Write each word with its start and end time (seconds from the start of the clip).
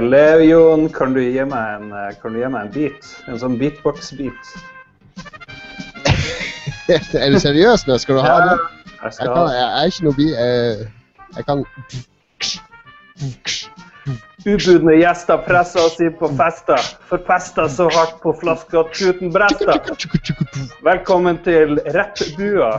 Hello, 0.00 0.40
Jon. 0.40 0.88
Kan 0.88 1.12
du 1.12 1.20
gi 1.20 1.42
meg 1.44 1.72
en, 1.76 1.90
eh, 1.92 2.12
kan 2.22 2.32
du 2.32 2.38
gi 2.40 2.48
meg 2.48 2.62
en 2.62 2.70
beat? 2.72 3.08
En 3.28 3.36
sånn 3.36 3.58
beatbox-beat? 3.60 4.52
er 7.20 7.34
du 7.34 7.36
seriøs 7.42 7.84
nå? 7.84 7.98
Skal 8.00 8.16
du 8.16 8.22
ha 8.24 8.38
det? 8.46 8.54
Jeg 8.54 9.02
Jeg, 9.02 9.12
skal 9.18 9.28
kan, 9.28 9.42
ha 9.42 9.58
jeg 9.58 9.68
er 9.68 9.92
ikke 9.92 10.06
noe 10.06 10.16
bi... 10.16 10.28
Jeg, 10.32 10.88
jeg 11.36 11.44
kan 11.50 11.64
Ubudne 14.48 14.96
gjester 15.02 15.44
presser 15.44 15.84
oss 15.84 16.00
inn 16.00 16.16
på 16.16 16.32
fester. 16.38 16.92
Forpester 17.10 17.68
så 17.68 17.92
hardt 17.92 18.22
på 18.24 18.32
flaska 18.40 18.80
at 18.80 18.96
tuten 18.96 19.28
brester. 19.34 19.84
Velkommen 20.86 21.44
til 21.44 21.76
rappbua. 21.92 22.70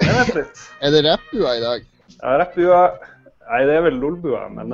Vent 0.00 0.32
litt. 0.40 0.64
Er 0.80 0.96
det 0.96 1.04
rappbua 1.10 1.58
i 1.58 1.66
dag? 1.68 1.90
Ja, 2.22 2.38
rappbua 2.40 2.86
Nei, 3.44 3.60
det 3.68 3.74
er 3.76 3.82
vel 3.84 3.98
lolbua, 4.00 4.46
men 4.48 4.72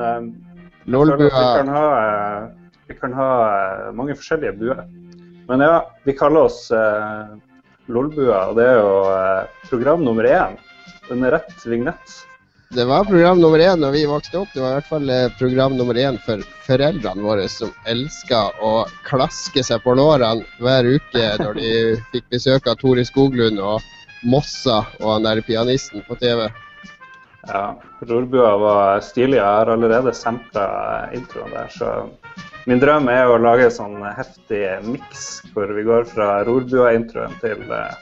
eh, 1.24 1.28
jeg 1.28 1.34
vi 1.34 1.60
kan 1.60 1.74
ha, 1.74 1.84
eh, 2.00 2.48
vi 2.88 2.98
kan 3.00 3.12
ha 3.18 3.30
eh, 3.50 3.92
mange 3.96 4.16
forskjellige 4.18 4.56
buer. 4.60 4.82
Men 5.50 5.60
ja, 5.66 5.76
vi 6.06 6.14
kaller 6.16 6.46
oss 6.48 6.70
eh, 6.70 7.36
lolbua, 7.90 8.48
og 8.50 8.58
det 8.58 8.66
er 8.70 8.80
jo 8.80 8.96
eh, 9.12 9.62
program 9.68 10.04
nummer 10.06 10.26
én. 10.26 10.58
Den 11.08 11.24
er 11.26 11.38
rett 11.38 11.66
vignett. 11.66 12.18
Det 12.70 12.84
var 12.86 13.04
program 13.04 13.40
nummer 13.42 13.58
én 13.58 13.80
da 13.82 13.88
vi 13.90 14.04
vokste 14.06 14.38
opp. 14.38 14.50
Det 14.54 14.62
var 14.62 14.70
i 14.70 14.78
hvert 14.78 14.90
fall 14.92 15.10
eh, 15.10 15.32
program 15.38 15.74
nummer 15.74 15.98
én 15.98 16.20
for 16.22 16.42
foreldrene 16.68 17.24
våre, 17.24 17.48
som 17.50 17.72
elska 17.90 18.44
å 18.62 18.84
klaske 19.08 19.64
seg 19.66 19.82
på 19.82 19.96
lårene 19.98 20.46
hver 20.62 20.86
uke 20.86 21.24
når 21.42 21.58
de 21.58 21.72
fikk 22.12 22.28
besøk 22.30 22.70
av 22.70 22.78
Tore 22.78 23.02
Skoglund 23.08 23.58
og 23.58 23.82
Mossa 24.22 24.84
og 25.00 25.08
han 25.16 25.26
der 25.26 25.42
pianisten 25.42 26.06
på 26.06 26.14
TV. 26.22 26.46
Ja, 27.48 27.80
Rorbua 28.08 28.56
var 28.60 29.00
stilig. 29.00 29.38
Jeg 29.38 29.46
har 29.46 29.70
allerede 29.72 30.12
sampla 30.14 30.66
introen 31.16 31.54
der, 31.54 31.68
så 31.72 32.08
min 32.68 32.80
drøm 32.82 33.08
er 33.08 33.30
å 33.32 33.38
lage 33.40 33.64
en 33.70 33.72
sånn 33.74 33.96
heftig 34.14 34.60
miks 34.84 35.40
hvor 35.54 35.70
vi 35.72 35.86
går 35.86 36.04
fra 36.10 36.42
Rorbua-introen 36.44 37.32
til 37.40 37.62
eh, 37.72 37.94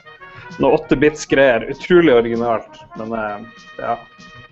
noe 0.59 0.75
8-bits-greier. 0.81 1.69
Utrolig 1.71 2.17
originalt, 2.17 2.81
men 2.99 3.15
eh, 3.15 3.45
ja. 3.79 3.95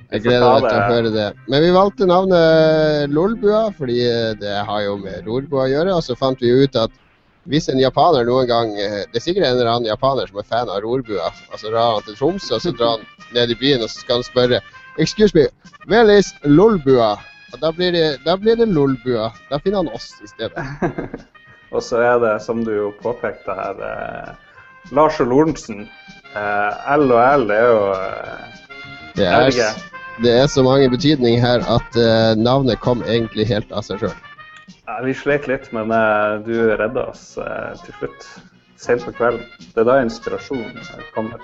Jeg 0.08 0.24
gleder 0.24 0.46
meg 0.48 0.64
til 0.64 0.70
å 0.70 0.72
det- 0.72 0.94
høre 0.96 1.10
det. 1.12 1.26
Men 1.52 1.66
vi 1.66 1.74
valgte 1.76 2.08
navnet 2.08 3.12
Lolbua 3.12 3.66
fordi 3.76 3.98
det 4.40 4.54
har 4.70 4.82
jo 4.86 4.96
med 5.02 5.28
rorbua 5.28 5.66
å 5.66 5.72
gjøre. 5.74 5.98
Og 6.00 6.06
så 6.06 6.16
fant 6.16 6.40
vi 6.40 6.54
ut 6.64 6.78
at 6.80 6.94
hvis 7.52 7.68
en 7.72 7.80
japaner 7.80 8.24
noen 8.28 8.48
gang 8.48 8.72
eh, 8.80 9.04
Det 9.12 9.20
er 9.20 9.24
sikkert 9.24 9.46
en 9.48 9.58
eller 9.58 9.70
annen 9.72 9.90
japaner 9.92 10.28
som 10.32 10.40
er 10.40 10.48
fan 10.48 10.72
av 10.72 10.80
rorbua. 10.84 11.28
Og 11.52 11.60
så 11.60 11.68
drar 11.74 11.98
han 11.98 12.08
til 12.08 12.16
Tromsø, 12.16 12.56
og 12.56 12.64
så 12.64 12.72
drar 12.72 12.96
han 12.96 13.06
ned 13.36 13.52
i 13.52 13.60
byen 13.60 13.84
og 13.84 13.92
så 13.92 14.00
skal 14.00 14.22
han 14.22 14.28
spørre 14.30 14.62
Excuse 14.98 15.34
me, 15.36 15.48
where 15.86 16.10
is 16.18 16.34
Lolbua? 16.44 17.18
Og 17.54 17.60
da 17.62 17.72
blir 17.72 17.92
det, 17.94 18.06
da 18.26 18.36
blir 18.36 18.58
det 18.58 18.68
Lolbua. 18.68 19.32
Da 19.52 19.60
finner 19.60 19.84
han 19.84 19.92
oss 19.94 20.12
i 20.24 20.28
stedet. 20.28 20.58
Og 21.76 21.84
så 21.84 22.00
er 22.02 22.20
det, 22.24 22.34
som 22.42 22.64
du 22.66 22.72
jo 22.74 22.92
påpekte 23.04 23.54
her, 23.54 23.82
eh, 23.84 24.30
Lars 24.96 25.20
og 25.20 25.28
Lorentzen. 25.28 25.84
Eh, 26.32 26.94
L 26.96 27.12
og 27.12 27.20
L 27.20 27.52
er 27.52 27.66
jo 27.68 27.82
eh, 27.92 28.62
Det 29.18 29.28
er, 29.28 29.82
det 30.24 30.32
er 30.32 30.48
så 30.48 30.64
mange 30.64 30.90
betydninger 30.90 31.42
her 31.44 31.66
at 31.68 32.00
eh, 32.00 32.40
navnet 32.40 32.80
kom 32.80 33.04
egentlig 33.04 33.50
helt 33.52 33.74
av 33.76 33.84
seg 33.84 34.00
sjøl. 34.06 34.16
Ja, 34.88 35.02
vi 35.04 35.16
slet 35.18 35.50
litt, 35.52 35.68
men 35.76 35.92
eh, 35.92 36.38
du 36.48 36.56
redda 36.80 37.10
oss 37.12 37.34
eh, 37.42 37.74
til 37.84 38.00
slutt. 38.00 38.30
Sent 38.78 39.02
på 39.06 39.12
kvelden. 39.18 39.42
Det 39.74 39.82
er 39.82 39.88
da 39.88 39.96
inspirasjonen 40.04 40.78
kommer. 41.16 41.42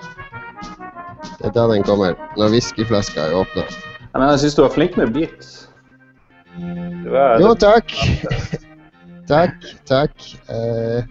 Det 1.40 1.48
er 1.50 1.54
da 1.56 1.66
den 1.72 1.82
kommer. 1.86 2.14
Når 2.38 2.52
whiskyflaska 2.54 3.26
er 3.28 3.34
åpna. 3.40 3.64
Ja, 4.14 4.20
men 4.20 4.28
jeg 4.30 4.44
syns 4.44 4.54
du 4.58 4.62
var 4.62 4.74
flink 4.74 4.96
med 5.00 5.10
beat. 5.16 5.48
Du 7.04 7.10
er, 7.18 7.40
Jo, 7.42 7.50
takk. 7.58 7.90
takk, 9.28 9.66
takk. 9.90 10.14
Eh, 10.54 11.02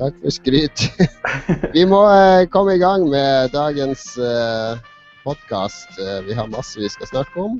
takk 0.00 0.18
for 0.20 0.34
skryt. 0.36 0.84
vi 1.76 1.86
må 1.88 2.02
eh, 2.12 2.44
komme 2.52 2.76
i 2.76 2.82
gang 2.82 3.08
med 3.08 3.54
dagens 3.56 4.04
eh, 4.20 4.76
podkast. 5.24 5.96
Eh, 5.96 6.20
vi 6.28 6.36
har 6.36 6.52
masse 6.52 6.76
vi 6.80 6.92
skal 6.92 7.08
snakke 7.14 7.46
om. 7.48 7.56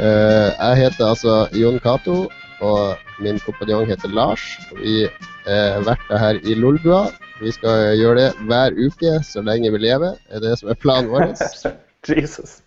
Eh, 0.00 0.48
jeg 0.56 0.80
heter 0.86 1.10
altså 1.12 1.36
Jon 1.52 1.76
Cato, 1.84 2.30
og 2.64 2.96
min 3.24 3.40
kompanjong 3.42 3.86
heter 3.90 4.12
Lars. 4.14 4.44
Og 4.72 4.82
vi 4.82 4.96
er 5.50 5.84
verter 5.86 6.20
her 6.20 6.40
i 6.42 6.56
Lolbua. 6.58 7.06
Vi 7.42 7.52
skal 7.54 7.96
gjøre 7.98 8.18
det 8.20 8.46
hver 8.46 8.76
uke 8.78 9.18
så 9.26 9.42
lenge 9.42 9.72
vi 9.74 9.80
lever, 9.82 10.18
Det 10.28 10.38
er 10.38 10.44
det 10.44 10.58
som 10.60 10.70
er 10.70 10.78
planen 10.78 11.10
vår. 11.10 11.32
Jesus. 12.08 12.60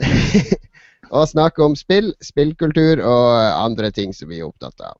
og 1.16 1.28
snakke 1.28 1.64
om 1.64 1.76
spill, 1.78 2.12
spillkultur 2.22 3.02
og 3.02 3.28
andre 3.64 3.90
ting 3.90 4.14
som 4.14 4.30
vi 4.30 4.40
er 4.40 4.48
opptatt 4.48 4.78
av. 4.84 4.98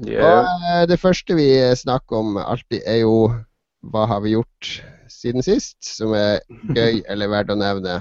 Yeah. 0.00 0.24
Og 0.24 0.66
eh, 0.72 0.84
det 0.88 1.00
første 1.00 1.36
vi 1.36 1.48
snakker 1.76 2.22
om 2.22 2.36
alltid, 2.40 2.80
er 2.88 3.02
jo 3.02 3.28
hva 3.92 4.06
har 4.08 4.22
vi 4.24 4.36
gjort 4.36 4.70
siden 5.12 5.44
sist 5.44 5.82
som 5.84 6.14
er 6.16 6.40
gøy 6.72 7.02
eller 7.12 7.32
verdt 7.32 7.52
å 7.52 7.58
nevne. 7.60 8.00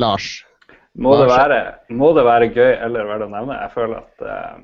Lars? 0.00 0.40
Må 0.98 1.12
det, 1.20 1.26
være, 1.30 1.58
må 1.94 2.10
det 2.16 2.24
være 2.26 2.48
gøy 2.50 2.72
eller 2.72 3.06
verdt 3.06 3.28
å 3.28 3.30
nevne? 3.30 3.58
Jeg 3.62 3.72
føler 3.76 4.00
at 4.00 4.24
eh, 4.26 4.54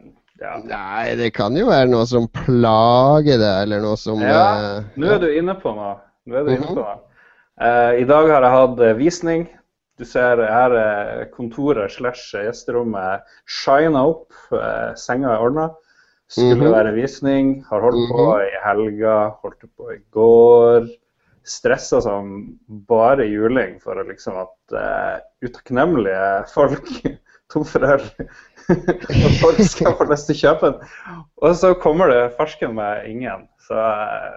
ja. 0.40 0.56
Nei, 0.64 1.14
det 1.16 1.30
kan 1.36 1.56
jo 1.56 1.66
være 1.70 1.88
noe 1.88 2.06
som 2.06 2.26
plager 2.28 3.38
deg, 3.40 3.62
eller 3.66 3.80
noe 3.84 3.96
som 4.00 4.20
ja, 4.20 4.42
eh, 4.78 4.84
nå 5.00 5.06
er 5.14 5.18
du 5.22 5.28
inne 5.32 5.54
på 5.62 5.72
noe. 5.76 5.94
Nå 6.26 6.36
er 6.40 6.44
du 6.44 6.50
inne 6.54 6.66
Mhm. 6.66 6.74
på 6.74 6.80
noe. 6.80 6.96
Uh, 7.56 7.92
I 8.00 8.04
dag 8.04 8.28
har 8.28 8.42
jeg 8.44 8.52
hatt 8.52 8.80
eh, 8.84 8.92
visning. 8.98 9.48
Du 9.96 10.04
ser 10.04 10.36
her 10.44 10.74
er 10.76 11.24
kontoret 11.32 11.90
slash 11.94 12.34
gjesterommet 12.34 13.22
shina 13.48 14.02
opp. 14.10 14.28
Uh, 14.52 14.92
senga 14.94 15.30
er 15.32 15.40
ordna. 15.40 15.70
Skulle 16.28 16.56
Mhm. 16.66 16.72
være 16.74 16.92
visning. 16.94 17.64
Har 17.70 17.80
holdt 17.80 18.10
på 18.10 18.26
Mhm. 18.26 18.42
i 18.44 18.60
helga, 18.66 19.16
holdt 19.42 19.64
på 19.78 19.94
i 19.94 19.98
går. 20.12 20.88
Stressa 21.46 22.02
som 22.02 22.58
bare 22.68 23.24
juling 23.30 23.80
for 23.80 23.94
liksom 24.04 24.34
at 24.36 24.74
uh, 24.74 25.20
utakknemlige 25.42 26.44
folk 26.52 26.82
tom 27.48 27.64
for 27.64 27.78
øl 27.86 28.02
at 28.68 29.38
folk 29.40 29.62
skal 29.62 29.96
få 29.98 30.08
lyst 30.10 30.28
til 30.30 30.36
å 30.36 30.40
kjøpe 30.42 30.72
den. 30.72 30.92
Og 31.44 31.56
så 31.58 31.72
kommer 31.80 32.10
det 32.12 32.34
farsken 32.38 32.74
med 32.78 33.06
ingen. 33.10 33.46
Så 33.66 33.78
eh, 33.78 34.36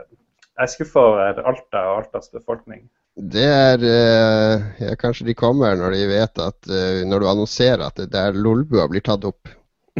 jeg 0.59 0.65
er 0.65 0.73
skuffa 0.73 1.05
over 1.11 1.43
Alta 1.49 1.83
og 1.91 2.01
Altas 2.03 2.31
befolkning. 2.33 2.87
Det 3.19 3.45
er 3.45 3.83
eh, 3.83 4.67
ja, 4.85 4.95
Kanskje 4.99 5.27
de 5.27 5.35
kommer 5.37 5.75
når 5.75 5.95
de 5.97 6.03
vet 6.07 6.39
at 6.39 6.69
eh, 6.71 7.01
Når 7.09 7.19
du 7.19 7.25
annonserer 7.27 7.81
at 7.83 7.97
det 7.99 8.13
der 8.13 8.37
Lolbua 8.37 8.85
blir 8.87 9.03
tatt 9.03 9.25
opp. 9.27 9.49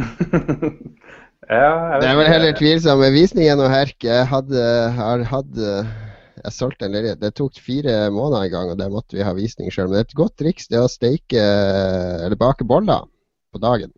ja, 0.00 1.72
Det 2.00 2.08
er 2.08 2.16
vel 2.16 2.30
heller 2.30 2.56
tvilsomme 2.56 3.08
med 3.08 3.18
visningen 3.18 3.60
og 3.60 3.68
herk. 3.72 3.98
Jeg 4.06 4.28
hadde, 4.30 4.64
har 4.96 5.26
hatt 5.34 5.60
Jeg 5.60 6.56
solgte 6.56 6.88
en 6.88 6.96
leilighet. 6.96 7.20
Det 7.20 7.34
tok 7.36 7.60
fire 7.60 8.06
måneder 8.14 8.46
en 8.46 8.54
gang, 8.54 8.72
og 8.72 8.80
der 8.80 8.92
måtte 8.94 9.18
vi 9.18 9.26
ha 9.26 9.36
visning 9.36 9.68
sjøl. 9.74 9.90
Men 9.90 9.98
det 9.98 10.04
er 10.04 10.08
et 10.08 10.20
godt 10.22 10.38
triks 10.40 10.70
det 10.72 10.80
å 10.80 10.88
steike 10.88 11.44
eller 12.24 12.40
bake 12.40 12.64
boller 12.64 13.04
på 13.52 13.60
dagen. 13.60 13.92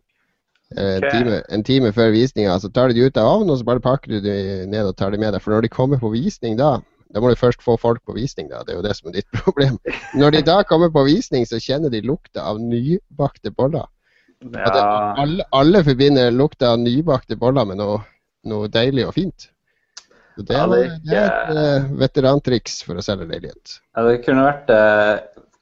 Eh, 0.77 0.95
En, 0.97 1.03
Ok. 1.03 1.11
time, 1.11 1.41
en 1.49 1.63
time 1.63 1.91
før 1.93 2.11
visninga. 2.11 2.59
Så 2.59 2.71
tar 2.73 2.89
du 2.89 2.93
de 2.97 3.05
ut 3.07 3.17
av 3.17 3.29
ovnen, 3.39 3.51
og 3.53 3.59
så 3.59 3.65
bare 3.67 3.79
pakker 3.83 4.15
du 4.15 4.19
de 4.21 4.65
ned 4.67 4.85
og 4.89 4.95
tar 4.97 5.11
de 5.11 5.17
med 5.21 5.33
deg. 5.33 5.41
For 5.41 5.51
når 5.53 5.61
de 5.67 5.69
kommer 5.69 5.99
på 6.01 6.11
visning 6.13 6.57
da, 6.57 6.79
da 7.13 7.21
må 7.21 7.29
du 7.29 7.35
først 7.37 7.61
få 7.61 7.77
folk 7.77 8.01
på 8.05 8.15
visning, 8.17 8.49
da. 8.49 8.63
Det 8.65 8.73
er 8.73 8.79
jo 8.81 8.85
det 8.87 8.95
som 8.97 9.09
er 9.11 9.19
ditt 9.19 9.29
problem. 9.45 9.77
Når 10.17 10.31
de 10.37 10.41
da 10.41 10.61
kommer 10.63 10.89
på 10.89 11.05
visning, 11.05 11.45
så 11.45 11.59
kjenner 11.61 11.89
de 11.93 12.01
lukta 12.01 12.41
av 12.41 12.59
nybakte 12.61 13.51
boller. 13.53 13.85
Ja. 14.43 14.65
det, 14.73 14.81
alle, 15.23 15.43
alle 15.55 15.83
forbinder 15.87 16.31
lukta 16.35 16.73
av 16.73 16.79
nybakte 16.81 17.37
boller 17.39 17.63
med 17.69 17.77
noe, 17.79 18.01
noe 18.49 18.67
deilig 18.67 19.05
og 19.07 19.13
fint. 19.15 19.49
Så 20.35 20.41
det, 20.49 20.57
er, 20.57 20.97
det 21.05 21.13
er 21.15 21.27
et 21.29 21.83
uh, 21.85 21.91
veterantriks 22.01 22.79
for 22.83 22.97
å 22.97 23.03
selge 23.05 23.27
leilighet. 23.29 23.75
ja, 23.95 24.03
det 24.07 24.15
kunne 24.25 24.47
vært 24.47 24.71
eh, 24.73 25.11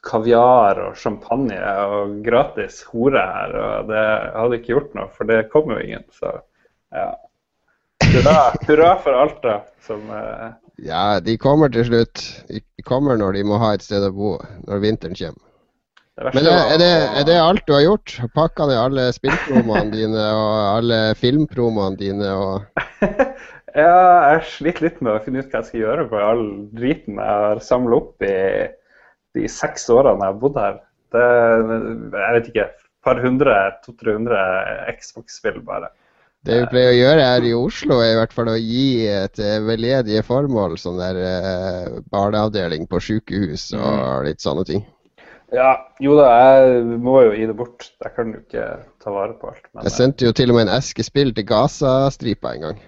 kaviar 0.06 0.80
og 0.88 0.96
champagne 0.98 1.58
og 1.62 2.16
gratis 2.26 2.82
hore 2.90 3.22
her, 3.22 3.54
og 3.58 3.92
det 3.92 4.06
hadde 4.38 4.58
ikke 4.58 4.74
gjort 4.74 4.96
noe, 4.98 5.12
for 5.14 5.30
det 5.30 5.44
kom 5.54 5.70
jo 5.74 5.78
ingen. 5.82 6.06
Så 6.16 6.34
ja. 6.96 7.12
Hurra, 8.12 8.40
hurra 8.66 8.96
for 9.04 9.16
Alta, 9.16 9.62
som 9.86 10.10
eh, 10.10 10.50
Ja, 10.82 11.20
de 11.24 11.38
kommer 11.38 11.70
til 11.72 11.86
slutt. 11.88 12.24
De 12.50 12.84
kommer 12.88 13.20
når 13.20 13.38
de 13.38 13.46
må 13.48 13.62
ha 13.62 13.76
et 13.76 13.86
sted 13.86 14.04
å 14.04 14.12
bo 14.16 14.34
når 14.66 14.82
vinteren 14.84 15.16
kommer. 15.16 15.46
det 16.18 16.34
Men 16.34 16.50
er, 16.50 16.74
er, 16.74 16.82
det, 16.82 16.92
er 17.22 17.30
det 17.30 17.38
alt 17.40 17.64
du 17.70 17.76
har 17.78 17.86
gjort? 17.86 18.18
Pakka 18.36 18.68
ned 18.68 18.82
alle 18.82 19.08
spillpromoene 19.16 19.94
dine 20.00 20.28
og 20.34 20.58
alle 20.74 21.02
filmpromoene 21.22 22.02
dine 22.02 22.36
og 22.36 22.82
Ja, 23.72 24.34
jeg 24.34 24.48
sliter 24.52 24.90
litt 24.90 24.98
med 25.00 25.14
å 25.14 25.22
finne 25.24 25.40
ut 25.40 25.54
hva 25.54 25.62
jeg 25.62 25.70
skal 25.70 25.84
gjøre 25.86 26.10
på 26.12 26.20
all 26.20 26.42
driten 26.76 27.22
jeg 27.22 27.44
har 27.46 27.62
samla 27.64 28.02
opp 28.02 28.26
i 28.28 28.36
de 29.38 29.48
seks 29.52 29.90
årene 29.94 30.20
jeg 30.20 30.34
har 30.34 30.40
bodd 30.42 30.60
her. 30.60 30.78
Det, 31.12 31.26
jeg 32.16 32.36
vet 32.38 32.52
ikke, 32.52 32.68
et 32.70 32.86
par 33.04 33.20
hundre, 33.24 33.58
to-tre 33.86 34.16
hundre 34.16 34.40
Xbox-spill 34.96 35.60
bare. 35.68 35.92
Det 36.42 36.56
vi 36.58 36.70
pleier 36.72 36.90
å 36.90 36.98
gjøre 36.98 37.26
her 37.28 37.46
i 37.46 37.52
Oslo, 37.54 38.00
er 38.02 38.16
i 38.16 38.18
hvert 38.18 38.32
fall 38.34 38.50
å 38.50 38.58
gi 38.58 39.06
til 39.38 39.68
veldedige 39.68 40.24
formål 40.26 40.74
sånn 40.82 40.98
der 40.98 41.20
eh, 41.22 42.00
barneavdeling 42.10 42.88
på 42.90 43.02
sykehus 43.04 43.68
og 43.78 44.26
litt 44.26 44.42
sånne 44.42 44.66
ting. 44.66 44.82
Ja, 45.54 45.76
jo 46.02 46.16
da, 46.16 46.30
jeg 46.32 46.98
må 47.04 47.20
jo 47.26 47.36
gi 47.36 47.46
det 47.50 47.58
bort. 47.60 47.90
Jeg 48.02 48.16
kan 48.16 48.32
jo 48.34 48.40
ikke 48.40 48.66
ta 49.04 49.14
vare 49.14 49.36
på 49.38 49.52
alt. 49.52 49.68
Jeg 49.84 49.94
sendte 49.94 50.30
jo 50.30 50.34
til 50.34 50.54
og 50.54 50.58
med 50.58 50.70
en 50.70 50.78
eske 50.78 51.04
spill 51.06 51.34
til 51.36 51.46
Gaza-stripa 51.50 52.56
en 52.56 52.66
gang. 52.66 52.80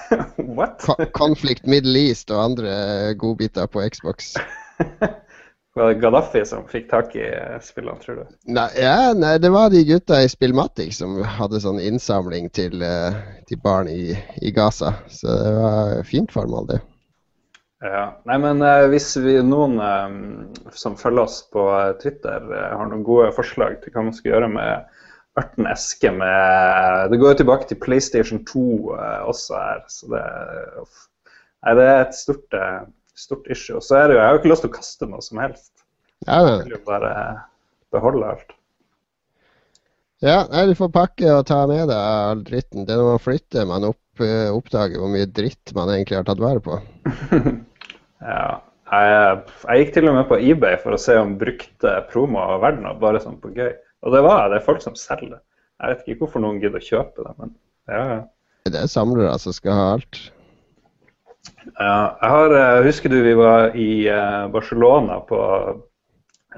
What? 0.56 0.86
Conflict 1.18 1.66
Middle 1.66 1.98
East 1.98 2.30
og 2.30 2.44
andre 2.46 2.72
godbiter 3.18 3.66
på 3.66 3.82
Xbox. 3.90 4.36
Var 5.74 5.88
det 5.88 6.00
Gaddafi 6.02 6.42
som 6.44 6.66
fikk 6.68 6.90
tak 6.90 7.14
i 7.16 7.24
eh, 7.24 7.58
spillene, 7.64 7.96
tror 8.02 8.18
du? 8.20 8.24
Nei, 8.52 8.68
ja, 8.76 9.12
nei, 9.16 9.38
det 9.40 9.48
var 9.54 9.70
de 9.72 9.80
gutta 9.88 10.20
i 10.20 10.28
Spillmatic 10.28 10.98
som 10.98 11.16
hadde 11.24 11.62
sånn 11.64 11.80
innsamling 11.80 12.50
til, 12.52 12.82
eh, 12.84 13.16
til 13.48 13.60
barn 13.64 13.88
i, 13.88 14.12
i 14.44 14.52
Gaza. 14.52 14.92
Så 15.08 15.32
det 15.32 15.52
var 15.56 15.94
fint 16.08 16.34
formål, 16.34 16.68
det. 16.74 16.80
Ja. 17.82 18.04
Nei, 18.28 18.36
men 18.44 18.60
eh, 18.60 18.84
hvis 18.92 19.14
vi, 19.24 19.38
noen 19.46 19.80
som 20.76 20.98
følger 21.00 21.24
oss 21.24 21.40
på 21.54 21.64
Twitter, 22.02 22.44
har 22.52 22.92
noen 22.92 23.06
gode 23.06 23.32
forslag 23.36 23.80
til 23.80 23.96
hva 23.96 24.04
man 24.10 24.16
skal 24.18 24.34
gjøre 24.34 24.52
med 24.52 25.00
Ørten 25.40 25.66
Eske 25.66 26.10
med 26.12 27.10
Det 27.10 27.18
går 27.20 27.32
jo 27.32 27.38
tilbake 27.40 27.68
til 27.68 27.80
PlayStation 27.80 28.44
2 28.44 28.64
eh, 28.98 29.20
også 29.32 29.56
her, 29.56 29.84
så 29.88 30.10
det. 30.12 30.24
Nei, 31.62 31.74
det 31.78 31.86
er 31.86 32.00
et 32.02 32.16
stort, 32.18 32.56
stort 33.22 33.46
issue. 33.52 33.76
Og 33.78 33.84
så 33.86 34.00
er 34.00 34.08
det 34.10 34.16
jo 34.16 34.20
Jeg 34.20 34.26
har 34.28 34.34
jo 34.36 34.40
ikke 34.42 34.52
lyst 34.52 34.64
til 34.66 34.72
å 34.72 34.76
kaste 34.76 35.08
noe 35.10 35.22
som 35.24 35.40
helst. 35.42 35.72
Ja, 36.26 36.40
Jeg 36.46 36.66
vil 36.66 36.76
jo 36.76 36.82
bare 36.86 37.12
beholde 37.94 38.28
alt. 38.34 38.52
ja 40.22 40.44
nei, 40.52 40.66
du 40.70 40.74
får 40.78 40.92
pakke 40.94 41.32
og 41.34 41.46
ta 41.50 41.64
med 41.66 41.88
deg 41.90 41.98
all 41.98 42.42
dritten. 42.46 42.84
Det 42.86 42.94
er 42.94 43.00
når 43.02 43.08
man 43.16 43.22
flytter 43.24 43.66
man 43.66 43.88
opp, 43.88 44.22
eh, 44.22 44.50
oppdager 44.54 45.02
hvor 45.02 45.10
mye 45.10 45.26
dritt 45.26 45.72
man 45.74 45.90
egentlig 45.90 46.20
har 46.20 46.28
tatt 46.28 46.42
vare 46.42 46.62
på. 46.62 46.78
Ja. 48.22 48.60
Jeg, 48.92 49.38
jeg 49.64 49.80
gikk 49.80 49.94
til 49.96 50.08
og 50.10 50.14
med 50.18 50.26
på 50.28 50.36
eBay 50.38 50.76
for 50.82 50.94
å 50.94 51.00
se 51.00 51.14
om 51.18 51.32
brukte 51.40 51.94
promoer 52.12 52.52
var 52.52 52.60
verdt 52.66 52.82
noe, 52.84 52.92
bare 53.00 53.22
sånn 53.24 53.38
på 53.40 53.50
gøy. 53.56 53.72
Og 54.04 54.12
det 54.14 54.20
var 54.22 54.50
det. 54.52 54.58
er 54.60 54.66
folk 54.66 54.82
som 54.84 54.94
selger. 54.98 55.40
Jeg 55.80 55.90
vet 55.90 56.04
ikke 56.04 56.26
hvorfor 56.26 56.44
noen 56.44 56.60
gidder 56.62 56.78
å 56.78 56.84
kjøpe 56.86 57.24
det, 57.24 57.32
men 57.40 57.54
ja, 57.90 58.02
ja. 58.12 58.18
Det 58.68 58.78
er 58.78 58.90
samlere 58.92 59.32
som 59.42 59.56
skal 59.56 59.74
ha 59.74 59.86
alt. 59.96 60.20
Ja, 61.78 62.18
jeg 62.20 62.30
har, 62.34 62.54
eh, 62.58 62.82
husker 62.86 63.10
du 63.10 63.18
vi 63.24 63.34
var 63.38 63.76
i 63.78 64.06
eh, 64.08 64.44
Barcelona 64.52 65.20
på 65.26 65.38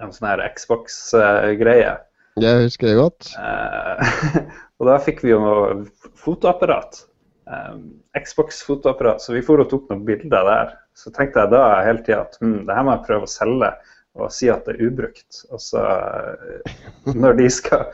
en 0.00 0.12
sånn 0.12 0.28
her 0.28 0.42
Xbox-greie? 0.56 1.94
Jeg 2.42 2.66
husker 2.66 2.90
det 2.90 2.98
godt. 2.98 3.30
Eh, 3.38 4.14
og 4.78 4.88
da 4.90 4.98
fikk 5.02 5.22
vi 5.24 5.32
jo 5.32 5.40
noe 5.42 6.12
fotoapparat. 6.18 7.04
Eh, 7.50 7.74
Xbox-fotoapparat. 8.18 9.22
Så 9.22 9.36
vi 9.36 9.44
for 9.46 9.62
og 9.62 9.70
tok 9.70 9.90
noen 9.90 10.04
bilder 10.08 10.48
der. 10.50 10.76
Så 10.98 11.12
tenkte 11.14 11.44
jeg 11.44 11.54
da 11.54 11.64
hele 11.86 12.02
tida 12.06 12.24
at 12.26 12.38
hm, 12.42 12.64
det 12.66 12.76
her 12.76 12.86
må 12.86 12.96
jeg 12.96 13.06
prøve 13.08 13.28
å 13.28 13.34
selge 13.34 13.74
og 14.14 14.30
si 14.30 14.46
at 14.50 14.66
det 14.66 14.76
er 14.76 14.88
ubrukt. 14.88 15.40
Og 15.50 15.62
så, 15.62 15.82
eh, 15.82 16.74
når 17.14 17.38
de 17.40 17.48
skal 17.50 17.88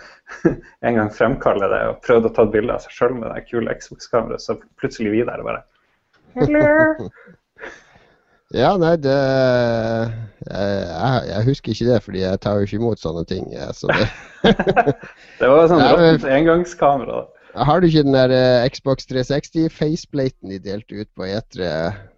en 0.87 0.99
gang 0.99 1.13
fremkalle 1.13 1.69
det 1.73 1.83
og 1.89 2.03
prøvde 2.05 2.29
å 2.31 2.35
ta 2.37 2.45
et 2.49 2.55
bilde 2.57 2.77
av 2.77 2.85
seg 2.85 2.97
sjøl 2.97 3.17
med 3.17 3.31
det 3.33 3.47
kule 3.49 3.77
Xbox-kameraet, 3.77 4.45
så 4.45 4.59
plutselig 4.81 5.15
vi 5.15 5.25
der 5.25 5.41
og 5.41 5.49
bare 5.49 5.65
Hello. 6.39 7.11
Ja, 8.51 8.73
nei, 8.83 8.97
det 8.99 9.13
jeg, 9.15 10.79
jeg, 11.29 11.43
husker 11.47 11.71
ikke 11.71 11.85
det, 11.87 11.99
fordi 12.03 12.23
jeg 12.25 12.39
tar 12.43 12.57
jo 12.59 12.67
ikke 12.67 12.81
imot 12.81 12.99
sånne 12.99 13.23
ting. 13.31 13.45
Så 13.79 13.87
det, 13.95 14.09
Det 15.39 15.51
var 15.53 15.69
sånn 15.71 15.83
råttent 15.85 16.27
engangskamera. 16.35 17.21
har 17.55 17.79
du 17.79 17.87
ikke 17.87 18.03
den 18.09 18.17
der 18.17 18.35
eh, 18.35 18.67
Xbox 18.75 19.07
360-faceplaten 19.13 20.51
de 20.51 20.59
delte 20.65 20.99
ut 20.99 21.07
på 21.15 21.29
E3 21.29 21.69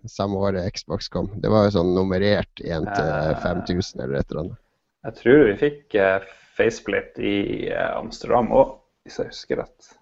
samme 0.09 0.41
året 0.41 0.73
Xbox 0.73 1.13
kom? 1.13 1.29
Det 1.45 1.53
var 1.53 1.67
jo 1.69 1.75
sånn 1.77 1.93
nummerert 1.99 2.65
1 2.65 2.89
til 2.89 3.13
Eh. 3.13 3.37
5000 3.45 4.01
eller 4.01 4.23
et 4.23 4.33
eller 4.33 4.43
annet. 4.47 4.59
Jeg 5.05 5.19
tror 5.21 5.45
vi 5.51 5.55
fikk 5.67 6.01
eh, 6.01 6.25
faceplate 6.57 7.21
i 7.21 7.37
eh, 7.69 7.93
Amsterdam 7.99 8.49
òg, 8.57 8.79
hvis 9.05 9.21
jeg 9.21 9.29
husker 9.35 9.61
rett. 9.67 9.93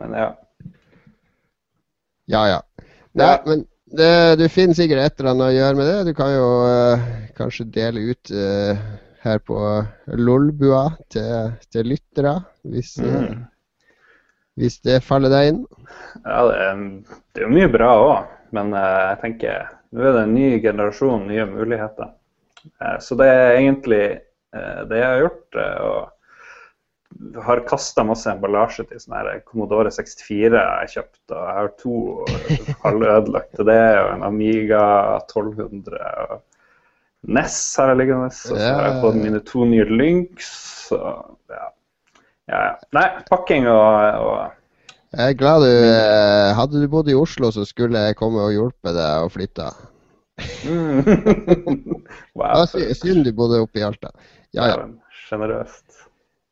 Men 0.00 0.16
ja. 0.16 0.30
Ja, 2.32 2.46
ja. 2.54 2.60
Nei, 3.18 3.36
men 3.46 3.64
det, 3.92 4.12
du 4.40 4.46
finner 4.48 4.76
sikkert 4.78 5.04
et 5.04 5.20
eller 5.20 5.34
annet 5.34 5.48
å 5.50 5.56
gjøre 5.56 5.78
med 5.78 5.90
det. 5.90 5.96
Du 6.08 6.12
kan 6.16 6.32
jo 6.32 6.46
uh, 6.64 7.06
kanskje 7.36 7.68
dele 7.74 8.06
ut 8.12 8.32
uh, 8.32 8.86
her 9.22 9.42
på 9.44 9.58
Lolbua 10.18 10.86
til, 11.12 11.52
til 11.72 11.92
lyttere, 11.92 12.38
hvis, 12.64 12.94
mm. 13.02 13.12
uh, 13.12 13.92
hvis 14.60 14.80
det 14.86 15.02
faller 15.04 15.32
deg 15.32 15.52
inn. 15.52 15.60
ja 16.24 16.40
det, 16.48 16.64
det 17.34 17.44
er 17.44 17.48
jo 17.48 17.54
mye 17.58 17.70
bra 17.72 17.92
òg, 18.00 18.34
men 18.56 18.74
eh, 18.76 19.04
jeg 19.12 19.20
tenker 19.22 19.70
nå 19.92 20.00
er 20.00 20.14
det 20.16 20.24
en 20.24 20.34
ny 20.34 20.48
generasjon, 20.64 21.26
nye 21.28 21.44
muligheter. 21.50 22.12
Eh, 22.80 22.98
så 23.04 23.16
det 23.20 23.28
er 23.28 23.58
egentlig 23.58 24.04
eh, 24.08 24.82
det 24.88 25.00
jeg 25.00 25.08
har 25.08 25.24
gjort. 25.26 25.58
eh, 25.60 25.78
og 25.88 26.21
har 27.44 27.62
kasta 27.68 28.04
masse 28.06 28.30
emballasje 28.30 28.84
til 28.88 29.00
sånn 29.00 29.16
her 29.18 29.42
Commodore 29.48 29.90
64 29.92 30.48
jeg 30.48 30.62
har 30.62 30.88
kjøpt. 30.94 31.20
Og 31.32 31.42
jeg 31.42 31.58
har 31.58 31.70
to 31.80 31.98
halvødelagte 32.84 33.66
det, 33.68 33.82
og 34.02 34.08
en 34.14 34.24
Amiga 34.28 34.86
1200. 35.20 36.00
og 36.30 36.40
NES 37.22 37.58
har 37.78 37.92
jeg 37.92 38.00
liggende. 38.00 38.30
Og 38.32 38.58
så 38.58 38.58
har 38.58 38.88
jeg 38.88 38.98
fått 39.04 39.20
mine 39.20 39.42
to 39.46 39.68
nye 39.68 39.86
Lynx. 39.90 40.50
så 40.88 40.98
ja. 41.52 41.68
ja. 42.50 42.64
Nei, 42.96 43.06
pakking 43.30 43.68
og, 43.70 44.18
og 44.26 45.12
Jeg 45.12 45.34
er 45.34 45.38
glad 45.38 45.62
du 45.62 45.70
eh, 45.70 46.50
Hadde 46.56 46.82
du 46.82 46.88
bodd 46.90 47.10
i 47.12 47.16
Oslo, 47.16 47.52
så 47.54 47.66
skulle 47.68 48.08
jeg 48.08 48.18
komme 48.18 48.42
og 48.42 48.54
hjulpet 48.56 48.96
deg 48.98 49.26
å 49.26 49.32
flytte. 49.32 49.70
mm. 50.66 51.98
Wow. 52.38 52.64
Synd 52.66 53.26
du 53.26 53.32
bodde 53.36 53.60
oppe 53.62 53.82
i 53.82 53.84
Alta. 53.86 54.10
Ja, 54.56 54.66
ja. 54.72 54.86
Sjenerøst. 55.28 56.01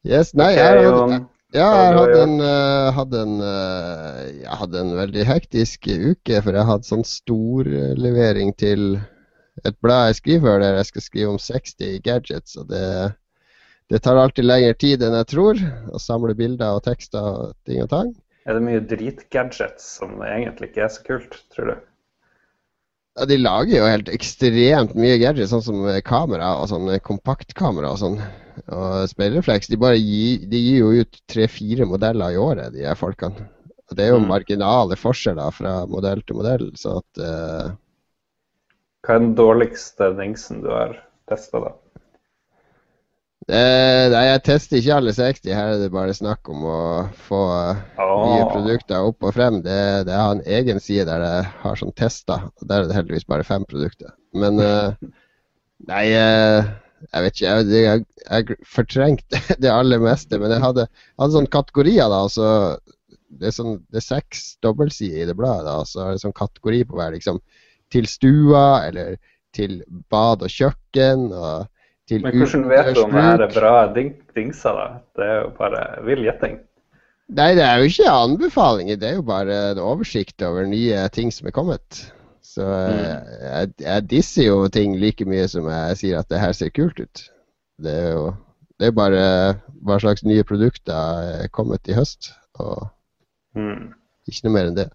Yes, 0.06 0.32
nei, 0.32 0.54
okay, 0.54 0.64
jeg 0.64 0.92
hadde, 0.92 1.20
Ja, 1.52 1.68
jeg 1.76 1.94
hadde 1.98 2.18
en, 2.22 2.36
eh, 2.46 2.90
hadde 2.96 3.22
en, 3.26 3.32
eh, 3.44 4.20
jeg 4.46 4.58
hadde 4.62 4.82
en 4.84 4.92
veldig 4.96 5.24
hektisk 5.28 5.88
uke, 5.90 6.40
for 6.40 6.56
jeg 6.56 6.68
hadde 6.68 6.88
sånn 6.88 7.04
stor 7.04 7.68
levering 7.98 8.54
til 8.56 8.94
et 9.66 9.76
blad 9.84 10.10
jeg 10.10 10.20
skriver 10.20 10.62
der 10.62 10.78
jeg 10.78 10.88
skal 10.88 11.04
skrive 11.04 11.34
om 11.34 11.40
60 11.42 12.00
gadgets. 12.06 12.56
og 12.56 12.70
det, 12.70 13.12
det 13.90 14.02
tar 14.02 14.16
alltid 14.16 14.46
lengre 14.46 14.78
tid 14.78 15.02
enn 15.02 15.18
jeg 15.18 15.30
tror, 15.34 15.60
å 15.92 16.00
samle 16.00 16.36
bilder 16.38 16.78
og 16.78 16.84
tekster 16.86 17.20
og 17.20 17.54
ting 17.68 17.82
og 17.84 17.90
tang. 17.92 18.14
Er 18.48 18.56
det 18.56 18.64
mye 18.64 18.80
dritgadgets 18.80 19.84
som 19.98 20.22
egentlig 20.24 20.70
ikke 20.70 20.86
er 20.86 20.94
så 20.94 21.04
kult, 21.04 21.42
tror 21.52 21.74
du? 21.74 21.74
Ja, 23.20 23.26
De 23.28 23.36
lager 23.36 23.74
jo 23.76 23.88
helt 23.88 24.08
ekstremt 24.08 24.94
mye 24.96 25.18
gadgets, 25.20 25.50
sånn 25.52 25.64
som 25.64 25.82
kamera 26.06 26.54
og 26.62 26.70
sånn 26.70 26.88
kompaktkamera 27.04 27.90
og 27.92 27.98
sånn. 28.00 28.16
Og 28.72 29.08
speilrefleks, 29.10 29.68
de 29.68 29.76
gir, 30.00 30.46
de 30.48 30.60
gir 30.60 30.78
jo 30.80 30.92
ut 31.04 31.20
tre-fire 31.28 31.84
modeller 31.88 32.32
i 32.32 32.40
året, 32.40 32.72
de 32.72 32.86
her 32.88 32.96
folkene. 32.96 33.44
Og 33.90 33.96
det 33.98 34.06
er 34.06 34.12
jo 34.14 34.20
Mm. 34.22 34.28
marginale 34.30 34.96
forskjeller 34.96 35.52
fra 35.52 35.74
modell 35.86 36.22
til 36.22 36.36
modell, 36.40 36.66
så 36.80 36.98
at 37.02 37.20
uh... 37.20 37.70
Hva 39.04 39.14
er 39.16 39.22
den 39.22 39.34
dårligste 39.36 40.10
dingsen 40.16 40.64
du 40.64 40.70
har 40.72 40.96
testa, 41.28 41.60
da? 41.60 41.72
Eh, 43.56 44.04
Nei, 44.12 44.24
jeg 44.26 44.42
tester 44.46 44.78
ikke 44.80 44.98
alle 45.00 45.14
60. 45.16 45.52
Her 45.54 45.72
er 45.74 45.80
det 45.82 45.90
bare 45.94 46.16
snakk 46.16 46.48
om 46.52 46.66
å 46.68 46.80
få 47.28 47.40
oh. 47.46 48.20
nye 48.26 48.44
produkter 48.50 49.06
opp 49.08 49.26
og 49.26 49.34
frem. 49.36 49.60
Det, 49.64 49.80
det 50.08 50.16
har 50.16 50.36
en 50.36 50.44
egen 50.58 50.82
side 50.82 51.08
der 51.08 51.24
jeg 51.26 51.48
har 51.64 51.80
sånn 51.80 51.96
tester, 51.98 52.46
der 52.62 52.84
er 52.84 52.90
det 52.90 52.98
heldigvis 52.98 53.28
bare 53.28 53.46
fem 53.46 53.66
produkter. 53.68 54.14
Men 54.36 54.60
uh, 54.62 54.94
Nei, 55.90 56.04
uh, 56.12 56.68
jeg 57.08 57.24
vet 57.24 57.38
ikke. 57.38 57.56
Jeg, 57.56 57.66
jeg, 57.72 58.06
jeg 58.26 58.60
fortrengte 58.68 59.42
det 59.62 59.72
aller 59.72 60.02
meste. 60.02 60.40
Men 60.40 60.54
jeg 60.54 60.64
hadde, 60.64 60.86
hadde 61.20 61.36
sånne 61.36 61.54
kategorier, 61.54 62.12
da. 62.12 62.22
Så 62.32 62.46
det, 63.30 63.50
er 63.50 63.56
sånn, 63.56 63.80
det 63.90 64.02
er 64.02 64.06
seks 64.06 64.46
dobbeltsider 64.64 65.24
i 65.24 65.28
det 65.30 65.36
bladet. 65.38 65.66
da, 65.68 65.80
Så 65.88 66.04
er 66.04 66.14
det 66.14 66.24
sånn 66.24 66.36
kategori 66.36 66.84
på 66.88 67.00
hver. 67.00 67.14
liksom 67.16 67.40
Til 67.90 68.08
stua, 68.10 68.64
eller 68.86 69.16
til 69.56 69.80
bad 70.12 70.44
og 70.46 70.52
kjøkken. 70.52 71.30
og 71.32 71.68
til 72.10 72.24
Men 72.24 72.36
hvordan 72.36 72.66
vet 72.70 72.90
du 72.96 73.04
om 73.04 73.14
det 73.14 73.46
er 73.46 73.54
bra 73.54 73.74
ding 73.94 74.12
dingser, 74.36 74.76
da? 74.76 75.00
Det 75.16 75.26
er 75.26 75.40
jo 75.40 75.48
bare 75.56 75.84
vill 76.06 76.26
gjetting. 76.26 76.60
Nei, 77.30 77.50
det 77.54 77.62
er 77.62 77.78
jo 77.78 77.90
ikke 77.90 78.10
anbefalinger. 78.10 78.98
Det 78.98 79.08
er 79.08 79.18
jo 79.20 79.26
bare 79.26 79.58
en 79.70 79.82
oversikt 79.82 80.42
over 80.42 80.66
nye 80.66 81.04
ting 81.14 81.30
som 81.32 81.46
er 81.46 81.54
kommet. 81.54 82.04
Så 82.42 82.66
mm. 82.66 83.02
jeg, 83.46 83.72
jeg 83.84 84.06
disser 84.10 84.48
jo 84.48 84.64
ting 84.74 84.96
like 84.98 85.26
mye 85.28 85.46
som 85.48 85.68
jeg 85.70 85.98
sier 86.00 86.18
at 86.18 86.30
det 86.32 86.42
her 86.42 86.54
ser 86.56 86.72
kult 86.74 86.98
ut. 86.98 87.26
Det 87.80 87.98
er 88.02 88.14
jo 88.16 88.30
det 88.80 88.88
er 88.88 88.96
bare 88.96 89.24
hva 89.84 89.98
slags 90.00 90.24
nye 90.24 90.42
produkter 90.48 91.44
er 91.44 91.50
kommet 91.52 91.88
i 91.88 91.94
høst, 91.94 92.32
og 92.58 92.88
Mm. 93.56 93.90
ikke 94.30 94.46
noe 94.46 94.54
mer 94.54 94.68
enn 94.70 94.78
det. 94.78 94.88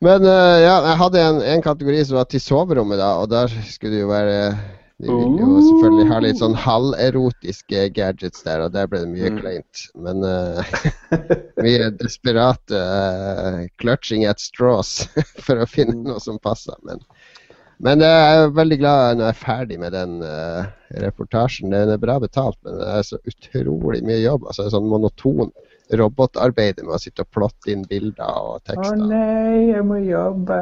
Men 0.00 0.24
eh, 0.24 0.58
ja, 0.64 0.74
jeg 0.88 0.98
hadde 1.02 1.22
en, 1.22 1.40
en 1.54 1.62
kategori 1.62 2.04
som 2.08 2.18
var 2.18 2.28
til 2.30 2.42
soverommet, 2.42 2.98
da, 2.98 3.12
og 3.20 3.28
der 3.30 3.52
skulle 3.68 3.94
det 3.94 4.02
jo 4.02 4.10
være 4.10 4.38
De 5.00 5.08
vil 5.08 5.38
jo 5.40 5.48
selvfølgelig 5.64 6.06
ha 6.10 6.18
litt 6.20 6.40
sånn 6.42 6.56
halverotiske 6.60 7.86
gadgets 7.96 8.42
der, 8.44 8.64
og 8.66 8.72
der 8.74 8.88
ble 8.90 9.00
det 9.04 9.08
mye 9.14 9.30
Mm. 9.30 9.38
kleint. 9.40 9.84
Men 9.96 10.24
uh, 10.26 10.60
mye 11.64 11.90
desperate 12.00 12.74
uh, 12.76 13.62
clutching 13.80 14.26
at 14.28 14.40
straws 14.42 15.06
for 15.46 15.62
å 15.62 15.68
finne 15.70 15.96
Mm. 15.96 16.04
noe 16.10 16.20
som 16.20 16.38
passer. 16.42 16.76
Men, 16.84 17.00
men 17.80 18.04
uh, 18.04 18.10
jeg 18.12 18.42
er 18.44 18.54
veldig 18.60 18.78
glad 18.82 19.16
når 19.16 19.24
jeg 19.30 19.36
er 19.36 19.40
ferdig 19.44 19.78
med 19.80 19.92
den 19.96 20.18
uh, 20.22 20.68
reportasjen. 21.06 21.72
Den 21.72 21.94
er 21.96 22.02
bra 22.02 22.18
betalt, 22.20 22.58
men 22.66 22.76
det 22.82 22.88
er 22.98 23.02
så 23.08 23.18
utrolig 23.24 24.02
mye 24.04 24.20
jobb. 24.20 24.44
Altså, 24.46 24.62
det 24.66 24.68
er 24.72 24.76
sånn 24.76 24.90
monoton 24.92 25.50
robotarbeid 25.98 26.84
med 26.84 26.92
å 26.94 27.00
sitte 27.02 27.24
og 27.24 27.30
plotte 27.34 27.72
inn 27.72 27.86
bilder 27.90 28.28
og 28.30 28.60
Å 28.60 28.60
tekster. 28.68 29.00
nei, 29.10 29.72
jeg 29.72 29.82
må 29.88 29.96
jobbe. 30.04 30.60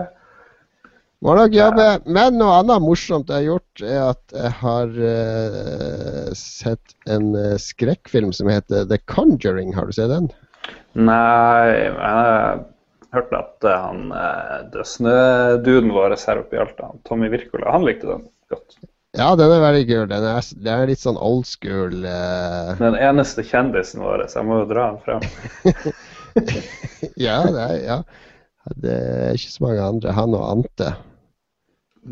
Må. 1.25 1.35
Men 1.35 2.37
noe 2.39 2.59
annet 2.61 2.85
morsomt 2.85 3.31
jeg 3.31 3.41
har 3.41 3.47
gjort, 3.49 3.83
er 3.83 4.03
at 4.05 4.35
jeg 4.39 4.53
har 4.61 4.93
uh, 5.03 6.29
sett 6.39 6.95
en 7.11 7.33
eh, 7.35 7.57
skrekkfilm 7.59 8.31
som 8.37 8.51
heter 8.53 8.87
The 8.87 9.01
Conjuring. 9.11 9.73
Har 9.75 9.89
du 9.89 9.97
sett 9.97 10.13
den? 10.13 10.29
Nei, 10.99 11.67
jeg 11.75 11.97
har 11.99 12.61
hørt 13.15 13.33
at 13.37 13.65
eh, 13.65 13.81
han 13.87 14.13
eh, 14.13 14.55
det 14.73 14.85
snøduden 14.89 15.93
vår 15.95 16.17
her 16.17 16.43
oppe 16.43 16.59
i 16.59 16.63
Alta, 16.63 16.93
Tommy 17.09 17.31
Wirkola, 17.33 17.73
han 17.73 17.87
likte 17.87 18.11
den 18.11 18.29
godt. 18.53 18.79
Ja, 19.17 19.33
den 19.41 19.51
er 19.51 19.63
veldig 19.65 19.85
kul. 19.89 20.07
Den 20.11 20.25
er, 20.29 20.49
den 20.61 20.73
er 20.75 20.91
litt 20.91 21.03
sånn 21.03 21.17
old 21.17 21.47
school. 21.49 22.05
Uh... 22.05 22.77
Den 22.79 22.95
eneste 23.01 23.43
kjendisen 23.47 24.05
vår, 24.05 24.27
så 24.29 24.43
jeg 24.43 24.49
må 24.51 24.61
jo 24.61 24.69
dra 24.71 24.85
den 24.93 25.01
frem. 25.03 25.95
ja, 27.27 27.41
det 27.49 27.65
er, 27.65 27.79
ja. 27.83 27.99
Det 28.77 28.93
er 28.93 29.39
ikke 29.39 29.55
så 29.55 29.65
mange 29.65 29.87
andre. 29.95 30.13
Han 30.15 30.37
og 30.37 30.45
Ante. 30.53 30.93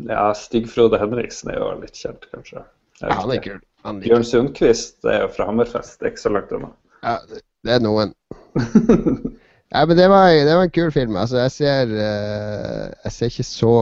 Ja, 0.05 0.29
Stig-Frode 0.37 0.99
Henriksen 1.01 1.51
er 1.53 1.61
jo 1.61 1.71
litt 1.81 1.97
kjent, 1.97 2.27
kanskje. 2.33 2.63
Ja, 3.01 3.13
han 3.21 3.33
er 3.33 3.41
kul. 3.43 3.59
Han. 3.85 3.99
Bjørn 4.03 4.25
Sundquist 4.25 5.05
er 5.07 5.23
jo 5.23 5.33
fra 5.33 5.47
Hammerfest, 5.49 6.01
er 6.01 6.11
ikke 6.11 6.23
så 6.25 6.33
langt 6.33 6.53
unna. 6.55 6.71
Ja, 7.03 7.19
det- 7.29 7.43
er 7.67 7.83
noen. 7.83 8.13
Ja, 9.69 9.81
men 9.85 9.97
det 9.97 10.07
var, 10.07 10.29
det 10.31 10.53
var 10.55 10.63
en 10.63 10.71
kul 10.71 10.91
film. 10.95 11.17
Altså, 11.19 11.41
jeg 11.41 11.51
ser, 11.51 11.89
uh, 11.91 12.85
jeg 13.03 13.11
ser 13.11 13.31
ikke 13.33 13.43
så 13.43 13.73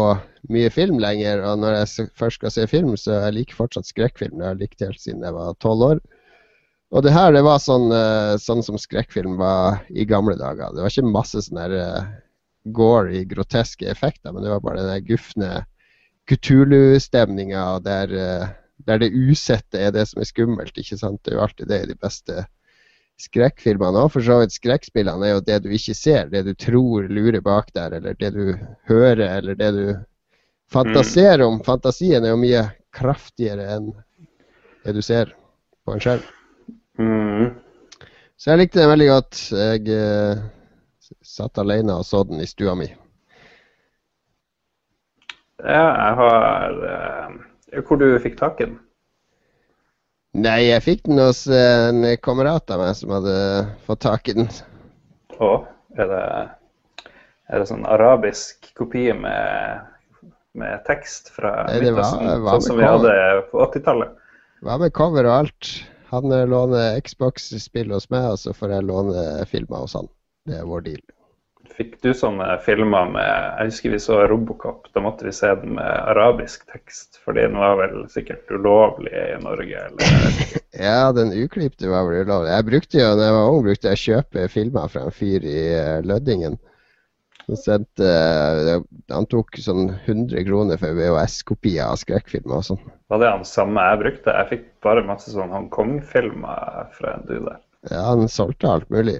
mye 0.49 0.71
film 0.73 0.97
lenger. 0.97 1.43
Og 1.45 1.59
når 1.61 1.75
jeg 1.77 2.07
først 2.17 2.39
skal 2.39 2.53
se 2.55 2.65
film, 2.71 2.95
så 2.97 3.19
jeg 3.19 3.35
liker 3.35 3.59
fortsatt 3.59 3.85
skrekkfilm. 3.91 4.39
Det 4.39 4.47
har 4.47 4.55
jeg 4.55 4.63
likt 4.63 4.81
helt 4.81 5.01
siden 5.03 5.21
jeg 5.21 5.35
var 5.35 5.53
tolv 5.61 5.85
år. 5.91 6.01
Og 6.89 7.05
det 7.05 7.13
her 7.13 7.35
det 7.35 7.43
var 7.45 7.61
sånn, 7.61 7.85
uh, 7.93 8.33
sånn 8.41 8.65
som 8.65 8.79
skrekkfilm 8.81 9.37
var 9.37 9.83
i 9.93 10.07
gamle 10.09 10.33
dager. 10.41 10.73
Det 10.73 10.81
var 10.81 10.89
ikke 10.89 11.13
masse 11.13 11.45
sånn 11.45 11.61
der 11.61 11.77
uh, 11.77 13.05
i 13.13 13.21
groteske 13.29 13.85
effekter, 13.85 14.33
men 14.33 14.41
det 14.41 14.49
var 14.55 14.65
bare 14.65 14.87
den 14.89 15.05
gufne 15.05 15.67
Kutulu-stemninga 16.29 17.79
der, 17.85 18.13
eh, 18.13 18.47
der 18.87 19.01
det 19.01 19.11
usette 19.13 19.79
er 19.79 19.91
det 19.93 20.07
som 20.09 20.21
er 20.21 20.29
skummelt. 20.29 20.77
ikke 20.77 20.97
sant? 20.97 21.21
Det 21.23 21.33
er 21.33 21.39
jo 21.39 21.45
alltid 21.45 21.67
det 21.69 21.81
i 21.83 21.89
de 21.93 21.97
beste 22.01 22.45
skrekkfilmene 23.21 24.01
òg. 24.05 24.11
For 24.15 24.25
så 24.25 24.39
vidt 24.41 24.55
skrekkspillene 24.55 25.27
er 25.27 25.35
jo 25.35 25.45
det 25.45 25.61
du 25.63 25.69
ikke 25.75 25.95
ser, 25.97 26.31
det 26.33 26.43
du 26.47 26.53
tror 26.53 27.07
lurer 27.07 27.41
bak 27.45 27.71
der, 27.77 27.97
eller 27.99 28.17
det 28.19 28.33
du 28.35 28.55
hører, 28.89 29.21
eller 29.37 29.55
det 29.59 29.71
du 29.75 29.85
fantaserer 30.71 31.45
om. 31.45 31.61
Fantasien 31.63 32.25
er 32.25 32.33
jo 32.33 32.41
mye 32.41 32.65
kraftigere 32.95 33.69
enn 33.75 33.93
det 34.85 34.95
du 34.97 35.01
ser 35.05 35.31
på 35.85 35.95
en 35.95 36.03
skjerm. 36.03 36.25
Mm. 36.99 37.53
Så 38.37 38.51
jeg 38.51 38.65
likte 38.65 38.81
den 38.81 38.91
veldig 38.91 39.07
godt. 39.09 39.41
Jeg 39.53 39.87
eh, 39.93 40.43
satt 41.23 41.61
alene 41.61 41.99
og 41.99 42.05
så 42.07 42.23
den 42.27 42.41
i 42.43 42.49
stua 42.49 42.75
mi. 42.77 42.89
Ja, 45.63 45.85
jeg 45.87 46.15
har 46.19 46.79
uh, 46.83 47.83
Hvor 47.87 47.99
du 48.01 48.07
fikk 48.23 48.35
tak 48.39 48.59
i 48.59 48.67
den? 48.67 48.79
Nei, 50.35 50.65
jeg 50.67 50.83
fikk 50.83 51.05
den 51.07 51.21
hos 51.21 51.45
en 51.47 52.03
kamerat 52.19 52.71
av 52.75 52.81
meg 52.83 52.91
som 52.99 53.13
hadde 53.15 53.35
fått 53.87 54.01
tak 54.03 54.27
i 54.27 54.33
den. 54.35 54.49
Å, 55.39 55.51
er 55.95 56.09
det, 56.11 56.23
er 57.47 57.63
det 57.63 57.69
sånn 57.69 57.85
arabisk 57.87 58.67
kopi 58.75 59.05
med, 59.15 59.85
med 60.59 60.83
tekst 60.89 61.31
fra 61.31 61.53
Nei, 61.69 61.79
Midtøsten, 61.85 62.27
sånn 62.49 62.67
som 62.67 62.81
vi 62.81 62.83
hadde 62.83 63.15
på 63.47 63.63
80-tallet? 63.63 64.11
Hva 64.65 64.75
med 64.81 64.91
cover 64.97 65.29
og 65.29 65.37
alt? 65.45 65.71
Han 66.11 66.31
eh, 66.31 66.47
låner 66.47 66.99
Xbox-spill 66.99 67.95
hos 67.95 68.09
meg, 68.11 68.27
og 68.35 68.39
så 68.43 68.53
får 68.55 68.75
jeg 68.75 68.87
låne 68.91 69.23
filmer 69.49 69.85
hos 69.85 69.95
han. 69.97 70.11
Det 70.47 70.59
er 70.59 70.67
vår 70.69 70.85
deal. 70.85 71.01
Fikk 71.75 71.97
du 72.05 72.13
sånne 72.15 72.53
filmer 72.63 73.09
med 73.11 73.25
Jeg 73.27 73.71
husker 73.71 73.91
vi 73.91 73.97
så 73.99 74.21
Robocop. 74.31 74.87
Da 74.95 75.01
måtte 75.03 75.27
vi 75.27 75.33
se 75.35 75.49
den 75.59 75.73
med 75.75 75.89
arabisk 76.11 76.63
tekst, 76.71 77.19
fordi 77.25 77.43
den 77.49 77.57
var 77.59 77.75
vel 77.81 78.05
sikkert 78.11 78.47
ulovlig 78.51 79.11
i 79.11 79.41
Norge. 79.43 79.81
Eller, 79.89 80.37
Ja, 80.87 81.11
den 81.15 81.33
uklipte 81.35 81.91
var 81.91 82.07
vel 82.07 82.23
ulovlig. 82.23 82.53
Jeg 82.53 82.67
brukte 82.69 83.01
jo, 83.01 83.09
når 83.11 83.27
jeg 83.27 83.35
var 83.35 83.51
ung, 83.51 83.65
brukte 83.67 83.91
jeg 83.91 84.03
kjøpe 84.05 84.47
filmer 84.51 84.87
fra 84.91 85.03
en 85.07 85.15
fyr 85.15 85.43
i 85.47 85.59
eh, 85.75 85.99
Lødingen. 86.07 86.55
Han 87.45 87.59
sendte 87.61 88.07
eh, 88.09 88.79
Han 89.13 89.27
tok 89.29 89.59
sånn 89.61 89.91
100 89.97 90.47
kroner 90.47 90.79
for 90.81 90.95
VHS-kopier 90.97 91.91
av 91.91 91.99
skrekkfilmer 92.01 92.61
og 92.61 92.67
sånn. 92.71 92.81
var 93.11 93.21
det 93.21 93.33
han 93.35 93.45
samme 93.47 93.83
jeg 93.91 94.01
brukte? 94.01 94.33
Jeg 94.39 94.51
fikk 94.53 94.65
bare 94.85 95.03
masse 95.05 95.31
sånn 95.33 95.51
Hongkong-filmer 95.53 96.87
fra 96.95 97.17
en 97.17 97.27
du 97.27 97.35
der. 97.37 97.59
Ja, 97.91 98.07
han 98.13 98.25
solgte 98.31 98.71
alt 98.71 98.89
mulig. 98.89 99.19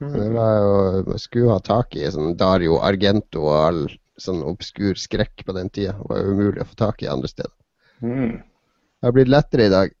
Det 0.00 0.28
var 0.32 0.54
jo 0.64 1.18
skulle 1.20 1.52
ha 1.52 1.60
tak 1.60 1.96
i 1.96 2.06
sånn 2.08 2.32
Dario 2.40 2.78
Argento 2.80 3.42
og 3.44 3.56
all 3.56 3.82
sånn 4.20 4.40
obskur 4.48 4.96
skrekk 4.96 5.44
på 5.44 5.56
den 5.56 5.68
tida. 5.72 5.92
Det 5.98 6.08
var 6.08 6.22
jo 6.22 6.36
umulig 6.36 6.62
å 6.64 6.68
få 6.70 6.78
tak 6.80 7.02
i 7.04 7.10
andre 7.12 7.28
steder. 7.28 7.52
Mm. 8.00 8.38
Det 8.40 9.08
har 9.08 9.16
blitt 9.16 9.32
lettere 9.32 9.68
i 9.68 9.72
dag. 9.72 9.92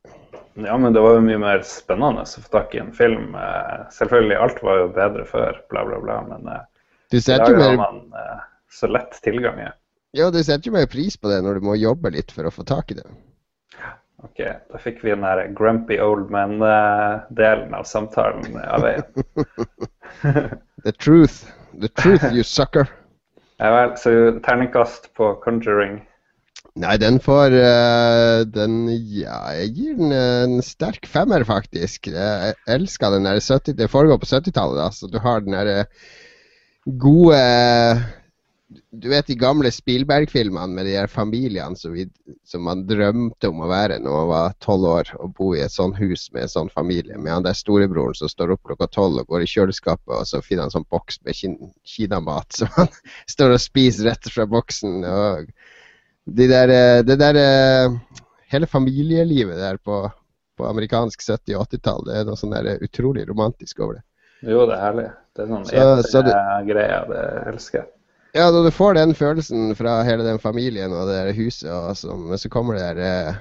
Ja, 0.54 0.76
men 0.78 0.92
det 0.92 1.00
var 1.00 1.16
jo 1.16 1.24
mye 1.24 1.40
mer 1.40 1.62
spennende 1.64 2.24
å 2.24 2.42
få 2.44 2.52
tak 2.52 2.74
i 2.74 2.82
en 2.82 2.92
film. 2.96 3.34
Eh, 3.36 3.76
Selvfølgelig, 3.96 4.36
alt 4.36 4.62
var 4.66 4.80
jo 4.80 4.88
bedre 4.96 5.24
før, 5.28 5.60
bla, 5.72 5.84
bla, 5.88 6.00
bla, 6.04 6.18
men 6.28 6.48
eh, 6.52 6.64
Du 7.12 7.16
i 7.20 7.24
dag 7.28 7.46
har 7.46 7.58
mer, 7.60 7.78
man 7.80 8.00
eh, 8.18 8.42
så 8.72 8.90
lett 8.90 9.16
tilgang. 9.24 9.60
Ja. 9.62 9.72
ja, 10.16 10.30
du 10.30 10.40
setter 10.42 10.68
jo 10.68 10.76
mer 10.76 10.88
pris 10.90 11.16
på 11.16 11.30
det 11.32 11.40
når 11.44 11.60
du 11.60 11.68
må 11.70 11.78
jobbe 11.80 12.12
litt 12.16 12.34
for 12.34 12.48
å 12.48 12.54
få 12.54 12.66
tak 12.68 12.92
i 12.92 12.98
det. 13.00 13.06
Ok, 14.20 14.40
da 14.44 14.80
fikk 14.80 15.00
vi 15.04 15.14
den 15.14 15.24
der 15.24 15.48
grumpy 15.56 15.96
old 16.02 16.28
man-delen 16.32 17.72
av 17.76 17.86
samtalen 17.88 18.58
av 18.60 18.84
veien. 18.84 19.06
The 20.84 20.92
truth. 20.92 21.46
The 21.80 21.88
truth, 21.88 22.24
you 22.32 22.44
sucker. 22.56 22.88
Ja 23.60 23.72
vel, 23.74 23.96
så 24.00 24.12
terningkast 24.44 25.10
på 25.16 25.34
Conjuring. 25.44 26.00
Nei, 26.80 26.94
den 27.02 27.18
får 27.20 27.54
uh, 27.56 28.40
den 28.48 28.84
Ja, 28.88 29.40
jeg 29.58 29.72
gir 29.76 29.96
den 29.98 30.14
en 30.14 30.62
sterk 30.64 31.08
femmer, 31.08 31.44
faktisk. 31.44 32.08
Jeg 32.12 32.54
elsker 32.70 33.16
den 33.16 33.26
der 33.28 33.40
70 33.40 33.76
Det 33.76 33.90
foregår 33.90 34.20
på 34.22 34.28
70-tallet, 34.30 34.78
da, 34.78 34.88
så 34.94 35.10
du 35.10 35.18
har 35.20 35.44
den 35.44 35.56
der 35.56 35.88
gode 37.00 37.40
Du 38.94 39.08
vet 39.10 39.26
de 39.26 39.34
gamle 39.34 39.70
Spielberg-filmene 39.74 40.74
med 40.76 40.86
de 40.86 40.92
her 40.94 41.08
familiene 41.10 41.74
som, 41.78 41.90
vi, 41.96 42.04
som 42.46 42.62
man 42.62 42.84
drømte 42.86 43.48
om 43.50 43.64
å 43.64 43.70
være 43.70 43.96
når 43.98 44.12
man 44.14 44.28
var 44.30 44.52
tolv 44.62 44.86
år, 44.86 45.10
og 45.18 45.32
bo 45.34 45.48
i 45.56 45.62
et 45.64 45.74
sånt 45.74 45.98
hus 45.98 46.28
med 46.30 46.44
en 46.46 46.52
sånn 46.52 46.70
familie, 46.70 47.18
med 47.18 47.32
han 47.34 47.46
der 47.46 47.56
storebroren 47.58 48.14
som 48.14 48.30
står 48.30 48.52
opp 48.54 48.62
klokka 48.70 48.86
tolv 48.94 49.18
og 49.24 49.32
går 49.34 49.42
i 49.42 49.50
kjøleskapet, 49.50 50.12
og 50.14 50.22
så 50.28 50.38
finner 50.44 50.68
han 50.68 50.70
en 50.70 50.76
sånn 50.78 50.86
boks 50.92 51.18
med 51.26 51.34
kin 51.40 51.56
kinamat 51.82 52.54
som 52.60 52.70
han 52.76 52.92
står 53.30 53.56
og 53.56 53.62
spiser 53.64 54.12
rett 54.12 54.30
fra 54.30 54.46
boksen. 54.46 55.02
og 55.02 55.50
de 56.30 56.46
der, 56.46 56.70
eh, 56.70 57.02
det 57.02 57.18
der 57.18 57.42
eh, 57.42 57.98
Hele 58.50 58.66
familielivet 58.66 59.58
der 59.62 59.76
på, 59.78 60.00
på 60.58 60.64
amerikansk 60.66 61.20
70- 61.22 61.54
og 61.54 61.68
80-tall, 61.70 62.00
det 62.08 62.16
er 62.18 62.24
noe 62.26 62.38
sånn 62.38 62.50
der 62.50 62.80
utrolig 62.82 63.22
romantisk 63.28 63.78
over 63.78 64.00
det. 64.00 64.02
Jo, 64.42 64.64
det 64.66 64.74
er 64.74 64.82
herlig. 64.82 65.04
Det 65.36 65.44
er 65.44 65.50
sånn 65.52 65.66
Så- 65.68 66.10
så 66.10 66.22
det- 66.26 66.34
greie, 66.66 66.96
det 67.12 67.20
elsker 67.52 67.78
jeg. 67.78 67.86
Ja, 68.36 68.46
når 68.54 68.68
du 68.68 68.70
får 68.74 68.94
den 68.94 69.12
følelsen 69.18 69.72
fra 69.74 70.00
hele 70.06 70.22
den 70.22 70.38
familien 70.38 70.92
og 70.94 71.08
det 71.08 71.16
der 71.18 71.34
huset, 71.34 71.70
og 71.74 71.96
så, 71.98 72.14
men 72.14 72.38
så 72.38 72.50
kommer 72.52 72.78
det 72.78 72.84
der 72.84 73.00
eh, 73.02 73.40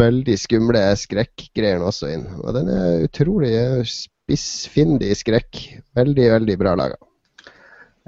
veldig 0.00 0.36
skumle 0.40 0.82
skrekkgreiene 0.96 1.84
også 1.84 2.14
inn. 2.14 2.24
Og 2.40 2.54
den 2.56 2.70
er 2.72 3.04
utrolig 3.04 3.52
eh, 3.58 3.82
spissfindig 3.84 5.12
skrekk. 5.20 5.62
Veldig, 5.98 6.30
veldig 6.38 6.56
bra 6.62 6.74
laga. 6.80 6.96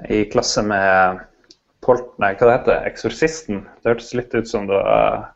I 0.09 0.23
klasse 0.31 0.63
med 0.65 1.21
Polt... 1.85 2.09
Nei, 2.19 2.33
hva 2.35 2.49
det 2.49 2.55
heter 2.57 2.89
Eksorsisten. 2.89 3.63
Det 3.79 3.93
hørtes 3.93 4.13
litt 4.17 4.33
ut 4.33 4.49
som 4.49 4.65
det 4.67 4.81
var 4.81 5.29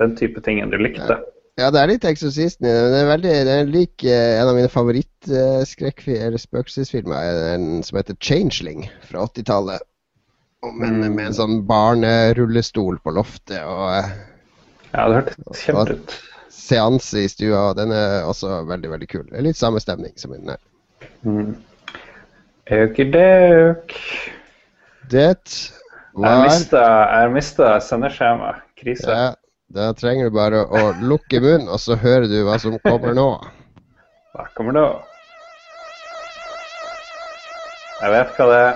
den 0.00 0.14
type 0.20 0.42
tingen 0.44 0.70
du 0.72 0.78
likte. 0.80 1.16
Ja, 1.16 1.39
det 1.68 1.80
er 1.82 1.90
litt 1.90 2.04
Eksorsisten 2.08 2.64
i 2.64 2.70
det, 2.72 2.80
men 2.84 2.92
det 2.94 3.00
er 3.02 3.08
veldig, 3.10 3.32
det 3.48 3.56
lik 3.74 4.04
eh, 4.08 4.38
en 4.40 4.48
av 4.48 4.56
mine 4.56 4.70
favorittskrekkfilmer, 4.72 6.26
eller 6.30 6.40
spøkelsesfilmer, 6.40 7.16
er 7.20 7.64
som 7.84 7.98
heter 8.00 8.16
Changeling 8.24 8.86
fra 9.08 9.26
80-tallet. 9.28 9.84
Med, 10.62 10.90
Mm. 10.92 11.14
med 11.16 11.26
en 11.26 11.32
sånn 11.36 11.58
barnerullestol 11.64 12.98
på 13.00 13.12
loftet 13.16 13.62
og 13.64 13.86
eh, 13.96 14.10
Ja, 14.92 15.06
det 15.08 15.14
hørtes 15.20 15.62
kjempe 15.64 15.94
ut. 15.96 16.16
seanse 16.52 17.22
i 17.24 17.28
stua. 17.32 17.70
og 17.70 17.76
Den 17.78 17.92
er 17.96 18.24
også 18.28 18.60
veldig, 18.68 18.90
veldig 18.92 19.08
kul. 19.08 19.24
Det 19.30 19.38
er 19.38 19.46
litt 19.46 19.56
samme 19.60 19.80
stemning 19.80 20.12
som 20.20 20.34
i 20.34 20.38
den 20.40 20.52
her. 20.52 20.60
Mm. 21.24 21.54
Økedøk. 22.70 23.94
Det 25.10 25.34
var 26.14 26.44
jeg 26.44 27.32
mista 27.32 27.80
sendeskjema. 27.80 28.52
Krise. 28.80 29.08
ja, 29.10 29.34
Da 29.70 29.92
trenger 29.94 30.26
du 30.26 30.34
bare 30.34 30.64
å 30.66 30.80
lukke 30.98 31.38
munnen, 31.38 31.68
og 31.70 31.78
så 31.78 31.94
hører 31.94 32.26
du 32.26 32.40
hva 32.42 32.56
som 32.58 32.74
kommer 32.82 33.14
nå. 33.14 33.26
Hva 34.34 34.46
kommer 34.56 34.74
nå? 34.74 34.86
Jeg 38.00 38.10
vet 38.16 38.32
hva 38.34 38.46
det 38.50 38.60
er. 38.66 38.74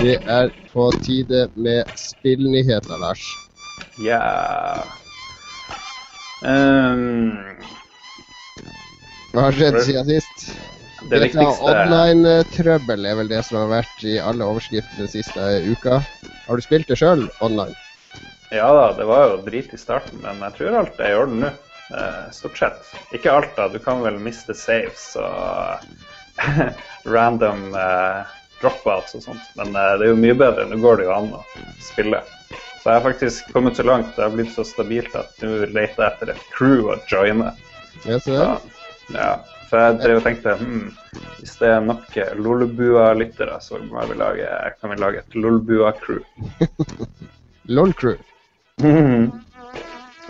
Det 0.00 0.16
er 0.36 0.52
på 0.72 0.90
tide 1.00 1.46
med 1.56 1.96
spillnyheter, 1.96 3.00
Lars. 3.00 3.24
Ja 4.00 4.20
um, 6.44 7.36
Hva 9.32 9.48
har 9.48 9.56
skjedd 9.56 9.80
siden 9.88 10.08
sist? 10.12 10.50
Det 11.08 11.20
viktigste 11.22 11.64
online-trøbbel 11.64 13.06
er 13.08 13.16
vel 13.20 13.30
det 13.30 13.40
som 13.46 13.62
har 13.62 13.70
vært 13.70 14.02
i 14.04 14.18
alle 14.20 14.44
overskriftene 14.44 15.06
den 15.06 15.12
siste 15.12 15.46
uka. 15.70 16.00
Har 16.46 16.60
du 16.60 16.64
spilt 16.64 16.90
det 16.90 16.98
sjøl 17.00 17.24
online? 17.40 17.76
Ja 18.50 18.68
da, 18.74 18.86
det 18.98 19.06
var 19.06 19.28
jo 19.28 19.36
drit 19.46 19.72
i 19.72 19.78
starten, 19.78 20.18
men 20.24 20.42
jeg 20.44 20.56
tror 20.58 20.80
alt 20.82 20.98
er 21.00 21.12
i 21.12 21.18
orden 21.20 21.44
nå. 21.46 21.52
Eh, 21.90 22.26
Stort 22.34 22.58
sett. 22.58 22.90
Ikke 23.14 23.32
alt, 23.32 23.54
da. 23.56 23.68
Du 23.70 23.78
kan 23.82 24.02
vel 24.04 24.18
miste 24.22 24.54
saves 24.54 25.12
og 25.18 25.80
random 27.14 27.70
eh, 27.74 28.34
dropouts 28.60 29.16
og 29.18 29.24
sånt. 29.24 29.48
Men 29.58 29.72
eh, 29.74 29.94
det 29.98 30.08
er 30.08 30.12
jo 30.12 30.20
mye 30.20 30.36
bedre. 30.38 30.66
Nå 30.70 30.80
går 30.82 31.00
det 31.00 31.08
jo 31.08 31.14
an 31.16 31.32
å 31.38 31.44
spille. 31.82 32.22
Så 32.80 32.88
jeg 32.88 32.96
har 32.96 33.04
faktisk 33.04 33.50
kommet 33.54 33.76
så 33.76 33.84
langt, 33.84 34.14
det 34.16 34.24
har 34.24 34.34
blitt 34.34 34.54
så 34.54 34.64
stabilt 34.64 35.14
at 35.18 35.42
nå 35.44 35.66
leter 35.66 36.00
jeg 36.00 36.06
etter 36.06 36.32
et 36.32 36.44
crew 36.54 36.88
å 36.88 36.98
joine. 37.10 37.52
Ja, 38.06 38.16
så 38.18 38.32
det. 38.32 38.46
ja. 39.18 39.32
Så 39.70 39.78
jeg 39.78 39.98
drev 40.02 40.18
og 40.18 40.24
tenkte 40.26 40.56
hmm, 40.58 40.88
hvis 41.38 41.52
det 41.60 41.68
er 41.70 41.84
nok 41.84 42.16
Lolbua-lyttere, 42.42 43.60
så 43.62 43.78
vi 43.78 44.16
lage, 44.18 44.48
kan 44.80 44.90
vi 44.90 44.96
lage 44.98 45.22
et 45.22 45.36
Lolbua-crew. 45.38 46.24
LOL-crew. 47.70 48.18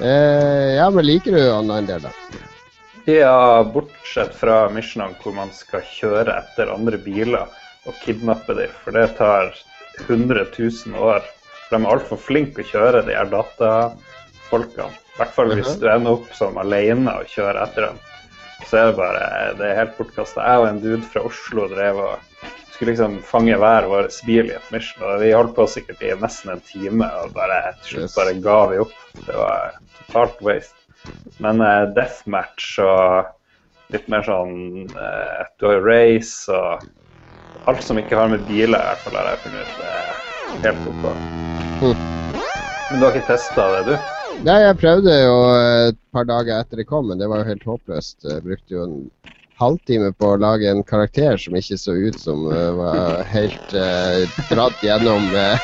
Eh, 0.00 0.76
ja, 0.78 0.86
men 0.90 1.04
liker 1.04 1.34
du 1.36 1.40
online-delen? 1.52 2.14
Ja, 3.04 3.60
bortsett 3.68 4.32
fra 4.32 4.62
missionene 4.72 5.12
hvor 5.20 5.34
man 5.36 5.50
skal 5.52 5.84
kjøre 5.84 6.38
etter 6.40 6.72
andre 6.72 6.96
biler 7.04 7.50
og 7.84 7.98
kidnappe 8.00 8.56
dem, 8.56 8.72
for 8.80 8.96
det 8.96 9.10
tar 9.18 9.52
100 10.06 10.46
000 10.56 10.96
år. 10.96 11.20
For 11.66 11.76
de 11.76 11.82
er 11.82 11.92
altfor 11.92 12.22
flinke 12.22 12.64
å 12.64 12.70
kjøre, 12.70 13.04
de 13.10 13.16
her 13.18 13.28
datafolkene. 13.28 14.88
I 14.88 15.20
hvert 15.20 15.36
fall 15.36 15.52
hvis 15.52 15.76
du 15.82 15.84
ender 15.92 16.16
opp 16.16 16.32
som 16.38 16.56
alene 16.62 17.18
og 17.20 17.28
kjører 17.28 17.60
etter 17.66 17.90
dem. 17.90 18.00
Så 18.68 18.78
er 18.78 18.90
det 18.90 18.98
bare 18.98 19.22
det 19.58 19.68
er 19.68 19.78
helt 19.80 19.96
bortkasta. 19.98 20.44
Jeg 20.46 20.62
og 20.62 20.68
en 20.68 20.82
dude 20.82 21.06
fra 21.12 21.22
Oslo 21.26 21.66
drev 21.70 22.02
og 22.04 22.44
skulle 22.80 22.94
liksom 22.94 23.18
fange 23.26 23.56
hver 23.60 23.88
vår 23.90 24.06
bil 24.24 24.48
i 24.48 24.56
et 24.56 24.68
mission, 24.72 25.02
og 25.04 25.20
vi 25.20 25.34
holdt 25.36 25.52
på 25.56 25.66
sikkert 25.68 26.00
i 26.00 26.14
nesten 26.16 26.54
en 26.54 26.62
time, 26.64 27.08
og 27.20 27.34
bare 27.36 27.74
til 27.82 27.98
slutt 27.98 28.14
bare 28.16 28.36
ga 28.40 28.60
vi 28.70 28.78
opp. 28.86 28.94
Det 29.26 29.36
var 29.36 29.74
totalt 29.98 30.40
waste. 30.46 30.76
Men 31.44 31.60
uh, 31.60 31.88
deathmatch 31.96 32.78
og 32.84 33.28
litt 33.92 34.08
mer 34.12 34.24
sånn 34.26 34.88
uh, 34.92 35.44
Du 35.56 35.66
har 35.66 35.78
jo 35.78 35.84
race 35.86 36.52
og 36.52 36.84
alt 37.68 37.84
som 37.84 38.00
ikke 38.00 38.16
har 38.16 38.32
med 38.32 38.44
biler 38.48 38.80
i 38.80 38.88
hvert 38.88 39.04
fall, 39.04 39.16
har 39.16 39.28
jeg 39.32 39.42
funnet 39.44 39.68
ut 39.68 39.84
er 39.90 40.64
helt 40.64 40.88
OK. 40.90 41.04
Mm. 41.80 42.08
Men 42.90 42.96
du 42.96 43.06
har 43.06 43.12
ikke 43.14 43.28
testa 43.28 43.68
det, 43.76 43.84
du? 43.92 44.19
Nei, 44.40 44.56
jeg 44.62 44.76
prøvde 44.80 45.12
jo 45.20 45.34
et 45.52 45.98
par 46.16 46.24
dager 46.24 46.62
etter 46.62 46.80
det 46.80 46.86
kom, 46.88 47.10
men 47.10 47.20
det 47.20 47.26
var 47.28 47.42
jo 47.42 47.50
helt 47.50 47.66
håpløst. 47.68 48.24
Jeg 48.24 48.40
brukte 48.46 48.72
jo 48.72 48.86
en 48.86 48.94
halvtime 49.60 50.14
på 50.16 50.30
å 50.32 50.38
lage 50.40 50.70
en 50.70 50.80
karakter 50.86 51.36
som 51.36 51.58
ikke 51.58 51.76
så 51.76 51.92
ut 51.92 52.16
som 52.16 52.46
uh, 52.48 52.70
var 52.78 53.20
helt 53.28 53.74
uh, 53.76 54.24
dratt 54.48 54.80
gjennom 54.80 55.28
uh, 55.36 55.60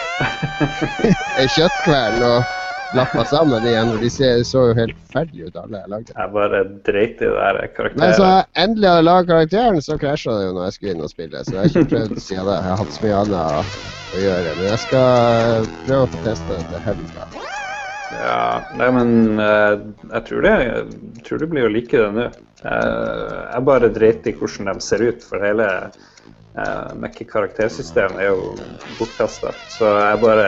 ei 1.41 1.49
kjøttkvern 1.55 2.21
og 2.29 2.53
lappa 3.01 3.25
sammen 3.33 3.65
igjen. 3.65 3.95
og 3.97 4.05
De 4.05 4.12
ser, 4.12 4.45
så 4.45 4.69
jo 4.69 4.77
helt 4.77 5.01
ferdig 5.15 5.49
ut, 5.49 5.57
alle 5.57 5.81
jeg 5.81 5.93
lagde. 5.95 6.12
Jeg 6.12 6.35
bare 6.37 6.62
dreit 6.91 7.17
i 7.17 7.25
det 7.25 7.33
der 7.33 7.61
karakteren. 7.81 8.05
Men 8.05 8.15
så 8.21 8.29
jeg 8.29 8.47
endelig 8.67 8.93
hadde 8.93 9.09
laget 9.09 9.33
karakteren, 9.33 9.83
så 9.89 10.01
krasja 10.05 10.37
det 10.37 10.47
jo 10.51 10.55
når 10.59 10.69
jeg 10.69 10.79
skulle 10.79 10.97
inn 10.99 11.09
og 11.09 11.15
spille. 11.17 11.45
Så 11.49 11.57
jeg 11.57 11.62
har 11.62 11.73
ikke 11.73 11.91
prøvd 11.97 12.17
siden 12.21 12.45
det. 12.53 12.61
Jeg 12.61 12.69
har 12.69 12.81
hatt 12.85 12.97
så 13.01 13.09
mye 13.09 13.19
annet 13.25 13.43
å, 13.43 13.67
å 14.12 14.25
gjøre. 14.29 14.57
Men 14.61 14.73
jeg 14.75 14.85
skal 14.85 15.71
prøve 15.87 16.03
å 16.05 16.12
få 16.12 16.25
testa 16.29 16.59
det 16.59 16.65
til 16.75 16.91
helga. 16.91 17.31
Ja, 18.17 18.65
nei, 18.79 18.89
men 18.95 19.41
eh, 19.43 19.73
jeg 20.13 20.27
tror 20.29 20.45
det 20.47 20.53
jeg 20.65 21.25
tror 21.27 21.41
du 21.43 21.47
blir 21.51 21.69
å 21.69 21.73
like 21.73 22.01
det 22.01 22.13
nå. 22.17 22.27
Eh, 22.65 23.39
jeg 23.53 23.67
bare 23.69 23.93
dreit 23.93 24.29
i 24.29 24.35
hvordan 24.37 24.71
de 24.73 24.85
ser 24.85 25.05
ut, 25.05 25.25
for 25.27 25.45
hele 25.45 25.67
uh, 26.57 26.91
Mekke-karaktersystemet 27.03 28.23
er 28.25 28.31
jo 28.33 28.55
bortkasta. 28.99 29.53
Så 29.73 29.91
jeg 29.91 30.23
bare 30.25 30.47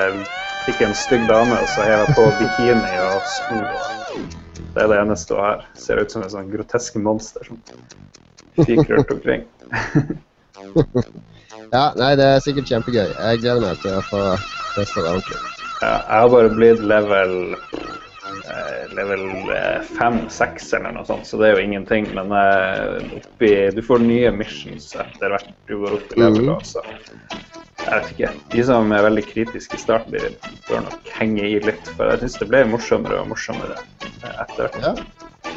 fikk 0.64 0.84
en 0.86 0.96
stygg 0.96 1.28
dame, 1.28 1.58
og 1.60 1.68
så 1.72 1.84
hev 1.86 2.04
jeg 2.04 2.16
på 2.16 2.28
bikini 2.40 2.94
og 3.04 3.28
sko. 3.28 3.60
Det 4.74 4.84
er 4.84 4.92
det 4.92 5.02
eneste 5.02 5.36
hun 5.36 5.44
har. 5.44 5.66
Ser 5.78 6.00
ut 6.00 6.14
som 6.14 6.24
en 6.24 6.32
sånn 6.32 6.50
grotesk 6.52 6.98
monster 7.02 7.48
som 7.48 7.60
fyker 8.64 8.96
rundt 8.96 9.14
omkring. 9.18 9.46
Ja, 11.68 11.90
nei, 12.00 12.14
det 12.16 12.24
er 12.24 12.40
sikkert 12.40 12.70
kjempegøy. 12.70 13.10
Jeg 13.12 13.40
gleder 13.42 13.60
meg 13.66 13.82
til 13.82 13.98
å 13.98 14.02
få 14.08 14.22
testa 14.72 15.04
det 15.04 15.10
ordentlig. 15.10 15.57
Jeg 15.80 16.10
har 16.10 16.28
bare 16.32 16.50
blitt 16.50 16.80
level 16.82 17.54
eh, 17.54 18.94
level 18.96 19.24
fem-seks 19.98 20.72
eller 20.74 20.96
noe 20.96 21.06
sånt, 21.06 21.28
så 21.28 21.38
det 21.38 21.50
er 21.50 21.58
jo 21.58 21.66
ingenting. 21.68 22.08
Men 22.16 22.34
eh, 22.34 23.12
oppi, 23.20 23.52
du 23.74 23.82
får 23.84 24.02
nye 24.02 24.32
missions 24.34 24.90
etter 24.98 25.34
hvert 25.34 25.52
du 25.70 25.76
går 25.84 25.98
opp 26.00 26.16
i 26.16 26.20
level. 26.24 26.48
Mhm. 26.48 26.56
Også. 26.56 26.82
Jeg 27.78 27.94
vet 27.94 28.10
ikke. 28.12 28.30
De 28.52 28.64
som 28.66 28.90
er 28.92 29.04
veldig 29.06 29.24
kritiske 29.28 29.78
i 29.78 29.80
starten, 29.80 30.16
de 30.18 30.56
bør 30.66 30.82
nok 30.88 31.12
henge 31.14 31.46
i 31.46 31.60
litt. 31.62 31.92
For 31.94 32.10
jeg 32.10 32.24
syns 32.24 32.40
det 32.42 32.50
ble 32.50 32.64
morsommere 32.72 33.22
og 33.22 33.30
morsommere 33.32 33.78
eh, 33.78 34.32
etter 34.34 34.66
hvert. 34.66 34.80
Ja. 34.82 34.94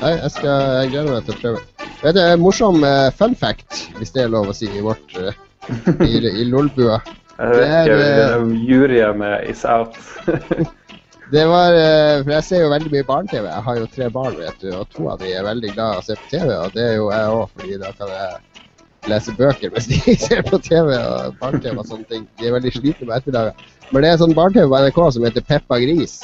Nei, 0.01 0.11
jeg, 0.17 0.33
skal, 0.33 0.67
jeg 0.79 0.91
gleder 0.93 1.15
meg 1.15 1.25
til 1.25 1.33
å 1.33 1.41
prøve. 1.41 1.87
Det 2.01 2.21
er 2.21 2.35
en 2.35 2.45
morsom 2.45 2.85
eh, 2.85 3.09
fun 3.17 3.33
fact, 3.37 3.87
hvis 3.97 4.13
det 4.13 4.25
er 4.25 4.31
lov 4.33 4.49
å 4.49 4.55
si, 4.57 4.69
i 4.69 4.85
vårt 4.85 5.17
i, 5.17 6.13
i 6.17 6.45
Lolbua. 6.49 7.01
Jeg 7.41 7.57
vet 7.57 7.87
Det 7.89 7.93
ikke, 7.97 8.37
om 8.37 8.51
juryen 8.53 9.17
med 9.17 9.49
is 9.49 9.65
out. 9.65 9.97
Det 11.31 11.45
var 11.47 11.73
eh, 11.79 12.21
For 12.25 12.33
jeg 12.35 12.43
ser 12.43 12.61
jo 12.65 12.71
veldig 12.73 12.89
mye 12.91 13.07
barne-TV. 13.07 13.45
Jeg 13.47 13.65
har 13.65 13.77
jo 13.79 13.87
tre 13.95 14.09
barn, 14.11 14.33
vet 14.37 14.57
du, 14.63 14.67
og 14.75 14.89
to 14.91 15.07
av 15.09 15.21
de 15.21 15.31
er 15.31 15.45
veldig 15.47 15.71
glad 15.77 15.95
i 15.95 16.01
å 16.01 16.03
se 16.05 16.17
på 16.19 16.27
TV. 16.33 16.49
Og 16.57 16.75
det 16.75 16.83
er 16.83 16.97
jo 16.99 17.07
jeg 17.13 17.37
òg, 17.37 17.53
fordi 17.55 17.77
da 17.81 17.91
kan 17.95 18.11
jeg 18.11 19.09
lese 19.09 19.33
bøker 19.37 19.71
mens 19.73 19.87
de 19.89 20.15
ser 20.25 20.43
på 20.45 20.59
TV 20.61 20.91
og 20.97 21.39
barne-TV 21.39 21.79
og 21.79 21.87
sånne 21.87 22.09
ting. 22.11 22.27
De 22.37 22.49
er 22.49 22.57
veldig 22.57 22.73
slitne 22.75 23.07
på 23.07 23.15
ettermiddagen. 23.15 23.63
Men 23.91 24.05
det 24.05 24.11
er 24.11 24.21
sånn 24.21 24.35
barne-TV 24.37 24.67
på 24.67 24.83
NRK 24.83 25.01
som 25.15 25.29
heter 25.29 25.47
Peppa 25.47 25.79
Gris. 25.81 26.19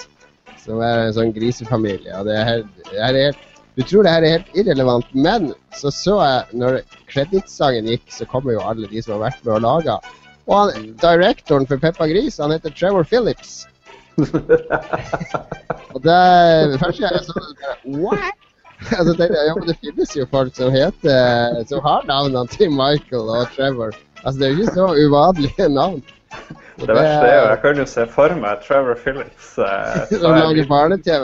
Som 0.62 0.84
er 0.84 1.08
en 1.08 1.16
sånn 1.16 1.34
grisefamilie. 1.34 2.12
Og 2.20 2.28
det 2.28 2.36
er 2.36 2.48
helt, 2.52 2.86
det 2.92 3.02
er 3.08 3.22
helt 3.24 3.44
Du 3.78 3.84
tror 3.86 4.04
det 4.04 4.12
her 4.12 4.26
er 4.26 4.40
helt 4.40 4.56
irrelevant, 4.58 5.10
men 5.14 5.52
så 5.78 5.92
så 5.94 6.16
jeg 6.18 6.58
når 6.58 6.80
kredittsangen 7.12 7.86
gikk, 7.92 8.08
så 8.10 8.26
kommer 8.26 8.58
jo 8.58 8.64
alle 8.66 8.90
de 8.90 9.04
som 9.06 9.16
har 9.16 9.28
vært 9.30 9.44
med 9.46 9.54
og 9.54 9.62
laga. 9.68 10.00
Og 10.48 10.72
han, 10.72 10.92
directoren 11.02 11.68
for 11.68 11.80
Peppa 11.82 12.08
Gris, 12.08 12.40
han 12.40 12.54
heter 12.56 12.72
Trevor 12.76 13.04
Phillips. 13.08 13.66
Og 15.94 16.02
det 16.04 16.80
første 16.82 17.02
gang 17.04 17.14
jeg 17.14 17.26
så 17.26 17.34
det, 17.38 17.56
bare 17.62 17.78
What? 18.02 18.44
Altså, 18.98 19.16
jeg, 19.18 19.30
ja, 19.34 19.54
men 19.58 19.68
det 19.68 19.78
finnes 19.82 20.12
jo 20.16 20.26
folk 20.30 20.56
som 20.56 20.70
heter 20.74 21.64
Som 21.70 21.82
har 21.86 22.06
navnene 22.06 22.46
til 22.54 22.70
Michael 22.70 23.30
og 23.34 23.50
Trevor. 23.56 23.96
Altså, 24.24 24.40
det 24.40 24.46
er 24.46 24.52
jo 24.54 24.60
ikke 24.62 24.76
så 24.76 24.88
uvanlige 25.06 25.70
navn. 25.70 26.04
Det 26.78 26.94
verste 26.94 27.26
er 27.26 27.32
jo, 27.40 27.46
jeg 27.50 27.60
kan 27.64 27.80
jo 27.82 27.86
se 27.90 28.04
for 28.14 28.34
meg 28.38 28.60
Trevor 28.62 29.00
Phillips. 29.02 29.48
eh, 29.58 30.12
Som 30.22 30.36
lager 30.38 30.68
barne-TV. 30.70 31.24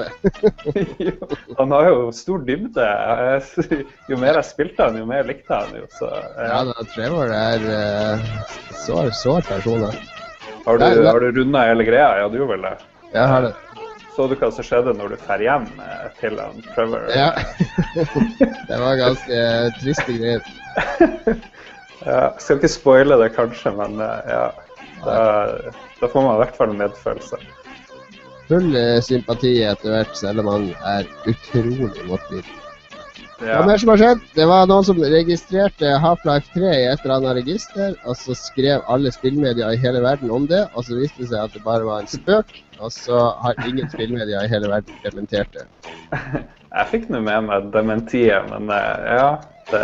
Han 1.60 1.76
har 1.76 1.90
jo 1.92 2.08
stor 2.16 2.42
dybde. 2.48 2.88
Jo 4.10 4.18
mer 4.22 4.40
jeg 4.40 4.48
spilte 4.50 4.88
han, 4.88 4.98
jo 4.98 5.06
mer 5.10 5.28
likte 5.30 5.54
han 5.54 5.76
jo. 5.78 5.86
Så, 5.94 6.10
Ja, 6.40 6.48
ja. 6.50 6.64
da, 6.72 6.88
Trevor 6.96 7.34
er 7.38 7.68
eh, 7.76 8.26
sår, 8.86 9.12
sår 9.20 9.46
person. 9.52 9.86
Har 10.66 10.80
du, 10.80 10.84
Nei, 10.88 11.06
har 11.06 11.22
du 11.22 11.38
runda 11.38 11.68
hele 11.70 11.86
greia? 11.86 12.10
Ja, 12.24 12.26
du 12.32 12.40
gjorde 12.42 12.56
vel 12.58 12.66
det? 12.72 12.74
Jeg 13.14 13.30
har 13.30 13.46
det. 13.46 13.54
Så 14.16 14.28
du 14.30 14.36
hva 14.38 14.50
som 14.54 14.66
skjedde 14.66 14.94
når 14.98 15.14
du 15.14 15.22
drar 15.24 15.42
hjem 15.42 15.70
eh, 15.86 16.04
til 16.20 16.38
han 16.42 16.66
Trevor? 16.74 17.06
Ja. 17.14 17.30
det 17.94 18.82
var 18.82 18.98
ganske 19.00 19.40
triste 19.82 20.18
greier. 20.18 20.42
Ja, 22.04 22.34
skal 22.42 22.58
ikke 22.60 22.70
spoile 22.74 23.18
det 23.22 23.32
kanskje, 23.38 23.72
men 23.78 24.02
eh, 24.02 24.34
ja. 24.34 24.46
Da, 25.06 25.74
da 26.00 26.10
får 26.10 26.26
man 26.26 26.36
i 26.36 26.42
hvert 26.44 26.58
fall 26.58 26.74
medfølelse. 26.80 27.40
Full 28.50 28.76
eh, 28.76 29.00
sympati 29.04 29.56
etter 29.66 29.94
hvert, 29.94 30.18
selv 30.20 30.44
om 30.44 30.52
han 30.52 30.70
er 30.96 31.08
utrolig 31.32 32.08
motbydelig. 32.10 32.60
Ja. 33.44 33.58
Hva 33.58 33.64
mer 33.68 33.80
som 33.82 33.90
har 33.92 34.00
skjedd? 34.00 34.22
Det 34.38 34.46
var 34.48 34.68
noen 34.70 34.86
som 34.88 35.00
registrerte 35.02 35.90
Half-Life 36.00 36.54
3 36.54 36.70
i 36.70 36.86
et 36.88 37.02
eller 37.04 37.16
annet 37.18 37.40
register, 37.42 37.96
og 38.08 38.16
så 38.16 38.36
skrev 38.38 38.86
alle 38.92 39.12
spillmedier 39.12 39.74
i 39.74 39.80
hele 39.82 40.04
verden 40.06 40.32
om 40.32 40.46
det, 40.48 40.62
og 40.74 40.86
så 40.88 41.00
viste 41.00 41.24
det 41.24 41.32
seg 41.32 41.42
at 41.42 41.56
det 41.56 41.64
bare 41.66 41.88
var 41.88 42.04
en 42.04 42.12
spøk, 42.12 42.54
og 42.80 42.94
så 42.94 43.26
har 43.44 43.60
ingen 43.68 43.90
spillmedier 43.92 44.46
i 44.46 44.52
hele 44.52 44.72
verden 44.72 45.02
dementert 45.04 45.58
det. 45.58 45.68
Jeg 46.74 46.90
fikk 46.90 47.10
nå 47.14 47.20
med 47.22 47.50
meg 47.50 47.68
dementiet, 47.74 48.48
men 48.50 48.72
eh, 48.74 49.18
ja. 49.20 49.28
Det, 49.70 49.82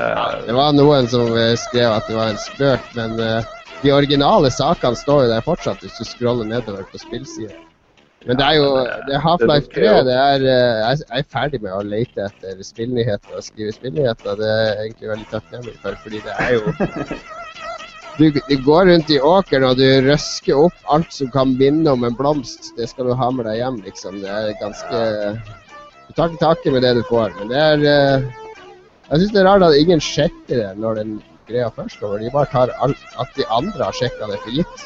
Det 0.48 0.56
var 0.58 0.74
noen 0.76 1.06
som 1.08 1.30
eh, 1.38 1.54
skrev 1.60 1.94
at 1.94 2.08
det 2.10 2.16
var 2.18 2.32
en 2.34 2.42
spøk, 2.42 2.88
men 2.98 3.20
eh, 3.24 3.52
de 3.84 3.92
originale 3.96 4.52
sakene 4.52 4.98
står 5.00 5.26
jo 5.26 5.32
der 5.32 5.46
fortsatt 5.46 5.84
hvis 5.86 5.98
du 6.00 6.08
scroller 6.08 6.48
nedover 6.48 6.88
på 6.92 7.00
spillsida. 7.02 7.56
Men 8.28 8.36
det 8.36 8.46
er 8.46 8.56
jo 8.58 8.72
det 9.08 9.14
er 9.16 9.22
Half-Life 9.24 9.70
3. 9.72 9.92
Det 10.08 10.16
er, 10.16 10.44
eh, 10.44 10.80
jeg 10.90 11.22
er 11.22 11.28
ferdig 11.32 11.62
med 11.64 11.72
å 11.72 11.84
lete 11.88 12.26
etter 12.26 12.60
spillnyheter 12.66 13.38
og 13.38 13.46
skrive 13.46 13.72
spillnyheter. 13.72 14.36
Det 14.42 14.50
er 14.50 14.66
jeg 14.66 14.80
egentlig 14.88 15.12
veldig 15.14 15.30
takknemlig 15.32 15.76
for, 15.84 15.96
fordi 16.04 16.20
det 16.26 16.36
er 16.36 16.58
jo 16.58 16.74
du, 18.20 18.26
du, 18.36 18.56
går 18.66 18.92
rundt 18.92 19.14
i 19.16 19.22
åkeren 19.24 19.70
og 19.70 19.80
du 19.80 19.88
røsker 20.10 20.66
opp 20.66 20.92
alt 20.92 21.16
som 21.16 21.32
kan 21.32 21.56
minne 21.62 21.96
om 21.96 22.04
en 22.04 22.20
blomst. 22.20 22.74
Det 22.76 22.90
skal 22.92 23.08
du 23.08 23.16
ha 23.16 23.32
med 23.32 23.48
deg 23.48 23.62
hjem, 23.62 23.80
liksom. 23.88 24.20
Det 24.26 24.36
er 24.36 24.52
ganske 24.60 25.02
Du 26.10 26.14
tar 26.18 26.28
ikke 26.28 26.44
tak 26.44 26.68
i 26.68 26.76
med 26.76 26.84
det 26.84 26.98
du 27.00 27.04
får. 27.08 27.32
Men 27.40 27.54
det 27.54 27.64
er 27.70 27.88
eh, 27.96 28.30
Jeg 29.08 29.24
syns 29.24 29.36
det 29.38 29.44
er 29.46 29.52
rart 29.54 29.70
at 29.70 29.80
ingen 29.80 30.04
sjekker 30.04 30.60
det 30.60 30.74
når 30.76 31.00
den 31.00 31.20
greia 31.50 31.70
først 31.74 32.04
og 32.06 32.20
De 32.22 32.30
bare 32.34 32.50
tar 32.54 32.70
alt, 32.86 33.04
at 33.20 33.28
de 33.38 33.44
andre 33.50 33.84
har 33.84 33.94
sjekka 33.98 34.24
det 34.32 34.40
for 34.44 34.52
gitt. 34.56 34.78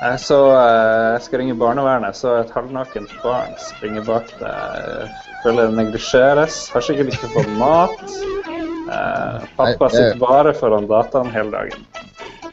Jeg 0.00 0.20
så 0.22 0.38
eh, 0.56 1.08
Jeg 1.14 1.22
skal 1.26 1.38
ringe 1.42 1.56
barnevernet, 1.60 2.16
så 2.16 2.28
et 2.40 2.52
halvnakent 2.56 3.12
barn 3.24 3.52
springer 3.60 4.02
bak 4.06 4.26
deg. 4.40 5.08
Føler 5.44 5.62
det 5.68 5.76
neglisjeres. 5.76 6.54
Har 6.72 6.82
sikkert 6.84 7.08
ikke 7.14 7.32
fått 7.34 7.50
mat. 7.60 7.98
Eh, 8.00 9.36
pappa 9.58 9.84
Nei, 9.88 9.92
sitter 9.92 10.18
bare 10.20 10.52
foran 10.56 10.88
dataen 10.90 11.30
hele 11.34 11.50
dagen. 11.52 11.80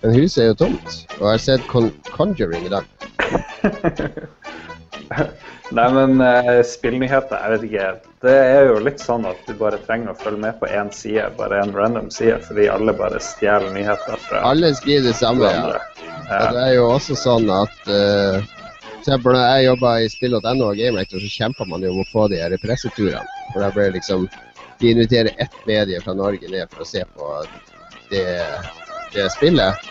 Men 0.02 0.10
huset 0.14 0.44
er 0.44 0.48
jo 0.52 0.58
tomt. 0.66 0.88
Og 1.18 1.24
jeg 1.24 1.32
har 1.32 1.42
sett 1.46 1.64
Con 1.72 1.86
Conjuring 2.12 2.64
i 2.68 2.74
dag. 2.76 2.86
Nei, 5.76 5.88
men 5.92 6.22
uh, 6.24 6.62
spillnyheter, 6.64 7.42
jeg 7.42 7.54
vet 7.54 7.66
ikke. 7.68 7.88
Det 8.24 8.34
er 8.34 8.70
jo 8.70 8.78
litt 8.82 9.02
sånn 9.04 9.26
at 9.28 9.40
du 9.48 9.54
bare 9.60 9.80
trenger 9.84 10.14
å 10.14 10.20
følge 10.20 10.40
med 10.46 10.60
på 10.62 10.70
én 10.72 10.92
side, 10.96 11.26
bare 11.38 11.60
en 11.64 11.74
random 11.76 12.08
side, 12.14 12.40
fordi 12.48 12.70
alle 12.72 12.96
bare 12.96 13.20
stjeler 13.24 13.74
nyheter 13.76 14.22
fra 14.30 14.44
Alle 14.48 14.72
skriver 14.80 15.10
det 15.10 15.18
samme. 15.20 15.52
ja. 15.52 15.82
ja. 16.30 16.40
Og 16.40 16.56
det 16.56 16.64
er 16.64 16.74
jo 16.78 16.88
også 16.94 17.18
sånn 17.20 17.52
at 17.52 17.92
uh, 17.92 18.40
for 19.08 19.32
når 19.32 19.44
jeg 19.44 19.68
jobba 19.68 19.92
i 20.04 20.08
spill.no 20.12 20.66
og 20.68 20.80
GameRector, 20.80 21.22
så 21.24 21.30
kjempa 21.32 21.68
man 21.70 21.84
jo 21.84 21.94
om 21.94 22.02
å 22.04 22.10
få 22.12 22.26
de 22.32 22.42
her 22.42 22.56
presseturene. 22.60 23.24
For 23.54 23.64
da 23.64 23.72
ble 23.76 23.92
liksom 23.96 24.28
De 24.78 24.92
inviterer 24.92 25.34
ett 25.42 25.56
medie 25.66 25.98
fra 26.04 26.14
Norge 26.14 26.46
ned 26.52 26.70
for 26.70 26.84
å 26.84 26.86
se 26.86 27.02
på 27.18 27.28
det, 28.12 28.28
det 29.16 29.24
spillet. 29.34 29.88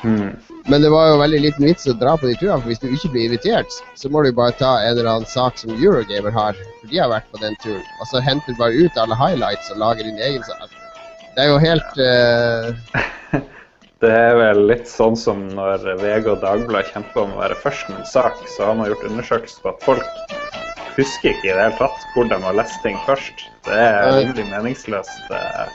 Hmm. 0.00 0.30
Men 0.68 0.82
det 0.82 0.90
var 0.90 1.12
jo 1.12 1.18
veldig 1.20 1.40
liten 1.44 1.64
vits 1.68 1.86
å 1.86 1.94
dra 1.94 2.16
på 2.18 2.26
de 2.26 2.34
turene, 2.40 2.58
for 2.58 2.72
hvis 2.72 2.80
du 2.82 2.88
ikke 2.90 3.10
blir 3.12 3.28
invitert, 3.28 3.74
så 3.94 4.10
må 4.10 4.24
du 4.26 4.32
bare 4.34 4.54
ta 4.58 4.72
en 4.82 4.96
eller 4.96 5.10
annen 5.12 5.28
sak 5.30 5.60
som 5.60 5.70
Eurogamer 5.76 6.34
har, 6.34 6.58
for 6.80 6.90
de 6.90 6.98
har 6.98 7.12
vært 7.12 7.28
på 7.30 7.42
den 7.42 7.54
turen. 7.62 7.84
Og 8.00 8.08
så 8.10 8.22
henter 8.26 8.50
du 8.50 8.58
bare 8.58 8.74
ut 8.74 8.98
alle 8.98 9.18
highlights 9.20 9.70
og 9.70 9.78
lager 9.84 10.08
din 10.08 10.18
egen 10.18 10.42
sak. 10.48 10.72
Det 11.36 11.44
er 11.44 11.52
jo 11.52 11.60
helt 11.62 12.00
uh... 12.02 13.42
Det 14.02 14.10
er 14.12 14.34
vel 14.36 14.58
litt 14.68 14.90
sånn 14.90 15.14
som 15.16 15.46
når 15.56 15.86
VG 16.02 16.26
og 16.34 16.42
Dagbladet 16.42 16.90
kjemper 16.92 17.22
om 17.22 17.30
å 17.32 17.40
være 17.44 17.56
først 17.62 17.86
med 17.88 18.02
en 18.02 18.10
sak, 18.10 18.42
så 18.50 18.66
har 18.66 18.76
man 18.76 18.90
gjort 18.90 19.06
undersøkelser 19.08 19.62
på 19.62 19.72
at 19.72 19.86
folk 19.86 20.34
husker 20.98 21.30
ikke 21.30 21.46
i 21.46 21.54
det 21.54 21.62
hele 21.62 21.78
tatt 21.78 22.04
hvor 22.12 22.28
de 22.28 22.40
har 22.42 22.58
lest 22.58 22.82
ting 22.84 22.98
først. 23.06 23.46
Det 23.64 23.78
er 23.78 24.02
veldig 24.02 24.26
rimelig 24.34 24.50
meningsløst. 24.50 25.30
eh, 25.30 25.72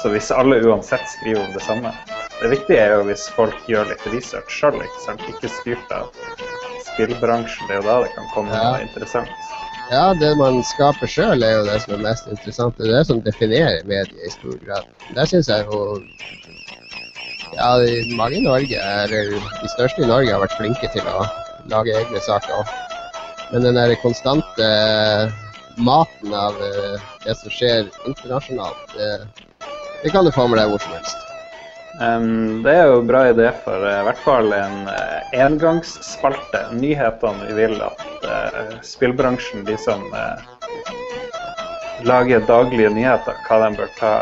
Så 0.00 0.14
hvis 0.14 0.30
alle 0.30 0.62
uansett 0.62 1.04
skriver 1.18 1.42
om 1.42 1.52
det 1.56 1.66
samme 1.66 1.92
Det 2.40 2.50
viktige 2.52 2.80
er 2.82 2.94
jo 2.98 3.04
hvis 3.08 3.28
folk 3.32 3.56
gjør 3.68 3.88
litt 3.90 4.04
research 4.12 4.52
sjøl, 4.52 4.76
ikke 4.84 5.00
sant? 5.00 5.22
Ikke 5.30 5.48
styrt 5.48 5.92
av 5.96 6.10
spillbransjen. 6.84 7.68
Det 7.68 7.76
er 7.76 7.80
jo 7.80 7.86
da 7.88 7.96
det 8.04 8.12
kan 8.16 8.28
komme 8.34 8.52
Ja. 8.52 8.72
noe 8.72 8.82
interessant. 8.84 9.30
Ja, 9.90 10.14
det 10.18 10.32
man 10.36 10.62
skaper 10.66 11.06
sjøl 11.06 11.44
er 11.46 11.52
jo 11.60 11.64
det 11.68 11.80
som 11.84 11.94
er 11.94 12.02
mest 12.08 12.26
interessant. 12.26 12.76
Det 12.76 12.88
er 12.88 12.98
det 12.98 13.06
som 13.06 13.20
definerer 13.22 13.84
mediet 13.86 14.18
i 14.26 14.30
stor 14.34 14.56
grad. 14.66 14.84
Der 15.14 15.24
syns 15.30 15.48
jeg 15.48 15.64
jo 15.70 16.02
Ja, 17.56 17.78
mange 18.16 18.36
i 18.36 18.40
Norge, 18.40 18.76
eller 18.76 19.30
de 19.62 19.68
største 19.70 20.02
i 20.02 20.06
Norge, 20.10 20.32
har 20.32 20.42
vært 20.42 20.56
flinke 20.58 20.90
til 20.92 21.06
å 21.08 21.22
lage 21.70 21.94
egne 21.94 22.20
saker 22.20 22.52
òg. 22.58 22.72
Men 23.52 23.62
den 23.62 23.78
der 23.78 23.94
konstante 24.02 24.66
maten 25.78 26.34
av 26.34 26.58
eh, 26.60 26.98
det 27.24 27.36
som 27.38 27.54
skjer 27.54 27.86
internasjonalt, 28.10 28.96
det, 28.96 29.10
det 30.02 30.12
kan 30.12 30.26
du 30.26 30.34
få 30.34 30.48
med 30.50 30.58
deg 30.58 30.74
hvor 30.74 30.82
som 30.82 30.98
helst. 30.98 31.25
Um, 32.00 32.62
det 32.62 32.74
er 32.76 32.90
jo 32.90 32.98
en 33.00 33.06
bra 33.08 33.22
idé 33.30 33.46
for 33.64 33.80
uh, 33.80 34.00
i 34.02 34.04
hvert 34.04 34.18
fall 34.20 34.50
en 34.52 34.82
uh, 34.90 35.30
engangsspalte. 35.32 36.60
Nyhetene 36.76 37.46
vi 37.48 37.54
vil 37.56 37.78
at 37.80 38.26
uh, 38.26 38.74
spillbransjen, 38.84 39.64
de 39.64 39.78
som 39.80 40.04
lager 42.04 42.44
daglige 42.44 42.90
nyheter, 42.92 43.40
hva 43.48 43.58
de 43.62 43.80
bør 43.80 43.88
ta, 43.96 44.12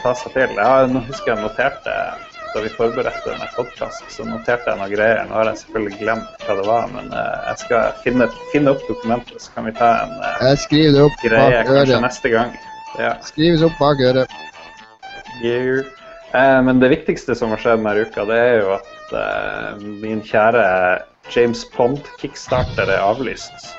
ta 0.00 0.14
seg 0.16 0.32
til. 0.38 0.56
Jeg 0.56 0.64
har, 0.64 0.88
nå 0.88 1.04
husker 1.10 1.34
jeg 1.34 1.44
noterte 1.44 1.98
da 2.50 2.64
vi 2.64 2.72
forberedte 2.74 3.28
denne 3.28 3.46
podkast, 3.54 4.08
så 4.10 4.24
noterte 4.26 4.72
jeg 4.72 4.80
noen 4.80 4.90
greier. 4.96 5.20
Nå 5.28 5.36
har 5.36 5.52
jeg 5.52 5.60
selvfølgelig 5.60 6.00
glemt 6.00 6.48
hva 6.48 6.56
det 6.58 6.66
var, 6.66 6.88
men 6.96 7.12
jeg 7.12 7.60
skal 7.66 7.94
finne, 8.00 8.32
finne 8.56 8.72
opp 8.74 8.82
dokumentet, 8.88 9.44
så 9.44 9.54
kan 9.54 9.68
vi 9.68 9.76
ta 9.76 9.92
en 10.06 10.16
greie 11.20 11.62
kanskje 11.68 12.02
neste 12.08 12.32
gang. 12.32 12.58
Ja. 12.98 13.14
det 13.36 13.54
opp 13.68 13.78
bak 13.78 14.02
øret. 14.08 14.38
Yeah. 15.44 15.99
Eh, 16.34 16.62
men 16.62 16.80
det 16.80 16.92
viktigste 16.92 17.34
som 17.34 17.50
har 17.54 17.62
skjedd 17.62 17.80
denne 17.80 18.06
uka, 18.06 18.24
det 18.28 18.38
er 18.38 18.56
jo 18.60 18.72
at 18.76 19.14
eh, 19.18 19.84
min 20.02 20.22
kjære 20.22 20.64
James 21.34 21.64
Pond-kickstarter 21.74 22.90
er 22.90 23.02
avlyst. 23.02 23.72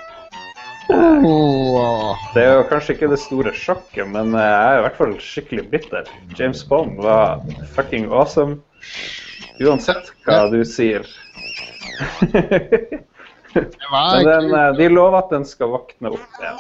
Oh, 0.92 2.18
Det 2.34 2.44
er 2.44 2.58
jo 2.58 2.64
kanskje 2.68 2.96
ikke 2.98 3.12
det 3.14 3.20
store 3.22 3.54
sjokket, 3.56 4.08
men 4.12 4.36
eh, 4.36 4.44
jeg 4.44 4.74
er 4.74 4.80
i 4.80 4.86
hvert 4.88 5.00
fall 5.00 5.14
skikkelig 5.24 5.68
bitter. 5.72 6.10
James 6.40 6.64
Bond 6.68 7.00
var 7.04 7.40
fucking 7.76 8.10
awesome. 8.12 8.60
Uansett 9.62 10.12
hva 10.26 10.44
du 10.52 10.60
sier. 10.68 11.08
Men 13.54 14.24
den, 14.26 14.54
eh, 14.56 14.70
de 14.78 14.88
lover 14.90 15.18
at 15.20 15.32
den 15.34 15.44
skal 15.46 15.74
våkne 15.74 16.14
opp 16.16 16.40
igjen. 16.40 16.60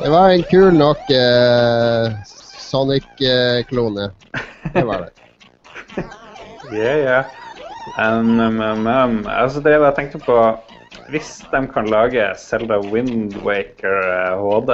det 0.00 0.10
var 0.10 0.32
en 0.34 0.42
kul 0.50 0.72
nok 0.74 1.10
eh, 1.14 2.16
Sonic-klone. 2.72 4.10
Det 4.72 4.84
var 4.88 5.06
det. 5.06 5.12
Yeah, 6.72 6.96
yeah. 6.96 7.24
Um, 7.98 8.40
um, 8.40 8.86
um. 8.86 9.26
Altså 9.26 9.60
det 9.60 9.74
jeg 9.74 9.94
tenkte 9.96 10.20
på 10.22 10.36
Hvis 11.10 11.42
de 11.50 11.60
kan 11.68 11.88
lage 11.90 12.22
Zelda 12.38 12.78
Wind 12.92 13.34
Waker 13.44 13.96
eh, 14.06 14.38
HD 14.38 14.70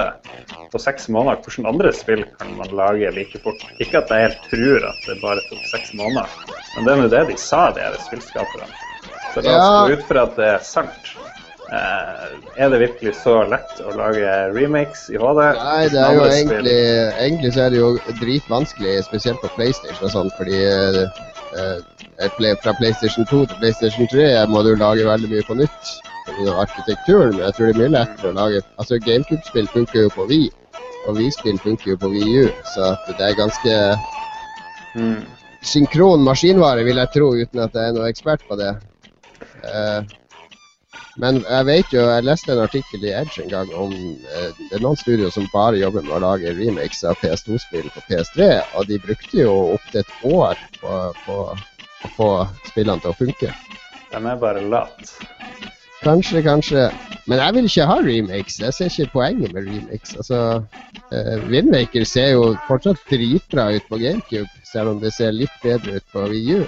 på 0.70 0.78
seks 0.78 1.08
måneder, 1.08 1.40
hvilke 1.42 1.70
andre 1.70 1.92
spill 1.96 2.22
kan 2.38 2.52
man 2.58 2.70
lage 2.76 3.10
like 3.16 3.40
fort? 3.42 3.62
Ikke 3.80 4.02
at 4.02 4.12
jeg 4.12 4.28
helt 4.28 4.44
tror 4.50 4.86
at 4.90 5.08
det 5.08 5.16
bare 5.22 5.42
tok 5.48 5.64
seks 5.72 5.94
måneder, 5.98 6.28
men 6.76 6.84
det 6.84 6.92
er 6.92 7.00
nå 7.00 7.08
det 7.14 7.24
de 7.32 7.38
sa, 7.40 7.62
de 7.74 7.88
spillskaperne. 8.04 8.68
Så 9.32 9.42
la 9.46 9.56
oss 9.56 9.88
gå 9.88 9.96
ut 9.96 10.06
fra 10.10 10.26
at 10.28 10.36
det 10.38 10.50
er 10.52 10.62
sant. 10.66 11.14
Eh, 11.68 12.28
er 12.56 12.70
det 12.72 12.78
virkelig 12.80 13.12
så 13.20 13.42
lett 13.44 13.80
å 13.84 13.92
lage 13.92 14.28
remakes 14.56 15.08
i 15.12 15.18
HD? 15.20 15.40
Nei, 15.58 15.88
det 15.92 16.00
er 16.00 16.14
jo 16.16 16.24
egentlig 16.24 16.76
Egentlig 17.20 17.50
så 17.52 17.66
er 17.66 17.74
det 17.74 17.80
jo 17.82 17.90
dritvanskelig, 18.22 18.94
spesielt 19.04 19.42
på 19.44 19.50
PlayStation 19.56 20.06
og 20.08 20.14
sånn, 20.14 20.30
fordi 20.38 20.62
eh, 20.64 21.02
eh, 21.60 22.54
fra 22.62 22.72
PlayStation 22.78 23.28
2 23.28 23.42
til 23.50 23.60
PlayStation 23.60 24.08
3 24.14 24.30
må 24.48 24.64
du 24.64 24.72
lage 24.80 25.04
veldig 25.04 25.28
mye 25.34 25.44
på 25.44 25.58
nytt 25.60 25.92
pga. 26.24 26.54
arkitekturen, 26.64 27.36
men 27.36 27.44
jeg 27.44 27.58
tror 27.58 27.66
det 27.66 27.74
er 27.74 27.82
mye 27.82 27.94
lettere 27.98 28.32
å 28.32 28.38
lage 28.38 28.62
Altså, 28.80 28.98
GameCube-spill 29.04 29.68
funker 29.74 30.06
jo 30.06 30.14
på 30.16 30.26
Wii, 30.32 30.48
og 31.06 31.20
Wii-spill 31.20 31.60
funker 31.60 31.92
jo 31.92 31.98
på 32.00 32.14
Wii 32.14 32.46
U, 32.46 32.48
så 32.74 32.94
det 33.12 33.28
er 33.28 33.36
ganske 33.36 33.76
Mm. 34.96 35.20
synkron 35.62 36.24
maskinvare, 36.24 36.84
vil 36.84 36.96
jeg 36.96 37.10
tro, 37.12 37.34
uten 37.36 37.60
at 37.60 37.74
jeg 37.76 37.90
er 37.90 37.92
noen 37.92 38.08
ekspert 38.08 38.40
på 38.48 38.56
det. 38.56 38.70
Eh, 39.68 40.00
men 41.18 41.40
jeg 41.42 41.66
vet 41.66 41.94
jo, 41.94 42.02
jeg 42.06 42.26
leste 42.26 42.52
en 42.54 42.62
artikkel 42.62 43.06
i 43.08 43.14
Edge 43.20 43.42
en 43.42 43.50
gang 43.50 43.72
om 43.74 43.94
eh, 43.94 44.50
det 44.58 44.78
er 44.78 44.84
noen 44.84 44.98
studio 45.00 45.30
som 45.34 45.48
bare 45.54 45.80
jobber 45.80 46.06
med 46.06 46.14
å 46.14 46.22
lage 46.22 46.54
remakes 46.54 47.02
av 47.08 47.18
PS2-spill 47.22 47.88
på 47.94 48.04
PS3, 48.06 48.50
og 48.78 48.86
de 48.90 49.00
brukte 49.02 49.40
jo 49.42 49.56
opptil 49.74 50.04
et 50.04 50.14
år 50.30 50.62
på, 50.78 51.00
på 51.24 51.40
å 51.48 52.12
få 52.14 52.30
spillene 52.70 53.02
til 53.02 53.10
å 53.10 53.18
funke. 53.18 53.50
De 54.12 54.22
er 54.22 54.38
bare 54.40 54.62
lat. 54.62 55.16
Kanskje, 56.02 56.42
kanskje. 56.42 56.88
Men 57.26 57.40
jeg 57.42 57.54
vil 57.54 57.68
ikke 57.68 57.86
ha 57.90 57.96
remakes. 58.04 58.60
Jeg 58.62 58.74
ser 58.74 58.92
ikke 58.92 59.12
poenget 59.12 59.52
med 59.52 59.66
remakes. 59.66 60.14
Altså, 60.16 60.62
uh, 61.12 61.50
Windmaker 61.50 62.04
ser 62.08 62.30
jo 62.32 62.54
fortsatt 62.68 63.02
dritbra 63.10 63.68
ut 63.76 63.88
på 63.90 64.00
GameCube, 64.00 64.48
selv 64.72 64.94
om 64.94 65.02
det 65.02 65.12
ser 65.16 65.34
litt 65.36 65.62
bedre 65.62 65.98
ut 65.98 66.06
på 66.12 66.26
Wii 66.32 66.60
U. 66.60 66.66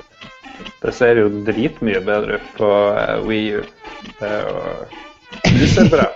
Det 0.82 0.92
ser 0.92 1.22
jo 1.22 1.30
dritmye 1.46 2.02
bedre 2.04 2.40
ut 2.40 2.50
på 2.58 2.70
uh, 2.96 3.20
Wii 3.28 3.60
U. 3.60 3.62
Det 4.18 4.28
er 4.28 4.42
jo 4.48 4.64
Du 5.46 5.66
ser 5.70 5.88
bra. 5.92 6.10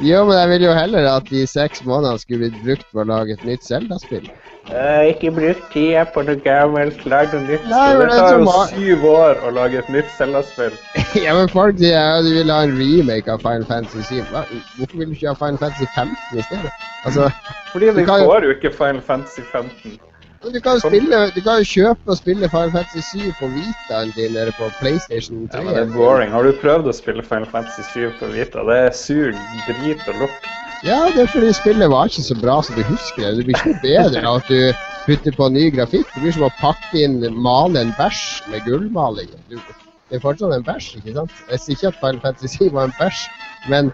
Jo, 0.00 0.24
men 0.24 0.36
jeg 0.38 0.48
vil 0.48 0.62
jo 0.68 0.72
heller 0.72 1.08
at 1.10 1.26
de 1.30 1.46
seks 1.46 1.82
månedene 1.84 2.20
skulle 2.22 2.46
blitt 2.48 2.62
brukt 2.64 2.86
på 2.92 3.02
å 3.02 3.06
lage 3.08 3.34
et 3.34 3.42
nytt 3.44 3.66
Zelda-spill. 3.66 4.28
Uh, 4.68 5.04
ikke 5.08 5.30
bruk 5.32 5.60
tida 5.72 6.02
på 6.12 6.22
noe 6.28 6.40
gammelt, 6.44 7.04
lag 7.08 7.30
noe 7.32 7.44
nytt. 7.46 7.64
Nei, 7.70 7.86
men 7.98 8.10
det 8.10 8.18
tar 8.20 8.34
jo 8.38 8.48
har- 8.52 8.72
syv 8.72 9.04
år 9.10 9.42
å 9.48 9.52
lage 9.58 9.80
et 9.82 9.88
nytt 9.92 10.10
Zelda-spill. 10.16 10.74
ja, 11.24 11.34
men 11.36 11.48
folk 11.52 11.80
sier 11.80 11.96
ja, 11.96 12.18
de 12.24 12.34
vil 12.36 12.52
ha 12.52 12.62
en 12.66 12.74
remake 12.80 13.32
av 13.32 13.44
Final 13.44 13.64
Fantasy 13.68 14.20
7. 14.20 14.34
Hvorfor 14.78 14.96
vil 15.02 15.12
du 15.12 15.16
ikke 15.16 15.32
ha 15.32 15.38
Final 15.44 15.60
Fantasy 15.62 15.88
15 15.94 16.16
i 16.42 16.46
stedet? 16.50 16.74
Altså, 17.04 17.30
Fordi 17.72 17.90
Du 17.92 18.00
de 18.00 18.06
får 18.12 18.44
jo 18.48 18.54
ikke 18.56 18.74
Final 18.76 19.02
Fantasy 19.08 19.46
15. 19.52 19.98
Du 20.42 20.60
kan, 20.60 20.78
spille, 20.80 21.18
du 21.34 21.40
kan 21.42 21.58
jo 21.58 21.66
kjøpe 21.66 22.12
og 22.12 22.16
spille 22.16 22.48
Final 22.52 22.70
Fantasy 22.70 23.18
7 23.18 23.32
på 23.40 23.48
Vitaen 23.56 24.12
din 24.14 24.36
eller 24.36 24.52
på 24.54 24.68
PlayStation 24.78 25.48
3. 25.50 25.58
Ja, 25.58 25.64
men 25.64 25.74
det 25.74 25.82
er 25.82 25.96
boring. 25.96 26.30
Har 26.30 26.46
du 26.46 26.52
prøvd 26.62 26.86
å 26.86 26.94
spille 26.94 27.24
Final 27.26 27.48
Fantasy 27.50 27.82
7 27.90 28.12
på 28.20 28.28
Vita? 28.36 28.62
Det 28.68 28.76
er 28.84 28.94
sur, 28.94 29.34
drit 29.66 30.04
og 30.06 30.22
lukt. 30.22 30.46
Ja, 30.86 31.00
det 31.10 31.24
er 31.24 31.32
fordi 31.32 31.50
spillet 31.58 31.90
var 31.90 32.06
ikke 32.06 32.22
så 32.22 32.36
bra 32.38 32.60
som 32.62 32.78
du 32.78 32.84
husker 32.86 33.24
det. 33.24 33.32
Det 33.40 33.48
blir 33.48 33.58
ikke 33.58 33.82
bedre 33.82 34.22
av 34.22 34.38
at 34.38 34.52
du 34.52 34.86
putter 35.08 35.34
på 35.34 35.50
ny 35.50 35.66
grafikk. 35.74 36.06
Det 36.14 36.22
blir 36.22 36.38
som 36.38 36.46
å 36.46 36.54
pakke 36.60 37.02
inn 37.02 37.18
male 37.34 37.82
en 37.82 37.92
bæsj 37.98 38.22
med 38.52 38.62
gullmaling. 38.68 39.34
Det 39.50 40.20
er 40.20 40.22
fortsatt 40.22 40.54
en 40.54 40.66
bæsj, 40.70 40.92
ikke 41.00 41.18
sant? 41.18 41.34
Jeg 41.50 41.64
sier 41.64 41.80
ikke 41.80 41.90
at 41.90 42.00
Final 42.04 42.24
Fantasy 42.28 42.70
var 42.78 42.86
en 42.86 42.96
bæsj, 43.00 43.26
men 43.74 43.90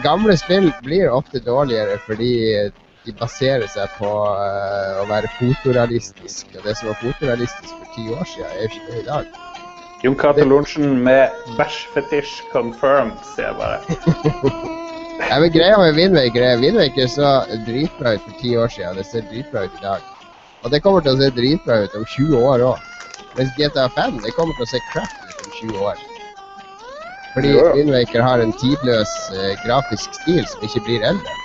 gamle 0.00 0.32
spill 0.40 0.72
blir 0.80 1.12
ofte 1.12 1.44
dårligere 1.44 2.00
fordi 2.06 2.32
de 3.08 3.14
baserer 3.16 3.68
seg 3.72 3.92
på 3.96 4.08
uh, 4.08 5.02
å 5.02 5.06
være 5.08 5.30
fotorealistisk. 5.38 6.50
Og 6.58 6.66
det 6.66 6.76
som 6.78 6.90
var 6.90 6.98
fotorealistisk 7.02 7.72
for 7.72 7.94
ti 7.96 8.04
år 8.12 8.28
siden, 8.28 8.50
er 8.52 8.60
jo 8.60 8.68
ikke 8.68 8.88
det 8.88 8.98
i 9.00 9.06
dag. 9.08 9.38
Jon 10.04 10.18
Cato 10.18 10.44
Lorentzen 10.46 11.00
med 11.06 11.54
bæsjfetisj 11.58 12.52
confirmed, 12.52 13.16
sier 13.32 13.50
jeg 13.50 13.56
bare. 13.58 14.76
Ja, 15.18 15.40
men 15.42 15.50
greia 15.50 15.74
med 15.80 15.96
Windwaker 15.96 16.44
er 16.46 16.60
Windwaker 16.62 17.08
så 17.10 17.30
dritbra 17.66 18.12
ut 18.14 18.22
for 18.22 18.36
ti 18.38 18.52
år 18.56 18.70
siden. 18.70 19.00
Det 19.00 19.06
ser 19.08 19.24
dritbra 19.26 19.64
ut 19.66 19.80
i 19.80 19.82
dag. 19.82 20.04
Og 20.62 20.70
det 20.70 20.78
kommer 20.84 21.02
til 21.02 21.16
å 21.16 21.18
se 21.18 21.32
dritbra 21.34 21.80
ut 21.82 21.96
om 21.98 22.04
20 22.12 22.44
år 22.52 22.62
òg. 22.68 22.86
Mens 23.34 23.50
GTA 23.58 23.88
5 23.96 24.20
det 24.22 24.30
kommer 24.36 24.54
til 24.54 24.68
å 24.68 24.70
se 24.70 24.80
crap 24.92 25.26
ut 25.26 25.42
om 25.42 25.56
20 25.58 25.82
år. 25.90 26.06
Fordi. 27.34 27.50
Windwaker 27.74 28.22
har 28.22 28.44
en 28.44 28.54
tidløs 28.62 29.12
uh, 29.34 29.52
grafisk 29.66 30.14
stil 30.22 30.46
som 30.54 30.64
ikke 30.70 30.86
blir 30.86 31.10
eldre. 31.10 31.36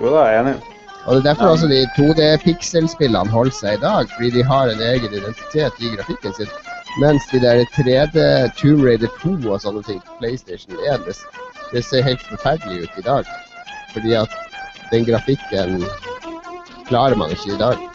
Jo 0.00 0.12
da, 0.14 0.26
jeg 0.26 0.36
er 0.36 0.40
enig. 0.40 0.54
Og 1.06 1.14
det 1.14 1.20
er 1.20 1.28
derfor 1.28 1.54
også 1.54 1.68
de 1.68 1.80
2D-pikselspillene 1.96 3.32
holder 3.32 3.54
seg 3.56 3.78
i 3.78 3.82
dag, 3.82 4.10
fordi 4.14 4.30
de 4.36 4.44
har 4.44 4.68
en 4.68 4.82
egen 4.90 5.12
identitet 5.12 5.80
i 5.80 5.92
grafikken 5.96 6.34
sin. 6.36 6.50
Mens 7.00 7.26
de 7.32 7.40
der 7.40 7.64
3D 7.76 8.18
Tomb 8.58 8.84
Raider 8.84 9.12
2 9.22 9.36
og 9.48 9.60
sånne 9.62 9.82
ting 9.86 10.00
PlayStation 10.18 10.76
1, 10.92 11.06
det, 11.72 11.84
ser 11.84 12.02
helt 12.02 12.24
forferdelig 12.28 12.82
ut 12.82 12.98
i 12.98 13.06
dag. 13.06 13.28
Fordi 13.92 14.16
at 14.18 14.36
den 14.90 15.06
grafikken 15.08 15.84
klarer 16.88 17.16
man 17.16 17.30
ikke 17.30 17.54
i 17.54 17.60
dag. 17.60 17.86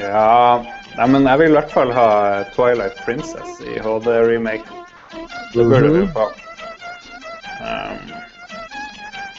Ja 0.00 0.62
Nei, 0.94 1.06
men 1.10 1.24
jeg 1.26 1.38
vil 1.40 1.50
i 1.50 1.56
hvert 1.56 1.72
fall 1.74 1.90
ha 1.90 2.08
Twilight 2.54 3.00
Princess 3.02 3.56
i 3.66 3.80
HD-remake. 3.82 4.82
Det 5.54 5.64
burde 5.66 5.90
vi 5.90 6.04
få. 6.14 6.28
Um, 7.64 8.12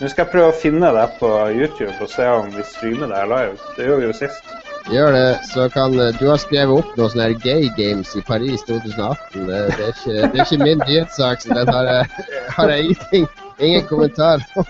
nå 0.01 0.09
skal 0.11 0.25
jeg 0.25 0.31
prøve 0.33 0.51
å 0.51 0.59
finne 0.59 0.91
det 0.95 1.05
på 1.21 1.31
YouTube 1.55 1.93
og 2.03 2.09
se 2.11 2.27
om 2.27 2.49
vi 2.51 2.63
streamer 2.67 3.11
det 3.13 3.21
live. 3.31 3.55
Det 3.77 3.87
gjorde 3.87 4.01
vi 4.01 4.09
jo 4.09 4.15
sist. 4.17 4.55
Gjør 4.93 5.15
det, 5.15 5.29
så 5.49 5.65
kan 5.73 5.95
eh, 5.99 6.11
Du 6.19 6.27
har 6.29 6.37
skrevet 6.37 6.75
opp 6.75 6.91
noen 6.97 7.09
sånne 7.13 7.31
gay 7.41 7.71
games 7.77 8.11
i 8.13 8.21
Paris 8.27 8.61
2018. 8.67 9.47
Det, 9.47 9.61
er, 9.61 9.93
ikke, 9.93 10.13
det 10.19 10.27
er 10.27 10.43
ikke 10.43 10.61
min 10.61 10.83
nyhetssak, 10.83 11.41
så 11.41 11.57
den 11.57 11.71
har 11.73 11.89
jeg, 11.89 12.27
har 12.57 12.73
jeg 12.73 12.85
ingenting, 12.89 13.25
ingen 13.57 13.87
kommentar 13.89 14.45
på. 14.53 14.65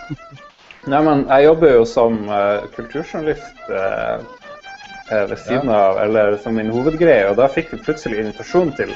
Nei, 0.86 1.02
men 1.02 1.26
jeg 1.26 1.48
jobber 1.48 1.74
jo 1.74 1.86
som 1.90 2.18
uh, 2.30 2.64
kulturjournalist 2.78 3.70
eh, 3.74 4.26
ved 5.10 5.38
siden 5.42 5.72
av, 5.74 5.98
eller 6.06 6.38
som 6.44 6.56
min 6.56 6.70
hovedgreie, 6.70 7.26
og 7.32 7.40
da 7.42 7.50
fikk 7.52 7.74
vi 7.74 7.82
plutselig 7.88 8.22
invitasjon 8.22 8.72
til 8.78 8.94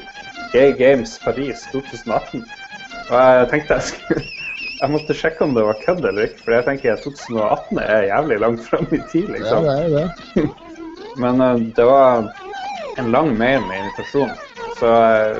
Gay 0.54 0.76
Games 0.78 1.18
Paris 1.26 1.66
2018. 1.74 2.46
Og 3.10 3.16
jeg 3.18 3.50
tenkte 3.50 3.80
jeg 3.80 3.90
skulle 3.90 4.28
Jeg 4.80 4.92
måtte 4.94 5.16
sjekke 5.18 5.44
om 5.44 5.54
det 5.58 5.64
var 5.68 5.80
kødd 5.84 6.06
eller 6.08 6.30
ikke, 6.30 6.44
for 6.46 6.56
jeg 6.56 6.66
tenker 6.70 7.00
2018 7.04 7.80
er 7.84 8.06
jævlig 8.08 8.38
langt 8.40 8.62
fram 8.64 8.86
i 8.96 9.00
tid, 9.12 9.28
Ja, 9.28 9.34
liksom. 9.36 9.66
det 9.66 9.74
er 9.76 9.90
det. 9.96 10.46
Men 11.24 11.42
uh, 11.44 11.58
det 11.76 11.86
var 11.90 12.30
en 13.02 13.12
lang 13.12 13.34
mail 13.38 13.60
med 13.68 13.82
invitasjon. 13.82 14.32
Så, 14.80 14.88
eh, 14.88 15.38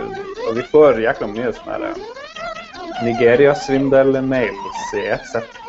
og 0.50 0.56
vi 0.58 0.64
får 0.68 1.00
jækla 1.00 1.28
mye 1.32 1.52
sånne 1.56 1.78
her, 1.78 1.84
eh, 1.88 3.04
Nigeria-svindel-mails 3.08 4.94
i 5.00 5.06
ett 5.16 5.28
sett. 5.32 5.60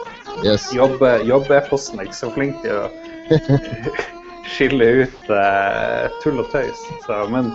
Yes. 0.42 0.72
Jobb, 0.74 1.02
Jobb-e-posten 1.26 2.00
er 2.00 2.09
ikke 2.09 2.18
så 2.18 2.30
flink 2.35 2.59
til 2.64 2.74
å 2.74 2.88
skille 4.56 4.88
ut 5.04 5.30
uh, 5.30 6.11
tull 6.24 6.42
og 6.42 6.50
tøys. 6.50 6.83
Så, 7.06 7.20
men 7.30 7.52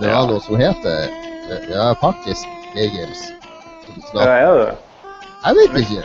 Det 0.00 0.10
var 0.10 0.26
noe 0.30 0.42
som 0.42 0.58
heter 0.58 1.06
Ja, 1.70 1.90
faktisk 2.02 2.46
Gay 2.74 2.90
Games. 2.94 3.22
ja, 4.14 4.26
er 4.26 4.58
det? 4.58 4.70
Jeg 5.40 5.56
vet 5.56 5.78
ikke. 5.80 6.04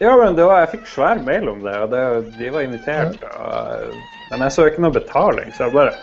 Ja, 0.00 0.16
men 0.18 0.34
det 0.34 0.46
var, 0.48 0.62
jeg 0.64 0.72
fikk 0.72 0.88
svær 0.90 1.20
mail 1.22 1.46
om 1.50 1.60
det, 1.62 1.74
og 1.78 1.92
det, 1.92 2.02
de 2.38 2.48
var 2.50 2.64
invitert. 2.64 3.20
Og, 3.36 3.92
men 4.32 4.44
jeg 4.46 4.54
så 4.54 4.66
ikke 4.66 4.82
noe 4.82 4.96
betaling, 4.96 5.52
så 5.54 5.68
jeg 5.68 5.76
bare 5.76 5.94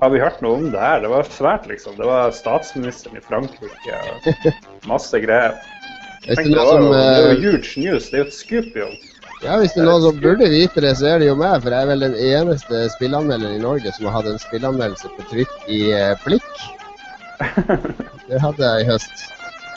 Har 0.00 0.10
vi 0.10 0.18
hørt 0.18 0.40
noe 0.42 0.58
om 0.58 0.70
det 0.72 0.80
her? 0.80 1.04
Det 1.04 1.10
var 1.12 1.28
svært, 1.30 1.68
liksom. 1.70 1.94
Det 1.96 2.06
var 2.08 2.32
statsministeren 2.34 3.20
i 3.20 3.22
Frankrike 3.22 3.98
og 4.10 4.88
masse 4.90 5.20
greier. 5.22 5.54
Hvis 6.24 6.40
det 6.40 6.56
var 6.56 6.70
som 6.72 6.88
det 6.90 7.02
er 7.04 7.28
eh, 7.28 7.28
jo 7.30 7.52
huge 7.52 7.80
news. 7.80 8.08
Det 8.10 8.18
er 8.18 8.24
jo 8.24 8.26
et 8.26 8.34
scoop, 8.34 8.72
jo. 8.80 8.88
Ja, 9.44 9.58
hvis 9.60 9.76
det 9.76 9.84
er 9.84 9.88
noen 9.90 10.02
som 10.02 10.18
burde 10.24 10.48
vite 10.50 10.82
det, 10.82 10.96
så 10.98 11.12
er 11.12 11.22
det 11.22 11.28
jo 11.28 11.36
meg. 11.38 11.60
For 11.62 11.76
jeg 11.76 11.86
er 11.86 11.90
vel 11.92 12.04
den 12.08 12.16
eneste 12.16 12.80
spillanmelderen 12.96 13.60
i 13.60 13.62
Norge 13.62 13.92
som 13.94 14.08
har 14.08 14.16
hatt 14.18 14.32
en 14.32 14.42
spillanmeldelse 14.42 15.12
på 15.14 15.28
trykk 15.30 15.54
i 15.70 15.80
eh, 15.94 16.16
blikk. 16.24 16.50
Det 18.28 18.40
hadde 18.40 18.66
jeg 18.66 18.82
i 18.82 18.88
høst. 18.88 19.24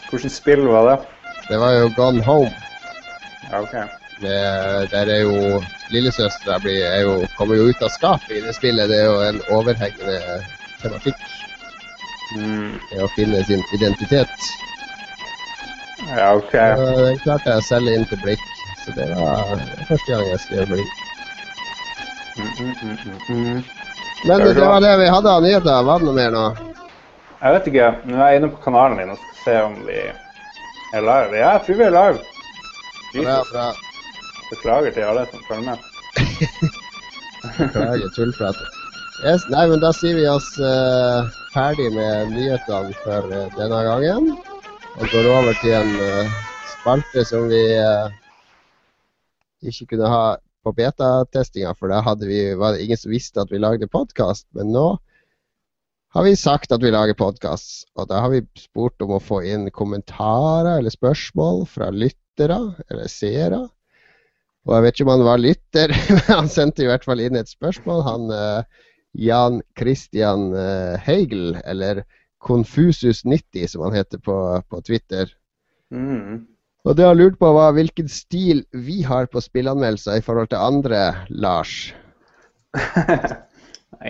Hvilket 0.10 0.33
spill 0.33 0.65
var 0.71 0.88
det? 0.88 0.97
Det 1.49 1.57
var 1.57 1.71
jo 1.71 1.91
Gone 1.95 2.23
Home. 2.23 2.51
Okay. 3.53 3.88
Det, 4.21 4.38
der 4.91 5.10
er 5.13 5.21
jo 5.21 5.62
Lillesøstera 5.89 6.57
er 6.57 7.27
kommer 7.38 7.55
jo 7.55 7.69
ut 7.69 7.81
av 7.81 7.89
skapet 7.93 8.31
i 8.38 8.41
det 8.41 8.55
spillet. 8.55 8.89
Det 8.89 8.97
er 8.99 9.05
jo 9.05 9.19
en 9.29 9.41
overhengende 9.55 10.17
tematikk. 10.81 11.21
Mm, 12.36 12.73
Det 12.91 13.03
å 13.03 13.07
finne 13.15 13.43
sin 13.47 13.63
identitet. 13.73 14.49
ja, 16.17 16.36
ok. 16.36 16.53
Og 16.53 16.99
Den 17.05 17.19
klarte 17.23 17.49
jeg 17.53 17.63
å 17.63 17.67
selge 17.69 17.95
inn 17.95 18.05
til 18.12 18.21
blikk. 18.25 18.43
Så 18.83 18.95
det 18.97 19.07
var 19.15 19.63
første 19.88 20.12
gang 20.12 20.27
jeg 20.33 20.43
skrev 20.43 20.67
blikk. 20.73 20.93
Mm, 22.38 22.51
mm, 22.60 22.75
mm, 22.81 22.97
mm, 23.05 23.19
mm. 23.29 23.63
Men 24.27 24.39
det 24.39 24.60
var 24.60 24.81
det 24.81 24.97
vi 24.99 25.10
hadde 25.15 25.31
av 25.31 25.43
nyheter. 25.43 25.83
Var 25.83 25.99
det 25.99 26.10
noe 26.10 26.19
mer 26.19 26.31
nå? 26.36 26.45
Jeg 27.41 27.53
vet 27.53 27.67
ikke. 27.71 27.89
Nå 28.10 28.17
er 28.17 28.31
jeg 28.31 28.41
inne 28.41 28.51
på 28.53 28.63
kanalen 28.65 28.99
din 28.99 29.13
og 29.13 29.19
skal 29.21 29.43
se 29.45 29.60
om 29.62 29.75
vi 29.88 29.99
live. 30.93 31.38
Ja, 31.38 31.63
vi 31.67 31.73
er 31.73 31.91
live. 31.91 32.19
Bra, 33.13 33.43
bra. 33.52 33.67
Beklager 34.50 34.91
til 34.91 35.02
alle 35.02 35.26
som 35.32 35.43
følger 35.47 35.65
med. 35.71 35.78
Beklager 37.58 38.10
tullpratet. 38.15 38.67
Yes, 39.26 39.47
nei, 39.50 39.65
men 39.67 39.82
da 39.82 39.89
sier 39.97 40.15
vi 40.15 40.28
oss 40.30 40.52
uh, 40.62 41.26
ferdig 41.50 41.89
med 41.95 42.32
nyhetene 42.36 42.93
for 43.02 43.32
uh, 43.34 43.47
denne 43.58 43.80
gangen. 43.88 44.30
Og 44.97 45.10
går 45.12 45.30
over 45.32 45.58
til 45.62 45.73
en 45.73 45.95
uh, 45.97 46.36
spalte 46.78 47.26
som 47.26 47.50
vi 47.50 47.63
ikke 49.65 49.89
kunne 49.93 50.12
ha 50.12 50.38
på 50.63 50.73
betatestinga, 50.78 51.73
for 51.80 51.91
da 51.91 52.02
hadde 52.06 52.30
vi, 52.30 52.41
var 52.60 52.76
det 52.76 52.86
ingen 52.86 53.00
som 53.00 53.12
visste 53.12 53.41
at 53.41 53.52
vi 53.52 53.60
lagde 53.60 53.89
podkast. 53.91 54.45
Men 54.56 54.71
nå 54.76 54.88
har 56.15 56.24
vi 56.24 56.36
sagt 56.39 56.72
at 56.72 56.84
vi 56.84 56.91
lager 56.93 57.17
podkast, 57.20 57.88
og 58.00 58.08
da 58.10 58.22
har 58.24 58.32
vi 58.32 58.43
spurt 58.58 59.02
om 59.04 59.15
å 59.17 59.24
få 59.24 59.41
inn 59.46 59.67
kommentarer 59.76 60.78
eller 60.78 60.93
spørsmål 60.93 61.65
fra 61.70 61.89
lyttere 61.91 62.60
eller 62.88 63.12
seere. 63.12 63.63
Og 64.67 64.76
jeg 64.76 64.84
vet 64.84 64.98
ikke 64.98 65.08
om 65.08 65.13
han 65.13 65.26
var 65.28 65.41
lytter, 65.43 65.96
men 66.15 66.28
han 66.28 66.52
sendte 66.52 66.86
i 66.86 66.89
hvert 66.89 67.08
fall 67.08 67.24
inn 67.24 67.39
et 67.39 67.52
spørsmål. 67.52 68.04
Han 68.08 68.32
uh, 68.32 68.84
Jan 69.17 69.62
Christian 69.80 70.52
uh, 70.56 70.96
Heigel, 71.04 71.58
eller 71.65 72.04
Confusus90 72.43 73.67
som 73.72 73.88
han 73.88 73.98
heter 73.98 74.22
på, 74.24 74.38
på 74.70 74.82
Twitter. 74.88 75.32
Mm. 75.91 76.46
Og 76.88 76.96
det 76.96 77.08
han 77.08 77.20
lurte 77.20 77.39
på 77.41 77.50
var 77.56 77.74
hvilken 77.76 78.08
stil 78.12 78.63
vi 78.72 79.02
har 79.04 79.28
på 79.32 79.43
spillanmeldelser 79.43 80.22
i 80.22 80.24
forhold 80.24 80.52
til 80.54 80.62
andre, 80.62 81.02
Lars. 81.30 81.91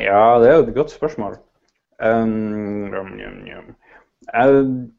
ja, 0.07 0.23
det 0.41 0.49
er 0.49 0.55
jo 0.57 0.65
et 0.67 0.75
godt 0.75 0.93
spørsmål. 0.93 1.37
Um, 1.99 2.93
um, 2.93 3.13
um, 3.13 3.47
um. 3.57 3.75
Jeg- 4.33 4.91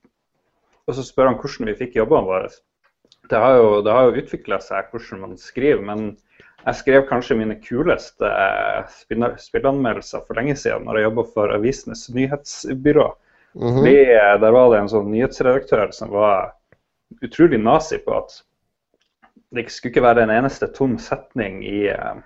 Og 0.89 0.95
så 0.95 1.03
spør 1.05 1.27
han 1.29 1.37
hvordan 1.37 1.67
vi 1.69 1.75
fikk 1.75 1.97
jobbene 1.97 2.25
våre. 2.27 2.49
Det 3.29 3.39
har 3.39 3.57
jo, 3.57 3.83
det 3.83 3.93
har 3.93 4.07
jo 4.09 4.23
utvikla 4.23 4.57
seg 4.61 4.87
hvordan 4.91 5.21
man 5.21 5.37
skriver, 5.37 5.83
men 5.85 6.17
jeg 6.65 6.75
skrev 6.75 7.03
kanskje 7.11 7.37
mine 7.37 7.59
kuleste 7.61 8.31
spilleanmeldelser 8.89 9.45
spillanmeldelser 9.51 10.25
for 10.27 10.35
lenge 10.35 10.57
siden 10.57 10.85
når 10.89 10.97
jeg 10.97 11.05
jobba 11.11 11.25
for 11.35 11.53
Avisenes 11.55 12.09
nyhetsbyrå. 12.15 13.13
Mhm. 13.55 13.77
Fordi 13.79 13.97
eh, 14.01 14.41
Der 14.41 14.51
var 14.51 14.71
det 14.71 14.81
en 14.81 14.89
sånn 14.89 15.13
nyhetsredaktør 15.13 15.93
som 15.93 16.11
var 16.11 16.55
utrolig 17.23 17.61
nazi 17.61 17.99
på 17.99 18.17
at 18.17 18.43
det 19.53 19.71
skulle 19.71 19.93
ikke 19.93 20.03
være 20.05 20.23
en 20.23 20.31
eneste 20.31 20.67
tom 20.73 20.99
setning 20.99 21.63
i, 21.65 21.87
eh, 21.89 22.17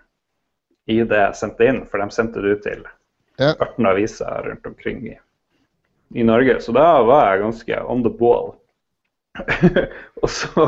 i 0.87 1.03
det 1.03 1.19
jeg 1.19 1.35
sendte 1.35 1.67
inn, 1.67 1.85
for 1.87 1.99
de 1.99 2.11
sendte 2.11 2.43
det 2.43 2.57
ut 2.59 2.63
til 2.63 2.87
Ja. 3.37 3.55
18 3.59 3.87
aviser 3.87 4.43
rundt 4.47 4.67
omkring 4.67 5.07
i, 5.09 5.19
i 6.15 6.25
Norge. 6.25 6.61
Så 6.61 6.73
da 6.77 7.03
var 7.07 7.31
jeg 7.31 7.43
ganske 7.43 7.81
on 7.83 8.03
the 8.05 8.13
ball. 8.13 8.55
og 10.23 10.29
så, 10.31 10.67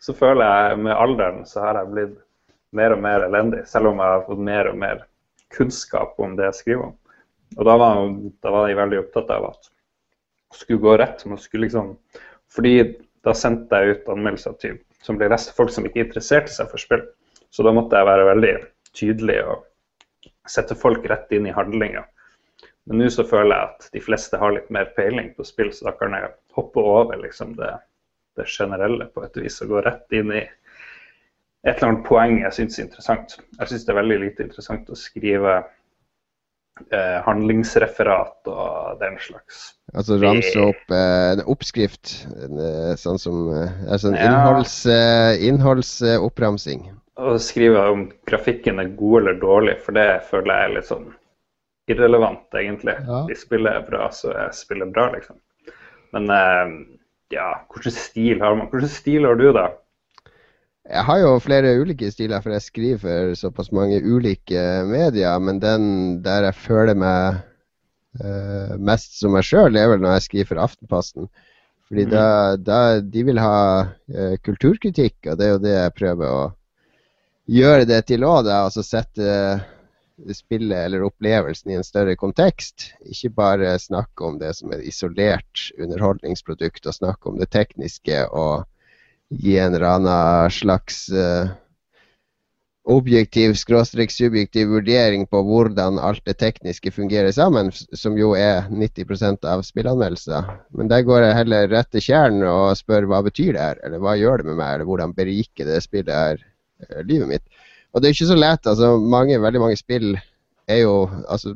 så 0.00 0.14
føler 0.16 0.44
jeg 0.46 0.78
med 0.86 0.96
alderen 0.96 1.42
så 1.46 1.66
har 1.66 1.82
jeg 1.82 1.92
blitt 1.92 2.16
mer 2.76 2.94
og 2.94 3.02
mer 3.04 3.26
elendig, 3.26 3.64
selv 3.68 3.90
om 3.90 4.00
jeg 4.00 4.14
har 4.14 4.24
fått 4.28 4.40
mer 4.44 4.70
og 4.70 4.78
mer 4.80 5.04
kunnskap 5.56 6.16
om 6.20 6.36
det 6.36 6.48
jeg 6.48 6.58
skriver 6.62 6.88
om. 6.90 6.96
Og 7.56 7.64
da 7.64 7.76
var, 7.80 8.00
da 8.44 8.52
var 8.52 8.68
jeg 8.68 8.78
veldig 8.78 9.02
opptatt 9.02 9.30
av 9.32 9.50
at 9.50 9.68
det 9.68 10.60
skulle 10.60 10.84
gå 10.84 10.96
rett. 11.00 11.24
Man 11.28 11.40
skulle 11.40 11.66
liksom, 11.66 11.94
fordi 12.52 12.74
da 13.24 13.34
sendte 13.36 13.80
jeg 13.80 13.96
ut 13.96 14.10
anmeldelser 14.12 14.56
til, 14.60 14.76
som 15.04 15.18
ble 15.20 15.30
lest 15.32 15.54
folk 15.56 15.72
som 15.72 15.86
ikke 15.88 16.04
interesserte 16.06 16.52
seg 16.52 16.68
for 16.70 16.80
spill. 16.80 17.04
Så 17.48 17.64
da 17.64 17.72
måtte 17.72 17.96
jeg 17.96 18.08
være 18.08 18.28
veldig 18.28 18.54
tydelig 18.96 19.38
og 19.48 19.64
sette 20.50 20.76
folk 20.78 21.06
rett 21.10 21.32
inn 21.32 21.46
i 21.46 21.54
handlinga. 21.54 22.04
Men 22.88 23.02
nå 23.02 23.10
så 23.12 23.24
føler 23.28 23.52
jeg 23.52 23.68
at 23.68 23.88
de 23.92 24.00
fleste 24.00 24.38
har 24.40 24.54
litt 24.54 24.70
mer 24.72 24.88
peiling 24.96 25.34
på 25.36 25.44
spill, 25.44 25.72
så 25.76 25.90
da 25.90 25.96
kan 25.98 26.16
jeg 26.16 26.30
hoppe 26.56 26.80
over 26.80 27.20
liksom 27.20 27.52
det, 27.58 27.74
det 28.38 28.48
generelle 28.48 29.10
på 29.12 29.26
et 29.26 29.36
vis 29.42 29.60
og 29.64 29.74
gå 29.74 29.82
rett 29.84 30.16
inn 30.16 30.32
i 30.32 30.44
et 31.66 31.74
eller 31.74 31.90
annet 31.90 32.06
poeng 32.06 32.38
jeg 32.40 32.54
syns 32.54 32.78
er 32.78 32.86
interessant. 32.86 33.34
Jeg 33.58 33.70
syns 33.70 33.84
det 33.84 33.92
er 33.92 34.00
veldig 34.00 34.18
lite 34.22 34.46
interessant 34.46 34.88
å 34.88 34.96
skrive 34.96 35.56
eh, 35.58 37.18
handlingsreferat 37.26 38.48
og 38.52 39.02
den 39.02 39.18
slags. 39.20 39.72
Altså 39.92 40.20
ramse 40.22 40.54
opp 40.62 40.94
eh, 40.94 41.32
en 41.34 41.42
oppskrift, 41.50 42.14
en, 42.46 42.62
sånn 43.00 43.20
som 43.20 43.50
eh, 43.52 43.82
altså 43.90 44.12
en 44.12 44.18
ja. 44.20 44.30
innholds, 44.30 44.78
eh, 44.94 45.34
innholdsoppramsing? 45.50 46.86
Å 47.18 47.34
skrive 47.42 47.80
om 47.90 48.04
grafikken 48.28 48.78
er 48.78 48.92
god 48.98 49.22
eller 49.22 49.40
dårlig, 49.42 49.78
for 49.82 49.96
det 49.96 50.06
føler 50.28 50.52
jeg 50.54 50.68
er 50.68 50.74
litt 50.76 50.88
sånn 50.90 51.08
irrelevant, 51.90 52.46
egentlig. 52.54 52.94
Ja. 53.08 53.24
De 53.26 53.36
spillet 53.38 53.80
er 53.80 53.86
bra, 53.88 54.06
så 54.14 54.30
jeg 54.34 54.54
spiller 54.54 54.90
bra, 54.92 55.08
liksom. 55.16 55.40
Men 56.14 56.30
eh, 56.32 56.72
ja, 57.34 57.50
hvilken 57.72 57.96
stil 57.96 58.40
har 58.44 58.56
man? 58.56 58.70
Hvilken 58.72 58.92
stil 58.92 59.28
har 59.28 59.38
du, 59.40 59.50
da? 59.56 59.68
Jeg 60.88 61.04
har 61.04 61.18
jo 61.20 61.34
flere 61.44 61.74
ulike 61.76 62.08
stiler, 62.12 62.40
for 62.40 62.54
jeg 62.54 62.64
skriver 62.64 63.02
for 63.02 63.34
såpass 63.36 63.68
mange 63.76 63.98
ulike 64.00 64.62
medier. 64.88 65.36
Men 65.42 65.60
den 65.60 65.84
der 66.24 66.46
jeg 66.48 66.56
føler 66.56 66.96
meg 66.96 67.42
uh, 68.22 68.72
mest 68.80 69.18
som 69.20 69.36
meg 69.36 69.44
sjøl, 69.44 69.76
er 69.76 69.90
vel 69.92 70.00
når 70.00 70.16
jeg 70.16 70.26
skriver 70.28 70.50
for 70.54 70.62
Aftenposten. 70.64 71.28
Fordi 71.88 72.06
mm. 72.06 72.12
da, 72.14 72.28
da, 72.56 72.78
de 73.04 73.24
vil 73.28 73.40
ha 73.40 73.58
uh, 73.84 74.36
kulturkritikk, 74.44 75.18
og 75.26 75.36
det 75.36 75.44
er 75.44 75.52
jo 75.52 75.60
det 75.66 75.74
jeg 75.76 75.96
prøver 76.00 76.32
å 76.32 76.40
gjøre 77.48 77.88
det 77.88 78.04
til 78.10 78.26
òg. 78.28 78.48
Altså 78.52 78.84
sette 78.86 79.24
uh, 79.24 79.66
spillet 80.34 80.86
eller 80.86 81.06
opplevelsen 81.06 81.72
i 81.72 81.78
en 81.78 81.86
større 81.86 82.16
kontekst. 82.18 82.90
Ikke 83.08 83.32
bare 83.42 83.76
snakke 83.80 84.26
om 84.26 84.40
det 84.40 84.54
som 84.58 84.72
et 84.74 84.84
isolert 84.88 85.68
underholdningsprodukt, 85.78 86.86
og 86.86 86.98
snakke 86.98 87.30
om 87.30 87.38
det 87.40 87.50
tekniske 87.54 88.26
og 88.28 88.66
gi 89.28 89.58
en 89.60 89.74
eller 89.76 89.88
annen 89.98 90.52
slags 90.54 91.06
uh, 91.12 91.50
objektiv, 92.88 93.52
skråstrek 93.60 94.08
subjektiv 94.12 94.70
vurdering 94.72 95.26
på 95.28 95.42
hvordan 95.44 95.98
alt 96.00 96.22
det 96.24 96.38
tekniske 96.40 96.90
fungerer 96.94 97.34
sammen, 97.36 97.68
som 97.72 98.16
jo 98.16 98.32
er 98.32 98.64
90% 98.72 99.44
av 99.44 99.64
spillanmeldelser. 99.66 100.48
Men 100.72 100.88
der 100.88 101.04
går 101.04 101.26
jeg 101.26 101.36
heller 101.42 101.68
rett 101.68 101.90
til 101.92 102.06
kjernen 102.08 102.46
og 102.48 102.78
spør 102.80 103.08
hva 103.10 103.20
betyr 103.26 103.52
det 103.52 103.66
her, 103.66 103.82
eller 103.84 104.00
hva 104.00 104.16
gjør 104.16 104.40
det 104.40 104.48
med 104.48 104.60
meg, 104.62 104.72
eller 104.74 104.88
hvordan 104.88 105.12
beriker 105.18 105.68
det 105.68 105.82
spillet 105.84 106.14
her 106.14 106.46
livet 107.04 107.28
mitt. 107.28 107.62
Og 107.92 108.02
det 108.02 108.08
er 108.08 108.16
ikke 108.16 108.32
så 108.32 108.38
lett. 108.38 108.66
altså 108.66 108.96
mange, 108.98 109.40
Veldig 109.42 109.60
mange 109.60 109.76
spill 109.80 110.12
er 110.68 110.82
jo 110.82 111.08
altså 111.28 111.54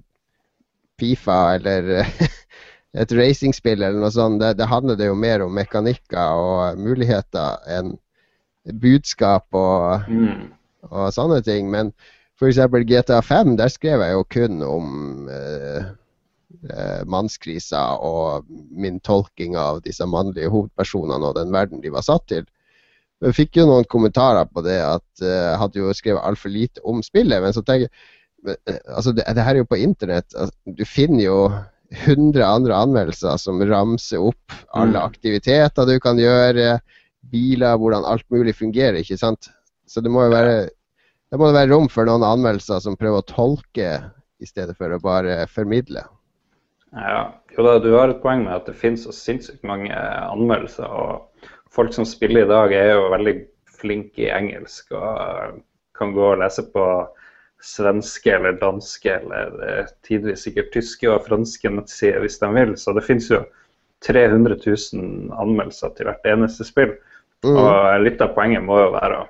Fifa 1.00 1.54
eller 1.56 2.06
et 3.02 3.12
racingspill 3.16 3.80
eller 3.82 4.00
noe 4.00 4.12
sånt, 4.12 4.40
det, 4.42 4.56
det 4.60 4.68
handler 4.68 4.98
det 5.00 5.08
jo 5.08 5.18
mer 5.18 5.44
om 5.44 5.54
mekanikker 5.56 6.36
og 6.38 6.80
muligheter 6.80 7.62
enn 7.78 7.94
budskap 8.82 9.48
og, 9.56 10.04
mm. 10.08 10.52
og 10.90 11.08
sånne 11.14 11.40
ting. 11.46 11.70
Men 11.72 11.90
f.eks. 12.38 12.60
GTA 12.88 13.20
5, 13.24 13.56
der 13.58 13.72
skrev 13.72 14.04
jeg 14.04 14.16
jo 14.16 14.24
kun 14.36 14.62
om 14.66 15.28
eh, 15.32 15.90
eh, 16.68 17.02
mannskrisa 17.08 17.82
og 18.02 18.46
min 18.70 19.00
tolking 19.00 19.56
av 19.58 19.82
disse 19.86 20.06
mannlige 20.06 20.52
hovedpersonene 20.52 21.32
og 21.32 21.38
den 21.40 21.52
verden 21.54 21.82
de 21.82 21.92
var 21.94 22.06
satt 22.06 22.28
til. 22.30 22.46
Jeg 23.22 23.36
fikk 23.36 23.60
jo 23.60 23.68
noen 23.68 23.86
kommentarer 23.90 24.48
på 24.50 24.64
det 24.66 24.80
at 24.82 25.22
eh, 25.22 25.36
jeg 25.52 25.60
hadde 25.60 25.78
jo 25.78 25.94
skrevet 25.94 26.26
altfor 26.26 26.52
lite 26.52 26.82
om 26.88 27.02
spillet. 27.06 27.42
Men 27.44 27.54
så 27.54 27.62
tenker 27.62 27.86
jeg 27.86 28.80
altså 28.90 29.12
det, 29.14 29.26
det 29.36 29.44
her 29.46 29.54
er 29.54 29.62
jo 29.62 29.70
på 29.70 29.78
internett. 29.78 30.26
Altså, 30.34 30.54
du 30.66 30.82
finner 30.88 31.24
jo 31.24 31.38
100 31.92 32.42
andre 32.42 32.74
anmeldelser 32.74 33.36
som 33.38 33.60
ramser 33.68 34.22
opp 34.22 34.54
alle 34.72 34.96
mm. 34.96 35.04
aktiviteter 35.04 35.88
du 35.88 35.98
kan 36.02 36.18
gjøre, 36.18 36.78
biler, 37.32 37.76
hvordan 37.78 38.06
alt 38.08 38.24
mulig 38.32 38.56
fungerer. 38.58 38.98
ikke 39.02 39.20
sant? 39.20 39.50
Så 39.86 40.00
det 40.00 40.10
må 40.10 40.24
jo 40.26 40.32
være, 40.32 40.70
det 41.30 41.40
må 41.40 41.52
være 41.52 41.70
rom 41.72 41.90
for 41.92 42.08
noen 42.08 42.24
anmeldelser 42.26 42.82
som 42.82 42.98
prøver 42.98 43.22
å 43.22 43.28
tolke 43.28 43.92
i 44.42 44.48
stedet 44.48 44.74
for 44.78 44.90
å 44.90 45.00
bare 45.02 45.44
formidle. 45.50 46.02
Ja, 46.92 47.28
jo 47.54 47.64
da, 47.64 47.78
Du 47.80 47.92
har 47.94 48.10
et 48.10 48.22
poeng 48.24 48.42
med 48.44 48.56
at 48.56 48.66
det 48.68 48.76
finnes 48.76 49.04
så 49.06 49.14
sinnssykt 49.16 49.62
mange 49.64 49.92
anmeldelser. 49.94 50.88
og 50.88 51.28
Folk 51.72 51.94
som 51.96 52.06
spiller 52.08 52.44
i 52.44 52.50
dag, 52.50 52.72
er 52.76 52.94
jo 52.94 53.10
veldig 53.12 53.34
flinke 53.80 54.26
i 54.26 54.32
engelsk 54.32 54.92
og 54.94 55.60
kan 55.98 56.12
gå 56.14 56.24
og 56.34 56.40
lese 56.42 56.64
på 56.72 56.84
svenske 57.62 58.32
eller 58.34 58.58
danske 58.58 59.10
eller 59.20 59.52
eh, 59.66 59.90
tidvis 60.06 60.46
sikkert 60.46 60.72
tyske 60.74 61.08
og 61.10 61.26
franske 61.28 61.70
nettsider 61.70 62.24
hvis 62.24 62.40
de 62.42 62.50
vil. 62.56 62.74
Så 62.78 62.94
det 62.96 63.04
finnes 63.06 63.28
jo 63.30 63.42
300 64.06 64.58
000 64.58 65.30
anmeldelser 65.38 65.94
til 65.96 66.10
hvert 66.10 66.26
eneste 66.26 66.66
spill. 66.66 66.96
Mm. 67.46 67.54
Og 67.54 68.02
litt 68.02 68.22
av 68.22 68.34
poenget 68.36 68.64
må 68.66 68.80
jo 68.80 68.90
være 68.96 69.22
å 69.22 69.28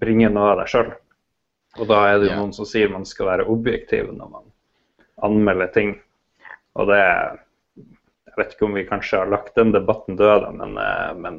bringe 0.00 0.30
noe 0.32 0.54
av 0.54 0.62
deg 0.62 0.72
sjøl. 0.72 0.90
Og 1.78 1.90
da 1.90 2.00
er 2.08 2.16
det 2.18 2.28
jo 2.28 2.32
yeah. 2.32 2.40
noen 2.40 2.54
som 2.56 2.68
sier 2.68 2.90
man 2.92 3.04
skal 3.08 3.28
være 3.28 3.48
objektiv 3.52 4.08
når 4.14 4.32
man 4.32 4.48
anmelder 5.28 5.70
ting. 5.74 5.94
Og 6.78 6.88
det 6.90 7.02
Jeg 8.28 8.44
vet 8.44 8.52
ikke 8.54 8.66
om 8.68 8.76
vi 8.76 8.86
kanskje 8.86 9.18
har 9.18 9.30
lagt 9.32 9.56
den 9.58 9.72
debatten 9.74 10.14
død, 10.14 10.44
men, 10.54 10.76
eh, 10.78 11.14
men 11.18 11.38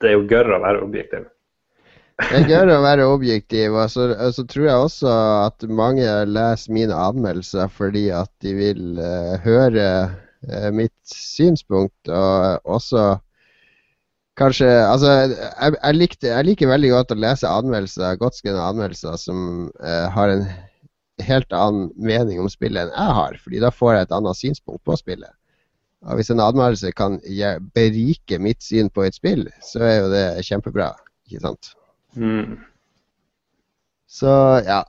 det 0.00 0.10
er 0.10 0.18
jo 0.18 0.26
gørr 0.30 0.52
å 0.56 0.60
være 0.62 0.82
objektiv. 0.84 1.30
Det 2.22 2.36
er 2.38 2.44
gøy 2.46 2.70
å 2.70 2.82
være 2.84 3.06
objektiv. 3.10 3.74
Og 3.74 3.90
så, 3.90 4.08
og 4.14 4.34
så, 4.36 4.44
tror 4.50 4.66
jeg 4.68 4.86
også 4.86 5.14
at 5.48 5.66
mange 5.66 6.06
leser 6.30 6.74
mine 6.76 6.98
anmeldelser 7.08 7.70
fordi 7.74 8.06
at 8.14 8.30
de 8.44 8.54
vil 8.54 9.00
uh, 9.02 9.34
høre 9.42 9.86
uh, 10.46 10.68
mitt 10.74 10.94
synspunkt, 11.10 11.98
og 12.08 12.62
også 12.76 13.16
kanskje 14.38 14.66
Altså, 14.66 15.10
jeg, 15.10 15.74
jeg, 15.74 15.98
likte, 15.98 16.30
jeg, 16.30 16.46
liker 16.50 16.70
veldig 16.70 16.92
godt 16.94 17.14
å 17.14 17.18
lese 17.18 17.50
anmeldelser, 17.50 18.20
godtskrevne 18.22 18.62
anmeldelser 18.70 19.18
som 19.18 19.66
uh, 19.82 20.06
har 20.14 20.36
en 20.36 20.46
helt 21.22 21.54
annen 21.54 21.90
mening 21.94 22.40
om 22.42 22.50
spillet 22.50 22.86
enn 22.86 22.94
jeg 22.94 23.18
har, 23.18 23.38
fordi 23.42 23.62
da 23.62 23.70
får 23.74 23.94
jeg 23.94 24.06
et 24.06 24.14
annet 24.16 24.38
synspunkt 24.38 24.82
på 24.86 24.96
spillet. 24.98 25.30
Og 26.04 26.18
Hvis 26.18 26.30
en 26.32 26.42
anmeldelse 26.44 26.92
kan 26.96 27.18
berike 27.74 28.38
mitt 28.42 28.62
syn 28.62 28.90
på 28.92 29.06
et 29.06 29.16
spill, 29.16 29.46
så 29.64 29.84
er 29.84 29.94
jo 30.02 30.10
det 30.12 30.24
kjempebra. 30.44 30.92
ikke 31.28 31.44
sant? 31.46 31.70
Mm. 32.16 32.58
Så 34.10 34.34
ja. 34.66 34.82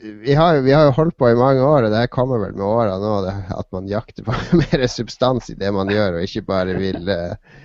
Vi 0.00 0.34
har, 0.38 0.60
vi 0.62 0.72
har, 0.72 0.84
jo 0.86 0.94
holdt 0.94 1.16
på 1.18 1.26
i 1.28 1.34
mange 1.34 1.60
år, 1.60 1.84
og 1.84 1.90
det 1.90 2.04
her 2.04 2.10
kommer 2.10 2.38
vel 2.38 2.52
med 2.54 2.64
åra 2.64 2.94
nå, 3.02 3.16
det, 3.24 3.32
at 3.50 3.66
man 3.74 3.88
jakter 3.90 4.22
på 4.24 4.34
mer 4.60 4.84
substans 4.86 5.50
i 5.50 5.56
det 5.58 5.72
man 5.74 5.90
gjør, 5.90 6.20
og 6.20 6.26
ikke 6.26 6.44
bare 6.46 6.76
vil 6.78 7.10
eh, 7.10 7.56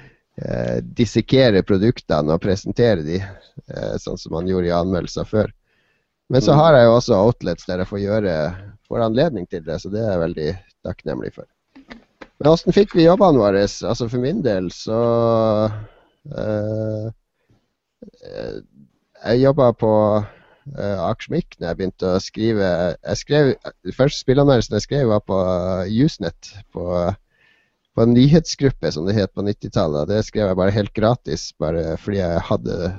eh, 0.42 0.80
dissekere 0.98 1.62
produktene 1.62 2.34
og 2.34 2.42
presentere 2.42 3.06
de, 3.06 3.22
eh, 3.22 3.94
sånn 4.02 4.18
som 4.18 4.34
man 4.34 4.50
gjorde 4.50 4.72
i 4.72 4.76
anmeldelser 4.76 5.30
før. 5.30 5.54
Men 6.34 6.42
så 6.42 6.58
mm. 6.58 6.64
har 6.64 6.80
jeg 6.80 6.90
jo 6.90 6.96
også 6.98 7.22
outlets 7.22 7.70
der 7.70 7.86
jeg 7.86 7.92
får 7.94 8.04
gjøre 8.04 8.34
får 8.90 9.06
anledning 9.06 9.46
til 9.52 9.64
det, 9.70 9.78
så 9.80 9.94
det 9.94 10.02
er 10.02 10.16
jeg 10.16 10.24
veldig 10.26 10.50
takknemlig 10.90 11.34
for. 11.38 11.46
Men 12.38 12.52
åssen 12.54 12.76
fikk 12.76 12.94
vi 12.98 13.08
jobbene 13.08 13.42
våre? 13.42 13.64
Altså 13.66 14.08
For 14.08 14.22
min 14.22 14.44
del 14.46 14.70
så 14.74 14.98
uh, 15.70 17.08
jeg 19.26 19.42
jobba 19.42 19.72
på 19.74 19.92
uh, 20.22 21.00
Akersmik 21.08 21.58
når 21.58 21.68
jeg 21.68 21.80
begynte 21.80 22.12
å 22.14 22.22
skrive 22.22 22.68
jeg 22.94 23.22
skrev, 23.24 23.54
første 23.90 24.22
spillanmeldelsen 24.22 24.78
jeg 24.78 24.86
skrev, 24.86 25.08
var 25.14 25.26
på 25.26 25.40
Usenet. 25.90 26.54
På, 26.74 26.86
på, 27.98 28.06
en 28.06 28.14
nyhetsgruppe, 28.14 28.94
som 28.94 29.10
det 29.10 29.18
het 29.18 29.34
på 29.34 29.46
90-tallet. 29.48 30.12
Det 30.12 30.22
skrev 30.28 30.52
jeg 30.52 30.62
bare 30.62 30.76
helt 30.76 30.94
gratis, 30.94 31.50
bare 31.58 31.98
fordi 32.04 32.22
jeg 32.22 32.48
hadde 32.52 32.92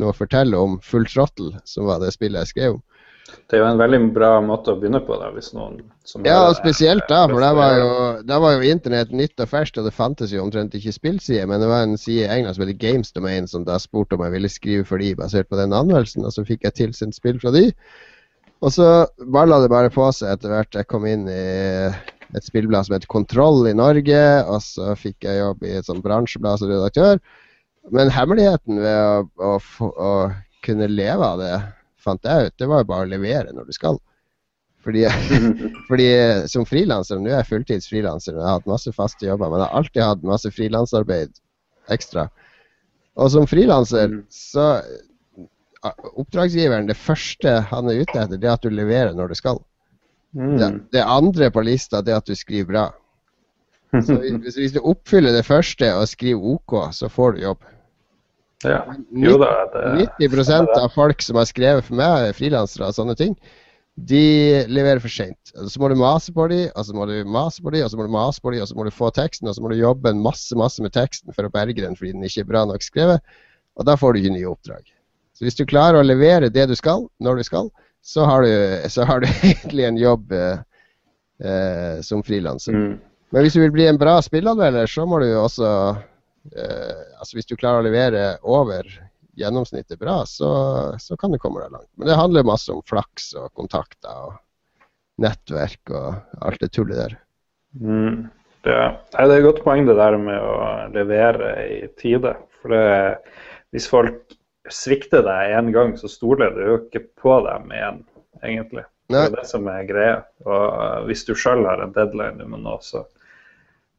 noe 0.00 0.12
å 0.14 0.16
fortelle 0.16 0.58
om 0.58 0.80
Full 0.82 1.04
Throttle, 1.10 1.60
som 1.68 1.86
var 1.90 2.00
det 2.02 2.14
spillet 2.16 2.46
jeg 2.46 2.54
skrev 2.54 2.78
om. 2.78 2.84
Det 3.26 3.56
er 3.56 3.62
jo 3.62 3.66
en 3.68 3.80
veldig 3.80 3.98
bra 4.14 4.30
måte 4.42 4.72
å 4.72 4.78
begynne 4.78 5.00
på, 5.02 5.16
da, 5.18 5.28
hvis 5.34 5.52
noen 5.54 5.80
Ja, 6.26 6.48
og 6.48 6.56
spesielt 6.58 7.06
da, 7.10 7.24
for 7.30 7.42
da 7.42 7.52
var, 7.56 7.76
jo, 7.78 7.92
da 8.26 8.38
var 8.42 8.56
jo 8.56 8.70
internett 8.70 9.14
nytt 9.14 9.42
og 9.42 9.50
ferskt, 9.50 9.80
og 9.80 9.88
det 9.88 9.94
fantes 9.94 10.34
jo 10.34 10.44
omtrent 10.44 10.74
ikke 10.78 10.94
spillsider, 10.94 11.48
men 11.50 11.62
det 11.62 11.70
var 11.70 11.86
en 11.86 11.96
side 11.98 12.26
i 12.26 12.32
England 12.36 12.58
som 12.58 12.66
heter 12.66 12.78
Games 12.82 13.14
Domain, 13.14 13.48
som 13.50 13.66
da 13.66 13.78
spurte 13.82 14.18
om 14.18 14.22
jeg 14.26 14.34
ville 14.36 14.50
skrive 14.52 14.86
for 14.86 15.02
de 15.02 15.14
basert 15.18 15.50
på 15.50 15.58
den 15.58 15.74
anmeldelsen, 15.74 16.26
og 16.26 16.34
så 16.34 16.46
fikk 16.46 16.66
jeg 16.68 16.78
tilsendt 16.78 17.18
spill 17.18 17.40
fra 17.42 17.54
de. 17.54 17.70
Og 18.64 18.72
så 18.72 18.90
balla 19.34 19.58
det 19.62 19.72
bare 19.72 19.90
på 19.92 20.06
seg 20.16 20.32
etter 20.32 20.52
hvert. 20.52 20.78
Jeg 20.78 20.88
kom 20.88 21.06
inn 21.08 21.26
i 21.28 21.42
et 22.34 22.46
spillblad 22.46 22.86
som 22.86 22.96
heter 22.96 23.10
Kontroll 23.10 23.66
i 23.68 23.74
Norge, 23.76 24.22
og 24.46 24.62
så 24.64 24.94
fikk 24.98 25.26
jeg 25.26 25.42
jobb 25.42 25.66
i 25.66 25.74
et 25.78 25.88
sånt 25.88 26.04
bransjeblad 26.06 26.62
som 26.62 26.70
redaktør. 26.70 27.20
Men 27.94 28.10
hemmeligheten 28.10 28.80
ved 28.82 29.28
å, 29.38 29.56
å, 29.58 29.90
å 29.90 30.12
kunne 30.66 30.88
leve 30.90 31.26
av 31.26 31.42
det 31.42 31.52
fant 32.06 32.24
jeg 32.28 32.48
ut, 32.50 32.54
det 32.62 32.68
var 32.70 32.82
jo 32.84 32.88
bare 32.92 33.06
å 33.08 33.10
levere 33.10 33.52
når 33.56 33.68
du 33.68 33.74
skal. 33.76 33.98
Fordi, 34.86 35.02
fordi 35.88 36.08
som 36.48 36.66
frilanser, 36.68 37.18
nå 37.18 37.32
er 37.32 37.40
jeg 37.40 37.50
fulltids 37.50 37.90
frilanser 37.90 38.36
og 38.36 38.40
jeg 38.40 38.46
har 38.48 38.60
hatt 38.60 38.70
masse 38.70 38.92
faste 38.94 39.26
jobber, 39.26 39.50
men 39.50 39.60
jeg 39.60 39.68
har 39.68 39.80
alltid 39.80 40.04
hatt 40.06 40.26
masse 40.30 40.52
frilansarbeid 40.54 41.34
ekstra. 41.92 42.28
Og 43.16 43.30
som 43.32 43.46
frilanser 43.50 44.08
Mm. 44.12 44.22
så 44.30 44.66
Oppdragsgiveren, 46.16 46.88
det 46.88 46.96
første 46.98 47.60
han 47.70 47.86
er 47.90 48.00
ute 48.02 48.18
etter, 48.18 48.38
det 48.40 48.48
er 48.48 48.56
at 48.56 48.64
du 48.64 48.72
leverer 48.74 49.12
når 49.14 49.28
du 49.30 49.34
skal. 49.38 49.60
Det, 50.32 50.66
Mm. 50.66 50.80
det 50.92 51.02
andre 51.02 51.50
på 51.50 51.62
lista 51.64 52.02
det 52.02 52.12
er 52.12 52.16
at 52.18 52.26
du 52.26 52.34
skriver 52.34 52.66
bra. 52.72 52.86
Så 54.02 54.16
hvis, 54.42 54.56
hvis 54.58 54.72
du 54.74 54.80
oppfyller 54.82 55.32
det 55.32 55.44
første 55.46 55.92
og 55.94 56.08
skriver 56.10 56.42
OK, 56.56 56.74
så 56.92 57.08
får 57.08 57.36
du 57.36 57.40
jobb. 57.44 57.62
Ja. 58.64 58.80
Jo 59.12 59.36
da, 59.40 59.52
det 59.74 60.08
90% 60.18 60.72
av 60.78 60.88
folk 60.94 61.20
som 61.22 61.36
har 61.36 61.48
skrevet 61.48 61.84
for 61.84 61.98
meg, 61.98 62.30
frilansere 62.38 62.88
og 62.88 62.96
sånne 62.96 63.16
ting, 63.18 63.36
de 63.96 64.64
leverer 64.68 65.00
for 65.00 65.12
seint. 65.12 65.52
Så 65.52 65.80
må 65.80 65.88
du 65.88 65.96
mase 66.00 66.32
på 66.36 66.46
dem, 66.52 66.66
og 66.76 66.84
så 66.84 66.96
må 66.96 67.06
du 67.08 67.16
mase 67.32 67.64
på 67.64 67.72
dem, 67.72 67.84
og 67.84 67.92
så 67.92 68.00
må 68.00 68.04
du 68.04 68.12
mase 68.12 68.42
på 68.44 68.52
dem, 68.52 68.64
og 68.64 68.68
så 68.68 68.76
må 68.76 68.84
du 68.84 68.92
få 68.92 69.10
teksten, 69.16 69.48
og 69.48 69.56
så 69.56 69.64
må 69.64 69.72
du 69.72 69.78
jobbe 69.78 70.12
en 70.12 70.20
masse 70.24 70.56
masse 70.56 70.84
med 70.84 70.92
teksten 70.96 71.36
for 71.36 71.48
å 71.48 71.52
berge 71.52 71.80
den 71.80 71.96
fordi 71.96 72.12
den 72.16 72.28
ikke 72.28 72.44
er 72.44 72.50
bra 72.52 72.64
nok 72.68 72.84
skrevet. 72.84 73.36
Og 73.76 73.88
da 73.88 73.96
får 74.00 74.12
du 74.12 74.20
ikke 74.20 74.36
nye 74.36 74.52
oppdrag. 74.52 74.84
Så 75.36 75.44
hvis 75.44 75.56
du 75.56 75.66
klarer 75.68 76.00
å 76.00 76.06
levere 76.06 76.52
det 76.52 76.64
du 76.68 76.76
skal, 76.76 77.06
når 77.20 77.40
du 77.40 77.48
skal, 77.48 77.70
så 78.04 78.24
har 78.28 78.44
du, 78.44 78.52
så 78.92 79.04
har 79.08 79.20
du 79.20 79.28
egentlig 79.50 79.84
en 79.88 80.00
jobb 80.00 80.32
eh, 80.32 80.60
eh, 81.44 81.96
som 82.04 82.24
frilanser. 82.24 82.76
Mm. 82.76 82.92
Men 83.34 83.44
hvis 83.44 83.56
du 83.56 83.60
vil 83.64 83.74
bli 83.74 83.88
en 83.88 84.00
bra 84.00 84.16
spillanmelder, 84.22 84.88
så 84.88 85.04
må 85.08 85.20
du 85.20 85.28
også 85.40 85.68
Altså 86.54 87.38
hvis 87.38 87.48
du 87.48 87.56
klarer 87.58 87.82
å 87.82 87.86
levere 87.86 88.24
over 88.46 88.86
gjennomsnittet 89.36 90.00
bra, 90.00 90.22
så, 90.26 90.50
så 90.98 91.16
kan 91.20 91.34
du 91.34 91.38
komme 91.42 91.60
deg 91.60 91.74
langt. 91.74 91.90
Men 91.98 92.08
det 92.08 92.18
handler 92.18 92.46
masse 92.48 92.72
om 92.72 92.82
flaks 92.88 93.32
og 93.36 93.50
kontakter 93.58 94.28
og 94.28 94.36
nettverk 95.20 95.92
og 95.92 96.40
alt 96.44 96.62
det 96.62 96.72
tullet 96.76 97.00
der. 97.02 97.18
Mm. 97.80 98.26
Det, 98.66 98.74
det 99.12 99.20
er 99.22 99.34
et 99.36 99.44
godt 99.44 99.62
poeng 99.64 99.86
det 99.86 99.98
der 99.98 100.16
med 100.18 100.40
å 100.42 100.56
levere 100.94 101.52
i 101.68 101.84
tide. 102.00 102.34
For 102.60 102.72
det, 102.72 102.86
hvis 103.76 103.88
folk 103.90 104.36
svikter 104.72 105.22
deg 105.26 105.54
én 105.54 105.70
gang, 105.74 105.94
så 106.00 106.10
stoler 106.10 106.54
du 106.56 106.62
jo 106.64 106.78
ikke 106.80 107.04
på 107.22 107.36
dem 107.46 107.70
igjen, 107.76 108.00
egentlig. 108.42 108.86
Det 109.06 109.20
er 109.20 109.36
det 109.36 109.44
som 109.46 109.68
er 109.70 109.86
greia. 109.86 110.16
Og 110.46 110.64
uh, 110.66 111.04
hvis 111.06 111.22
du 111.28 111.36
sjøl 111.38 111.62
har 111.68 111.84
en 111.84 111.94
deadline 111.94 112.40
du 112.40 112.48
må 112.50 112.58
nå, 112.58 112.74
så 112.82 113.04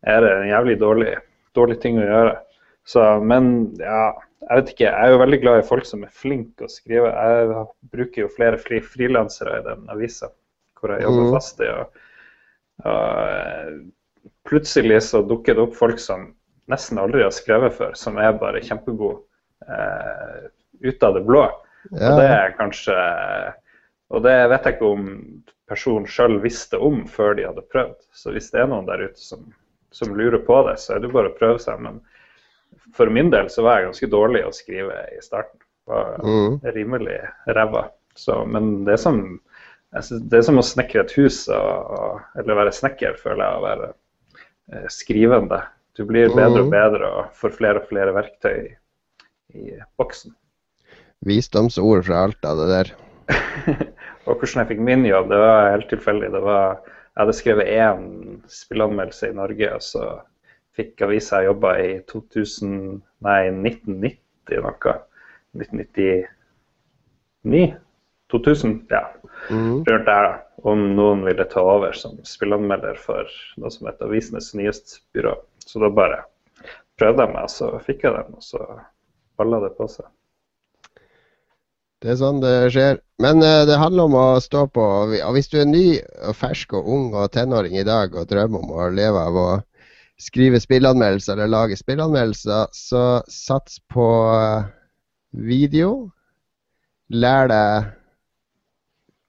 er 0.07 0.19
det 0.23 0.33
en 0.33 0.49
jævlig 0.49 0.75
dårlig, 0.81 1.13
dårlig 1.57 1.79
ting 1.83 1.99
å 1.99 2.07
gjøre. 2.07 2.33
Så, 2.87 3.03
men 3.27 3.51
ja, 3.81 4.05
jeg 4.47 4.61
vet 4.61 4.73
ikke. 4.73 4.87
Jeg 4.87 4.95
er 4.95 5.13
jo 5.13 5.21
veldig 5.23 5.39
glad 5.43 5.61
i 5.61 5.67
folk 5.67 5.87
som 5.89 6.05
er 6.07 6.13
flinke 6.15 6.67
å 6.67 6.71
skrive. 6.71 7.11
Jeg 7.11 7.65
bruker 7.91 8.23
jo 8.23 8.33
flere 8.35 8.59
fri, 8.61 8.79
frilansere 8.95 9.59
i 9.59 9.65
den 9.65 9.87
avisa 9.91 10.31
hvor 10.77 10.93
jeg 10.93 11.03
jobber 11.07 11.25
mm. 11.25 11.33
fast 11.33 11.61
i. 11.65 11.69
Og, 11.73 12.01
og 12.85 14.31
plutselig 14.47 15.01
så 15.09 15.23
dukker 15.25 15.57
det 15.57 15.65
opp 15.65 15.77
folk 15.77 16.01
som 16.01 16.29
nesten 16.71 16.99
aldri 17.01 17.23
har 17.25 17.33
skrevet 17.35 17.75
før, 17.77 17.95
som 17.97 18.19
er 18.21 18.37
bare 18.39 18.63
kjempegode 18.63 19.23
eh, 19.67 20.47
ut 20.85 21.03
av 21.03 21.17
det 21.17 21.23
blå. 21.27 21.45
Ja, 21.91 22.11
Og 22.11 22.19
det 22.19 22.27
er 22.27 22.55
kanskje 22.57 22.95
Og 24.11 24.23
det 24.25 24.33
vet 24.51 24.65
jeg 24.65 24.75
ikke 24.75 24.89
om 24.91 25.05
personen 25.67 26.07
sjøl 26.09 26.37
visste 26.43 26.79
om 26.83 27.05
før 27.11 27.35
de 27.37 27.45
hadde 27.47 27.63
prøvd. 27.71 27.97
Så 28.15 28.31
hvis 28.35 28.49
det 28.53 28.61
er 28.63 28.69
noen 28.71 28.87
der 28.87 29.03
ute 29.03 29.19
som, 29.19 29.43
som 29.97 30.13
lurer 30.17 30.41
på 30.45 30.61
det, 30.69 30.77
så 30.83 30.95
er 30.95 31.03
det 31.03 31.13
bare 31.13 31.31
å 31.31 31.37
prøve 31.37 31.61
seg. 31.63 31.81
Men 31.83 31.99
for 32.95 33.09
min 33.13 33.31
del 33.33 33.49
så 33.53 33.65
var 33.65 33.79
jeg 33.79 33.89
ganske 33.89 34.11
dårlig 34.13 34.45
å 34.45 34.53
skrive 34.55 35.01
i 35.15 35.21
starten. 35.25 35.59
Var 35.87 36.17
mm. 36.23 36.57
rimelig 36.75 37.19
ræva. 37.55 37.87
Men 38.49 38.71
det 38.87 38.97
er 38.97 39.03
som 39.05 39.21
det 39.91 40.41
er 40.41 40.43
som 40.43 40.59
å 40.59 40.65
snekre 40.65 41.05
et 41.05 41.13
hus, 41.15 41.45
og, 41.53 42.19
eller 42.37 42.59
være 42.59 42.73
snekker, 42.75 43.15
føler 43.21 43.43
jeg, 43.43 43.55
å 43.55 43.63
være 43.63 43.87
eh, 44.73 44.87
skrivende. 44.91 45.61
Du 45.97 46.03
blir 46.05 46.27
bedre 46.35 46.65
og 46.65 46.67
Mhm. 46.67 46.73
bedre 46.73 47.07
og 47.07 47.31
får 47.39 47.55
flere 47.55 47.81
og 47.81 47.87
flere 47.89 48.13
verktøy 48.13 48.57
i, 48.67 48.75
i 49.55 49.77
boksen. 49.97 50.35
Visdomsord 51.25 52.05
fra 52.05 52.25
alt 52.27 52.45
av 52.45 52.59
det 52.59 52.67
der. 52.69 52.91
og 54.27 54.35
hvordan 54.37 54.61
jeg 54.61 54.69
fikk 54.73 54.83
min 54.85 55.07
jobb, 55.07 55.31
det 55.31 55.39
var 55.41 55.71
helt 55.71 55.89
tilfeldig. 55.89 56.29
Det 56.35 56.43
var, 56.43 56.77
jeg 57.17 57.25
hadde 57.25 57.33
skrevet 57.33 57.69
én 57.73 58.01
spilleanmeldelse 58.53 59.31
i 59.31 59.33
Norge, 59.33 59.71
og 59.73 59.81
så 59.81 60.03
fikk 60.77 61.01
avisa 61.01 61.39
jeg 61.41 61.49
jobba 61.49 61.71
i 61.81 61.95
2000, 62.05 63.01
nei, 63.25 63.49
1990 63.49 64.61
noe. 64.61 64.93
1999? 65.57 66.27
2000? 68.29 68.85
Ja, 68.91 69.07
Mm. 69.49 69.83
rundt 69.85 70.05
der. 70.05 70.05
da, 70.05 70.39
Om 70.63 70.95
noen 70.95 71.23
ville 71.25 71.43
ta 71.45 71.61
over 71.61 71.91
som 71.93 72.17
spilleanmelder 72.25 72.95
for 72.97 73.27
noe 73.57 73.69
som 73.71 73.87
heter 73.87 74.05
Avisenes 74.09 74.53
nyhetsbyrå. 74.57 75.35
Så 75.59 75.79
da 75.79 75.89
bare 75.89 76.23
prøvde 76.97 77.23
jeg 77.25 77.33
meg, 77.33 77.49
så 77.49 77.79
fikk 77.85 78.03
jeg 78.03 78.13
den, 78.13 78.33
og 78.35 78.41
så 78.43 78.79
balla 79.37 79.59
det 79.61 79.77
på 79.77 79.87
seg. 79.87 80.05
Det 82.03 82.11
er 82.13 82.19
sånn 82.19 82.41
det 82.43 82.55
skjer. 82.75 82.99
Men 83.23 83.41
uh, 83.41 83.65
det 83.65 83.79
handler 83.81 84.09
om 84.09 84.17
å 84.17 84.25
stå 84.43 84.67
på. 84.69 84.83
Og 85.17 85.33
hvis 85.33 85.49
du 85.49 85.57
er 85.61 85.69
ny 85.69 85.85
og 86.29 86.37
fersk 86.37 86.75
og 86.77 86.89
ung 86.93 87.07
og 87.15 87.31
tenåring 87.33 87.77
i 87.79 87.87
dag 87.87 88.13
og 88.13 88.29
drømmer 88.29 88.61
om 88.61 88.75
å 88.75 88.89
leve 88.93 89.23
av 89.29 89.39
å 89.41 89.47
skrive 90.21 90.61
spillanmeldelser 90.61 91.37
eller 91.37 91.53
lage 91.53 91.77
spillanmeldelser, 91.77 92.69
så 92.73 93.03
sats 93.29 93.79
på 93.93 94.07
eh, 94.33 94.69
video. 95.49 95.91
Lær 97.13 97.49
deg 97.49 97.91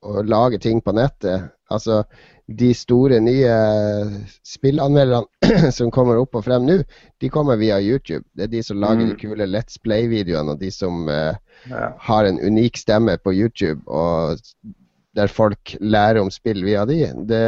å 0.02 0.22
lage 0.22 0.58
ting 0.62 0.80
på 0.84 0.92
nettet. 0.94 1.48
Altså 1.70 2.02
de 2.48 2.70
store, 2.74 3.18
nye 3.20 3.54
spillanmelderne 4.46 5.70
som 5.78 5.90
kommer 5.92 6.20
opp 6.20 6.38
og 6.38 6.44
frem 6.46 6.64
nå, 6.68 6.76
de 7.20 7.30
kommer 7.32 7.58
via 7.60 7.80
YouTube. 7.82 8.24
Det 8.36 8.46
er 8.46 8.52
de 8.54 8.62
som 8.64 8.80
lager 8.80 9.04
Mm. 9.04 9.10
de 9.10 9.16
kule 9.20 9.46
Let's 9.50 9.76
Play-videoene, 9.84 10.54
og 10.54 10.60
de 10.62 10.70
som 10.72 11.08
eh, 11.12 11.34
Ja. 11.68 11.92
har 12.06 12.24
en 12.24 12.38
unik 12.40 12.76
stemme 12.78 13.18
på 13.18 13.32
YouTube, 13.34 13.82
og 13.86 14.38
der 15.16 15.26
folk 15.26 15.74
lærer 15.80 16.20
om 16.22 16.30
spill 16.30 16.62
via 16.64 16.84
de. 16.86 17.00
Det, 17.26 17.42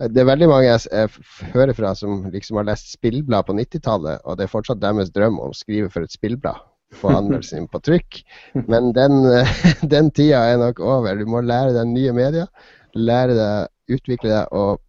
det 0.00 0.22
er 0.22 0.24
veldig 0.30 0.48
mange 0.48 0.66
jeg, 0.70 0.80
jeg 0.90 1.52
hører 1.52 1.74
fra 1.76 1.94
som 1.94 2.24
liksom 2.32 2.56
har 2.56 2.64
lest 2.70 2.90
spillblad 2.94 3.44
på 3.46 3.52
90-tallet, 3.58 4.22
og 4.24 4.38
det 4.38 4.46
er 4.46 4.54
fortsatt 4.54 4.80
deres 4.80 5.10
drøm 5.12 5.38
å 5.44 5.52
skrive 5.54 5.90
for 5.92 6.02
et 6.02 6.12
spillblad. 6.16 6.56
Få 6.94 7.12
anmeldelsen 7.14 7.68
på 7.70 7.80
trykk. 7.86 8.20
Men 8.66 8.92
den, 8.96 9.22
eh, 9.30 9.56
den 9.94 10.10
tida 10.10 10.42
er 10.52 10.60
nok 10.60 10.80
over. 10.80 11.14
Du 11.14 11.26
må 11.30 11.42
lære 11.44 11.74
deg 11.76 11.92
nye 11.92 12.14
medier. 12.16 12.50
Lære 12.94 13.36
deg, 13.38 13.70
utvikle 13.94 14.32
deg 14.32 14.56
og 14.56 14.80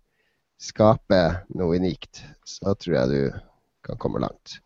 skape 0.62 1.22
noe 1.58 1.78
unikt. 1.78 2.24
Så 2.45 2.74
tror 2.74 2.97
jeg 2.97 3.12
du 3.12 3.39
kan 3.86 4.02
komme 4.02 4.22
langt. 4.22 4.60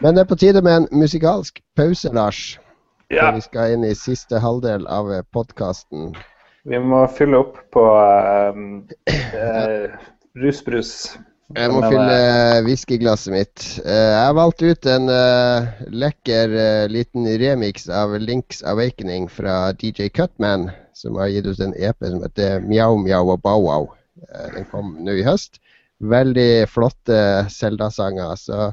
Men 0.00 0.14
det 0.14 0.24
er 0.24 0.30
på 0.30 0.38
tide 0.38 0.62
med 0.62 0.76
en 0.82 0.88
musikalsk 0.94 1.60
pause, 1.76 2.12
Lars. 2.14 2.58
ja. 3.10 3.30
Vi 3.34 3.42
skal 3.44 3.74
inn 3.74 3.84
i 3.86 3.94
siste 3.94 4.38
halvdel 4.42 4.86
av 4.90 5.10
podkasten. 5.34 6.14
Vi 6.66 6.78
må 6.82 7.04
fylle 7.14 7.38
opp 7.44 7.58
på 7.74 7.82
um, 8.50 8.80
uh, 9.10 9.94
rusbrus. 10.42 11.14
Jeg 11.54 11.70
må 11.70 11.78
fylle 11.84 12.62
whiskyglasset 12.66 13.30
mitt. 13.30 13.66
Eh, 13.84 13.94
jeg 13.94 14.22
har 14.24 14.34
valgt 14.34 14.64
ut 14.66 14.88
en 14.90 15.06
uh, 15.06 15.68
lekker 15.94 16.54
uh, 16.56 16.86
liten 16.90 17.28
remix 17.38 17.86
av 17.86 18.16
Links 18.18 18.64
Awakening 18.66 19.28
fra 19.30 19.70
DJ 19.78 20.08
Cutman, 20.10 20.66
som 20.96 21.14
har 21.20 21.30
gitt 21.30 21.46
ut 21.46 21.62
en 21.62 21.76
EP 21.78 22.02
som 22.02 22.24
heter 22.24 22.66
Mjau 22.66 22.98
Mjau 23.04 23.30
og 23.36 23.44
Bow 23.46 23.62
Wow. 23.62 23.86
Uh, 24.26 24.48
den 24.56 24.66
kom 24.72 24.96
nå 25.06 25.14
i 25.20 25.26
høst. 25.26 25.60
Veldig 26.02 26.66
flotte 26.68 27.20
Selda-sanger. 27.54 28.34
Så 28.42 28.72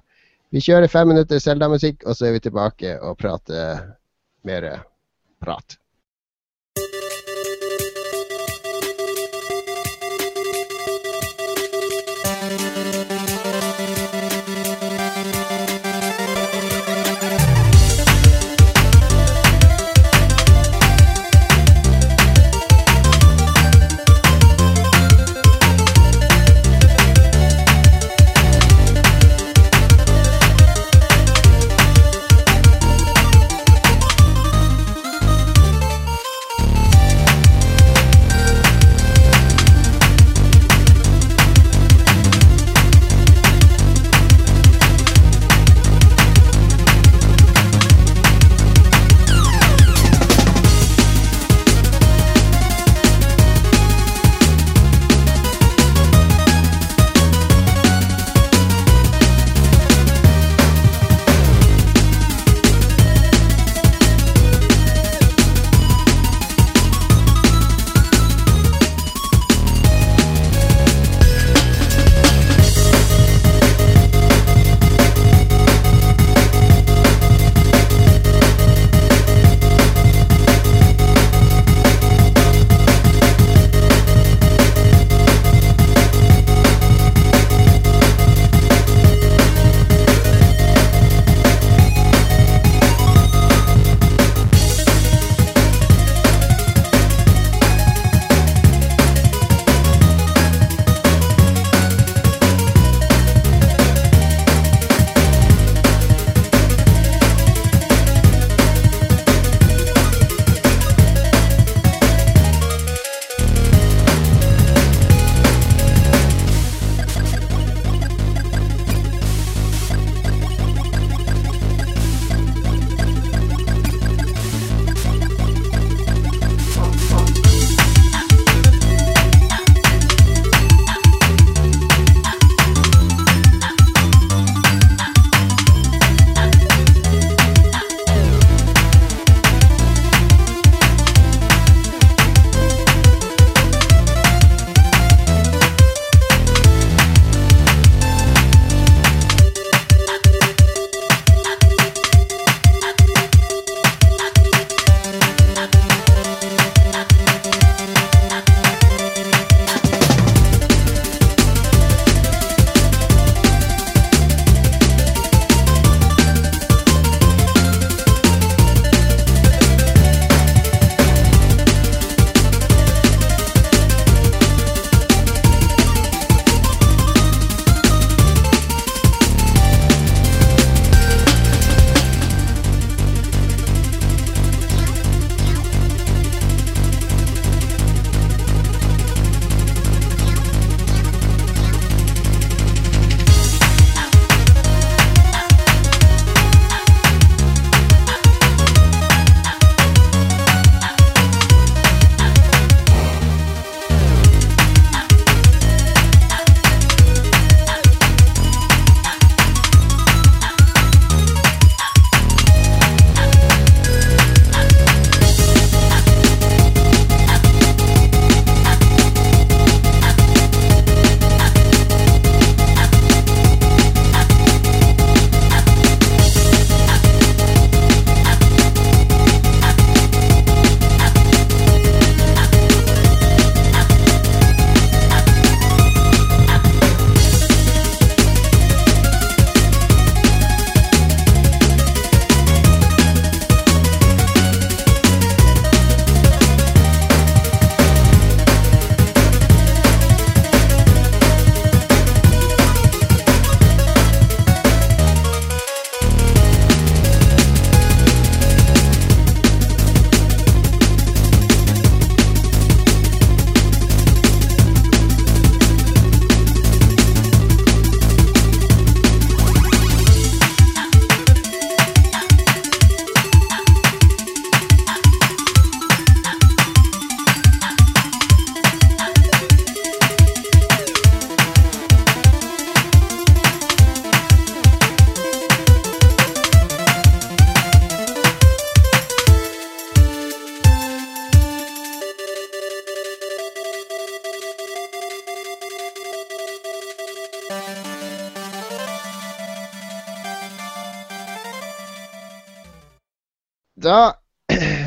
vi 0.50 0.66
kjører 0.66 0.90
fem 0.90 1.14
minutter 1.14 1.44
Selda-musikk, 1.44 2.02
og 2.08 2.18
så 2.18 2.32
er 2.32 2.40
vi 2.40 2.46
tilbake 2.48 2.98
og 3.06 3.20
prater 3.22 3.86
mer 4.50 4.70
prat. 5.46 5.78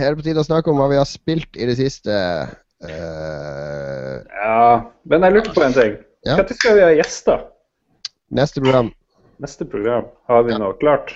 Er 0.06 0.14
det 0.14 0.20
på 0.22 0.26
tide 0.28 0.42
å 0.42 0.46
snakke 0.46 0.70
om 0.72 0.78
hva 0.80 0.88
vi 0.92 0.98
har 1.00 1.08
spilt 1.08 1.58
i 1.58 1.66
det 1.68 1.76
siste. 1.78 2.14
Uh, 2.84 4.22
ja, 4.36 4.90
men 5.08 5.24
jeg 5.26 5.36
lurte 5.36 5.54
på 5.56 5.64
en 5.66 5.76
ting. 5.76 5.94
Ja. 6.26 6.36
Når 6.40 6.54
skal 6.58 6.78
vi 6.78 6.84
ha 6.86 6.90
gjester? 6.96 7.44
neste 8.34 8.58
program. 8.60 8.88
Neste 9.38 9.64
program, 9.70 10.08
har 10.26 10.42
vi 10.42 10.52
Ja. 10.52 10.58
noe 10.58 10.74
klart? 10.80 11.12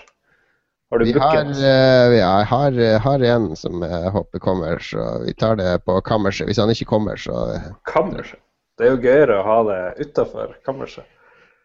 Har 0.92 0.98
du 0.98 1.04
Vi 1.04 1.12
booket? 1.14 1.56
uh, 1.58 2.10
ja, 2.14 2.38
jeg 2.38 2.46
har, 2.46 2.98
har 3.06 3.24
en 3.34 3.56
som 3.56 3.82
jeg 3.82 4.10
håper 4.14 4.38
kommer, 4.42 4.78
så 4.78 5.24
vi 5.24 5.32
tar 5.34 5.56
det 5.56 5.84
på 5.84 6.00
kammerset. 6.06 6.46
Hvis 6.46 6.58
han 6.58 6.70
ikke 6.70 6.86
kommer, 6.90 7.16
så 7.16 7.60
Kammerset? 7.86 8.38
Det 8.78 8.86
er 8.86 8.90
jo 8.94 9.02
gøyere 9.02 9.40
å 9.40 9.44
ha 9.44 9.58
det 9.68 10.06
utafor 10.06 10.54
kammerset. 10.64 11.04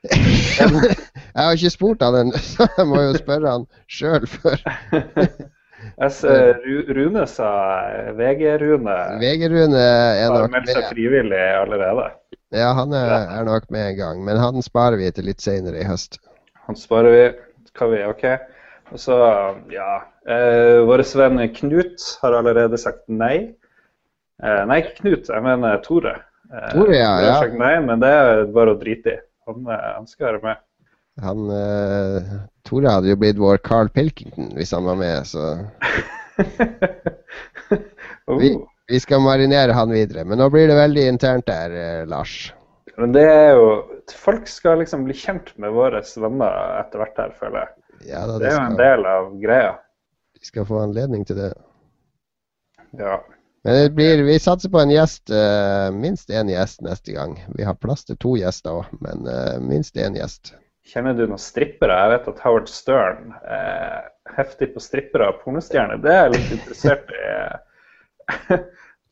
Jeg 0.55 1.41
har 1.41 1.55
ikke 1.55 1.69
spurt 1.73 2.01
han 2.05 2.15
ennå, 2.19 2.37
så 2.53 2.67
jeg 2.77 2.85
må 2.87 2.99
jo 3.01 3.13
spørre 3.17 3.49
han 3.55 3.63
sjøl 3.89 4.27
før. 4.29 4.61
Jeg 5.95 6.11
ser 6.11 6.57
Rune 6.97 7.23
sa 7.31 7.49
VG-Rune 8.17 8.95
VG-Rune 9.21 9.79
er 9.79 10.25
nok 10.27 10.35
har 10.35 10.41
nok 10.43 10.55
meldt 10.57 10.73
seg 10.73 10.89
frivillig 10.91 11.43
allerede. 11.55 12.09
Ja, 12.55 12.73
han 12.75 12.91
er, 12.95 13.13
er 13.37 13.47
nok 13.47 13.69
med 13.71 13.93
en 13.93 13.97
gang, 13.99 14.23
men 14.27 14.39
han 14.39 14.59
sparer 14.63 14.99
vi 14.99 15.07
til 15.15 15.29
litt 15.29 15.43
senere 15.43 15.79
i 15.79 15.87
høst. 15.87 16.19
Han 16.67 16.77
sparer 16.79 17.15
vi. 17.15 17.23
Skal 17.71 17.91
vi, 17.91 18.03
OK. 18.07 18.25
Og 18.93 19.01
så, 19.01 19.15
ja 19.73 19.89
eh, 20.29 20.77
Vår 20.85 21.01
venn 21.19 21.41
Knut 21.57 22.05
har 22.21 22.37
allerede 22.37 22.79
sagt 22.79 23.03
nei. 23.11 23.37
Eh, 24.43 24.61
nei, 24.69 24.81
ikke 24.83 24.99
Knut, 25.01 25.31
jeg 25.31 25.45
mener 25.45 25.81
Tore. 25.85 26.17
Eh, 26.51 26.69
Tore, 26.75 26.99
ja, 26.99 27.09
har 27.17 27.27
ja. 27.27 27.39
sagt 27.41 27.57
nei, 27.59 27.73
men 27.87 28.03
det 28.03 28.11
er 28.11 28.45
bare 28.55 28.75
å 28.75 28.79
drite 28.79 29.15
i. 29.15 29.19
Han, 29.49 29.65
eh, 29.67 29.89
han 29.97 30.07
skal 30.09 30.31
være 30.31 30.43
med. 30.45 30.63
Han 31.21 31.49
eh, 31.49 32.23
Tore 32.67 32.89
hadde 32.91 33.07
jo 33.13 33.15
blitt 33.21 33.37
vår 33.39 33.57
Carl 33.63 33.87
Pilkington 33.89 34.49
hvis 34.57 34.73
han 34.75 34.83
var 34.83 34.97
med, 34.99 35.27
så 35.29 35.45
oh. 38.27 38.39
Vi- 38.39 38.65
vi 38.87 38.99
skal 38.99 39.21
marinere 39.21 39.71
han 39.73 39.89
videre. 39.89 40.25
Men 40.25 40.37
nå 40.37 40.49
blir 40.53 40.67
det 40.69 40.75
veldig 40.77 41.05
internt 41.09 41.45
der, 41.49 41.71
eh, 41.73 42.07
Lars. 42.07 42.53
Men 42.97 43.11
det 43.15 43.23
er 43.27 43.55
jo 43.57 43.69
Folk 44.13 44.45
skal 44.47 44.77
liksom 44.83 45.03
bli 45.07 45.13
kjent 45.17 45.47
med 45.57 45.71
våre 45.73 46.03
venner 46.21 46.57
etter 46.83 47.01
hvert 47.01 47.17
her, 47.17 47.31
føler 47.39 47.63
jeg. 47.63 47.69
Ja, 48.11 48.19
da, 48.29 48.35
Det 48.37 48.43
det, 48.43 48.51
er 48.51 48.53
jo 48.59 48.65
en 48.67 48.75
del 48.77 49.05
av 49.09 49.31
greia. 49.41 49.71
de 50.37 50.45
skal 50.45 50.65
få 50.69 50.77
anledning 50.83 51.25
til 51.25 51.35
det. 51.39 51.47
Ja. 52.99 53.15
Men 53.65 53.73
det 53.79 53.95
blir, 53.97 54.21
vi 54.27 54.37
satser 54.39 54.69
på 54.69 54.77
en 54.83 54.91
gjest, 54.93 55.31
uh, 55.33 55.89
minst 55.91 56.29
én 56.29 56.51
gjest 56.53 56.81
neste 56.85 57.15
gang. 57.17 57.33
Vi 57.57 57.63
har 57.65 57.73
plass 57.73 58.05
til 58.05 58.17
to 58.21 58.35
gjester 58.37 58.77
òg, 58.83 58.85
men 59.01 59.25
uh, 59.25 59.57
minst 59.59 59.97
én 59.97 60.13
gjest. 60.15 60.53
Kjenner 60.85 61.15
du 61.17 61.25
noen 61.25 61.41
strippere? 61.41 61.95
Jeg 61.97 62.11
vet 62.13 62.27
at 62.31 62.41
Howard 62.45 62.69
Stern 62.69 63.33
er 63.49 64.09
heftig 64.37 64.71
på 64.75 64.83
strippere 64.83 65.31
og 65.31 65.39
pornostjerner. 65.41 66.01
Det 66.01 66.11
er 66.13 66.27
jeg 66.27 66.33
litt 66.35 66.51
interessert 66.59 67.13
i. 67.15 68.59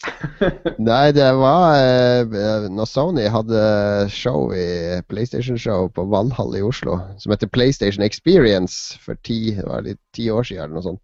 Nei, 0.83 1.05
det 1.15 1.29
var 1.39 1.77
eh, 1.79 2.67
når 2.73 2.89
Sony 2.89 3.25
hadde 3.31 3.63
show 4.11 4.51
i 4.53 4.99
PlayStation-show 5.09 5.87
på 5.95 6.05
Valhall 6.11 6.57
i 6.59 6.63
Oslo 6.65 6.97
som 7.21 7.33
heter 7.33 7.51
PlayStation 7.53 8.03
Experience 8.05 8.99
for 9.01 9.17
ti, 9.25 9.55
det 9.55 9.65
var 9.69 9.85
litt, 9.87 10.01
ti 10.15 10.27
år 10.33 10.45
siden 10.49 10.65
eller 10.65 10.77
noe 10.77 10.87
sånt. 10.91 11.03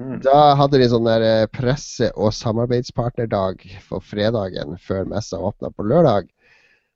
Mm. 0.00 0.18
Da 0.24 0.38
hadde 0.58 0.80
de 0.80 0.88
sånn 0.90 1.06
der 1.06 1.22
eh, 1.22 1.48
presse- 1.54 2.10
og 2.18 2.34
samarbeidspartnerdag 2.34 3.62
for 3.84 4.02
fredagen 4.02 4.74
før 4.82 5.06
messa 5.10 5.38
åpna 5.38 5.70
på 5.70 5.86
lørdag. 5.86 6.30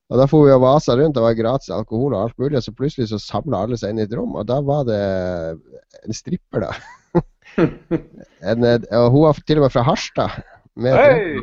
Og 0.09 0.17
Da 0.17 0.25
for 0.29 0.47
vi 0.47 0.55
og 0.55 0.63
vasa 0.65 0.95
rundt, 0.97 1.17
det 1.19 1.23
var 1.23 1.37
gratis 1.37 1.73
alkohol 1.75 2.15
og 2.17 2.23
alt 2.23 2.39
mulig, 2.41 2.57
og 2.57 2.65
så 2.65 2.73
plutselig 2.73 3.11
så 3.11 3.19
samla 3.21 3.65
alle 3.67 3.77
seg 3.77 3.93
inn 3.93 4.01
i 4.01 4.07
et 4.07 4.15
rom, 4.17 4.39
og 4.41 4.47
da 4.49 4.57
var 4.65 4.87
det 4.89 5.01
en 6.01 6.17
stripper, 6.17 6.65
da. 6.65 7.23
en, 8.49 8.65
eh, 8.65 8.87
og 8.97 9.11
hun 9.13 9.27
var 9.27 9.43
til 9.45 9.61
og 9.61 9.67
med 9.67 9.75
fra 9.75 9.85
Harstad. 9.85 10.39
Med 10.79 10.97
Hei! 10.97 11.43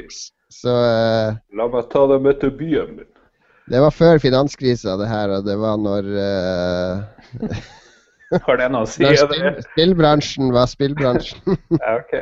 Så 0.56 0.72
uh, 0.72 1.36
La 1.58 1.68
meg 1.68 1.90
ta 1.92 2.06
deg 2.10 2.24
med 2.24 2.40
til 2.42 2.54
byen 2.56 2.94
min. 2.96 3.10
det 3.70 3.82
var 3.84 3.92
før 3.94 4.22
finanskrisa, 4.24 4.96
det 5.02 5.10
her, 5.10 5.34
og 5.36 5.46
det 5.46 5.58
var 5.60 5.76
når 5.82 6.08
uh, 6.16 7.58
Har 8.48 8.62
det 8.62 8.70
noe 8.72 8.86
å 8.88 8.90
si? 8.94 9.04
Når 9.04 9.20
spill, 9.20 9.60
spillbransjen 9.74 10.54
var 10.56 10.72
spillbransjen. 10.72 11.60
Ok. 11.98 12.16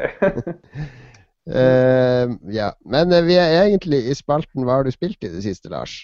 uh, 1.53 2.33
ja. 2.51 2.73
Men 2.89 3.13
vi 3.27 3.37
er 3.37 3.61
egentlig 3.61 4.01
i 4.09 4.17
spalten 4.17 4.65
Hva 4.65 4.79
har 4.79 4.87
du 4.87 4.91
spilt 4.95 5.21
i 5.23 5.31
det 5.31 5.45
siste, 5.45 5.69
Lars? 5.71 6.01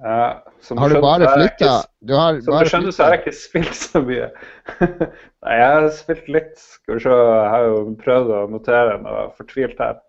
Ja, 0.00 0.42
som 0.64 0.78
Har 0.78 0.88
du 0.88 1.00
bare 1.00 1.26
flytta? 1.28 1.66
ikke- 1.66 2.06
Du 2.06 2.14
har 2.16 2.40
Som 2.40 2.58
du 2.58 2.64
skjønner, 2.64 2.92
så 2.92 3.04
har 3.04 3.10
jeg 3.12 3.20
ikke 3.26 3.36
spilt 3.36 3.74
så 3.76 4.00
mye. 4.00 4.30
Nei, 5.44 5.56
jeg 5.58 5.68
har 5.74 5.88
spilt 5.90 6.28
litt. 6.28 6.56
Skal 6.58 6.94
vi 6.96 7.00
se, 7.04 7.10
jeg 7.10 7.50
har 7.52 7.66
jo 7.66 7.96
prøvd 8.00 8.32
å 8.32 8.50
notere 8.50 8.96
noe 9.02 9.30
fortvilt 9.36 9.78
her. 9.78 10.00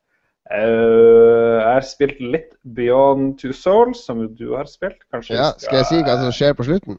Uh, 0.51 1.59
jeg 1.59 1.73
har 1.73 1.85
spilt 1.87 2.19
litt 2.19 2.51
Beyond 2.75 3.39
Two 3.39 3.53
Souls, 3.53 4.05
som 4.05 4.23
du 4.35 4.53
har 4.55 4.65
spilt. 4.65 4.99
Kanskje 5.11 5.35
Ja, 5.35 5.51
skal 5.57 5.81
jeg 5.81 5.85
si 5.91 6.01
hva 6.03 6.17
som 6.19 6.31
skjer 6.31 6.53
på 6.57 6.65
slutten? 6.67 6.97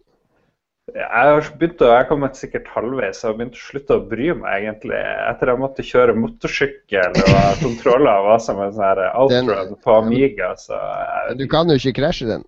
Jeg 0.95 1.09
har 1.09 1.41
begynt 1.59 1.81
å, 1.81 1.89
jeg 1.97 2.09
kommet 2.11 2.37
sikkert 2.37 2.67
halvveis 2.69 3.23
og 3.25 3.31
har 3.31 3.37
begynt 3.39 3.57
å 3.57 3.63
slutte 3.65 3.97
å 3.97 4.03
bry 4.09 4.27
meg, 4.37 4.67
egentlig. 4.67 4.99
Etter 5.01 5.51
jeg 5.51 5.61
måtte 5.63 5.83
kjøre 5.87 6.15
motorsykkel 6.21 7.17
og 7.25 7.47
kontroller 7.65 8.27
var 8.29 8.43
som 8.45 8.61
en 8.61 8.75
sånn 8.77 9.01
outrun 9.15 9.73
på 9.81 9.95
Amiga, 9.97 10.53
så 10.61 10.77
jeg, 10.77 11.39
du 11.41 11.47
kan 11.49 11.73
jo 11.73 11.79
ikke 11.81 11.97
krasje 12.03 12.29
den. 12.29 12.45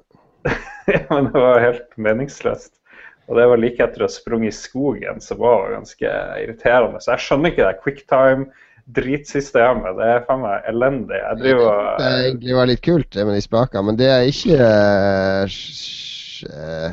ja, 0.94 1.02
men 1.10 1.24
det 1.32 1.40
var 1.40 1.60
helt 1.62 1.96
meningsløst. 1.96 2.72
Og 3.26 3.36
det 3.38 3.46
var 3.50 3.58
like 3.58 3.82
etter 3.82 4.02
å 4.04 4.06
ha 4.06 4.12
sprunget 4.12 4.52
i 4.52 4.54
skogen, 4.54 5.20
som 5.22 5.38
var 5.42 5.72
ganske 5.74 6.08
irriterende. 6.42 7.00
Så 7.02 7.10
jeg 7.14 7.22
skjønner 7.24 7.48
ikke 7.50 7.66
det 7.66 7.82
quicktime-dritsystemet. 7.82 9.96
Det 9.98 10.06
er 10.12 10.26
faen 10.28 10.42
meg 10.44 10.56
elendig. 10.70 11.18
Jeg 11.18 11.34
driver 11.40 11.64
Det 11.66 11.72
og 11.72 11.78
egentlig 12.12 12.54
var 12.60 12.66
litt 12.70 12.84
kult, 12.86 13.10
det 13.16 13.24
med 13.26 13.34
de 13.34 13.48
spakene, 13.48 13.84
men 13.88 13.98
det 13.98 14.08
er 14.12 14.22
ikke 14.30 14.58
eh, 14.62 15.42
eh, 16.54 16.92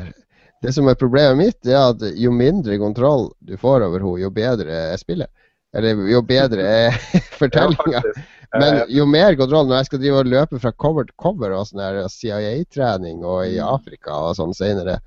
Det 0.64 0.70
som 0.74 0.84
er 0.90 0.98
problemet 0.98 1.36
mitt, 1.38 1.58
det 1.62 1.74
er 1.76 1.86
at 1.92 2.00
jo 2.18 2.30
mindre 2.34 2.82
kontroll 2.82 3.24
du 3.38 3.54
får 3.60 3.78
over 3.86 3.98
henne, 4.02 4.22
jo 4.24 4.30
bedre 4.34 4.72
er 4.90 4.98
spillet. 4.98 5.30
Eller 5.74 5.90
jo 6.10 6.22
bedre 6.26 6.62
er 6.66 6.90
fortellinga. 7.40 8.00
faktisk, 8.02 8.33
Men 8.60 8.76
eh, 8.82 8.86
jo 8.94 9.04
mer 9.06 9.34
kontroll 9.36 9.66
Når 9.66 9.76
jeg 9.82 9.86
skal 9.90 9.98
drive 10.04 10.18
og 10.22 10.26
løpe 10.30 10.58
fra 10.62 10.70
cover 10.72 11.04
til 11.08 11.14
cover 11.18 11.52
og 11.56 11.66
sånn 11.66 12.08
CIA-trening 12.12 13.24
og 13.24 13.46
i 13.48 13.56
Mm. 13.58 13.66
Afrika 13.74 14.14
og 14.28 14.36
sånn 14.38 14.54
senere 14.54 15.00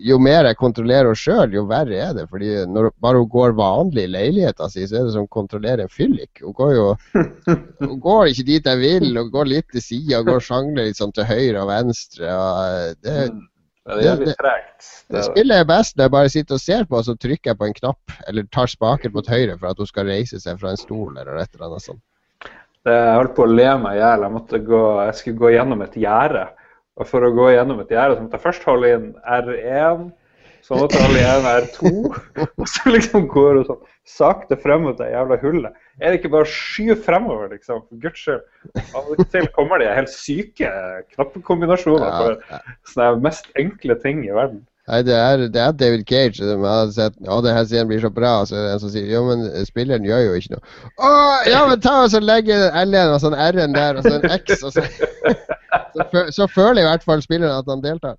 Jo 0.00 0.18
mer 0.22 0.44
jeg 0.46 0.56
kontrollerer 0.60 1.08
henne 1.10 1.18
sjøl, 1.18 1.54
jo 1.56 1.64
verre 1.66 1.96
er 1.98 2.12
det. 2.14 2.28
Fordi 2.30 2.50
når 2.70 2.92
bare 3.02 3.18
hun 3.18 3.28
går 3.32 3.54
vanlig 3.58 4.04
i 4.06 4.10
leiligheta 4.12 4.68
si, 4.70 4.84
så 4.86 5.00
er 5.00 5.04
det 5.08 5.14
som 5.16 5.24
å 5.26 5.30
kontrollere 5.34 5.82
en 5.88 5.90
fyllik. 5.90 6.38
Hun 6.44 6.52
går 6.54 6.74
jo 6.76 6.84
Hun 7.82 7.96
går 8.04 8.28
ikke 8.30 8.46
dit 8.46 8.68
jeg 8.70 8.78
vil, 8.78 9.08
hun 9.18 9.30
går 9.34 9.50
litt 9.50 9.66
til 9.74 9.82
sida 9.82 10.20
går 10.22 10.38
sjangler 10.44 10.86
litt 10.86 11.00
sånn 11.00 11.10
til 11.16 11.26
høyre 11.26 11.64
og 11.64 11.70
venstre. 11.72 12.30
Og 12.30 12.94
det, 13.02 13.16
mm, 13.32 13.40
det 13.88 14.14
det- 14.22 14.36
tregt. 14.38 14.86
det 15.10 15.16
Det- 15.18 15.24
spillet 15.32 15.56
er 15.64 15.64
best 15.64 15.96
når 15.96 16.04
jeg 16.04 16.10
bare 16.14 16.28
sitter 16.36 16.54
og 16.54 16.60
ser 16.60 16.84
på, 16.84 16.96
og 17.00 17.04
så 17.04 17.16
trykker 17.18 17.50
jeg 17.50 17.58
på 17.58 17.66
en 17.66 17.74
knapp, 17.80 18.14
eller 18.28 18.46
tar 18.54 18.66
spaken 18.70 19.12
mot 19.12 19.26
høyre 19.26 19.58
for 19.58 19.66
at 19.72 19.78
hun 19.82 19.86
skal 19.90 20.06
reise 20.06 20.38
seg 20.38 20.60
fra 20.60 20.70
en 20.70 20.76
stol 20.76 21.18
eller 21.18 21.42
et 21.42 21.50
eller 21.54 21.72
annet 21.72 21.82
sånt. 21.82 22.02
Jeg 22.88 23.18
holdt 23.18 23.34
på 23.36 23.44
å 23.44 23.50
le 23.52 23.68
meg 23.82 23.98
i 23.98 24.00
hjel. 24.00 24.24
Jeg, 24.28 24.62
jeg 25.08 25.18
skulle 25.20 25.42
gå 25.42 25.52
gjennom 25.54 25.84
et 25.84 25.98
gjerde. 25.98 26.46
Og 26.98 27.06
for 27.06 27.24
å 27.24 27.34
gå 27.34 27.52
gjennom 27.54 27.82
et 27.82 27.92
gjerde 27.94 28.16
så 28.16 28.24
måtte 28.24 28.38
jeg 28.38 28.46
først 28.46 28.64
holde 28.66 28.94
inn 28.96 29.10
R1, 29.22 30.08
så 30.66 30.78
måtte 30.80 30.98
jeg 30.98 31.06
holde 31.06 31.20
igjen 31.20 31.46
R2, 31.52 31.90
og 32.48 32.64
så 32.68 32.92
liksom 32.92 33.28
går 33.30 33.52
du 33.54 33.68
sånn 33.68 33.84
sakte 34.08 34.56
frem 34.58 34.86
mot 34.86 34.98
det 34.98 35.10
jævla 35.12 35.38
hullet. 35.42 35.76
Er 36.00 36.10
det 36.10 36.20
ikke 36.20 36.32
bare 36.32 36.46
å 36.46 36.50
skyve 36.50 36.96
fremover, 37.04 37.52
liksom? 37.52 37.84
For 37.86 38.02
guds 38.02 38.24
skyld. 38.24 38.42
Av 38.96 39.12
og 39.12 39.22
til 39.32 39.48
kommer 39.54 39.82
de 39.82 39.90
helt 39.92 40.12
syke 40.12 40.70
knappekombinasjoner 41.14 42.16
for 42.16 42.60
sånne 42.88 43.24
mest 43.26 43.50
enkle 43.60 43.98
ting 44.02 44.24
i 44.26 44.34
verden. 44.34 44.64
Nei, 44.88 44.98
det 45.04 45.14
er, 45.20 45.42
det 45.52 45.60
er 45.60 45.72
David 45.76 46.04
Cage. 46.08 46.38
som 46.40 46.62
har 46.64 46.86
sett 46.96 47.16
Å, 47.28 47.40
det 47.44 47.52
her 47.52 47.66
scenen 47.68 47.90
blir 47.90 48.00
så 48.00 48.08
bra. 48.14 48.30
Og 48.42 48.48
så 48.48 48.56
er 48.56 48.62
det 48.66 48.70
en 48.76 48.80
som 48.84 48.92
sier 48.94 49.10
Jo, 49.12 49.24
men 49.28 49.42
spilleren 49.68 50.06
gjør 50.08 50.22
jo 50.30 50.38
ikke 50.40 50.54
noe. 50.56 50.62
Å, 50.96 51.10
ja, 51.50 51.64
men 51.68 51.82
ta 51.84 51.98
og 52.06 52.10
så 52.14 52.22
legge 52.24 52.56
L-en 52.84 53.12
og 53.14 53.20
sånn 53.24 53.36
R-en 53.36 53.76
der, 53.76 53.98
og 54.00 54.06
så 54.08 54.14
en 54.16 54.30
X, 54.38 54.62
og 54.64 54.72
så 54.72 54.86
så, 55.92 56.04
fø- 56.12 56.30
så 56.32 56.46
føler 56.48 56.82
i 56.82 56.88
hvert 56.88 57.04
fall 57.04 57.20
spilleren 57.24 57.58
at 57.60 57.68
han 57.68 57.82
deltar. 57.84 58.16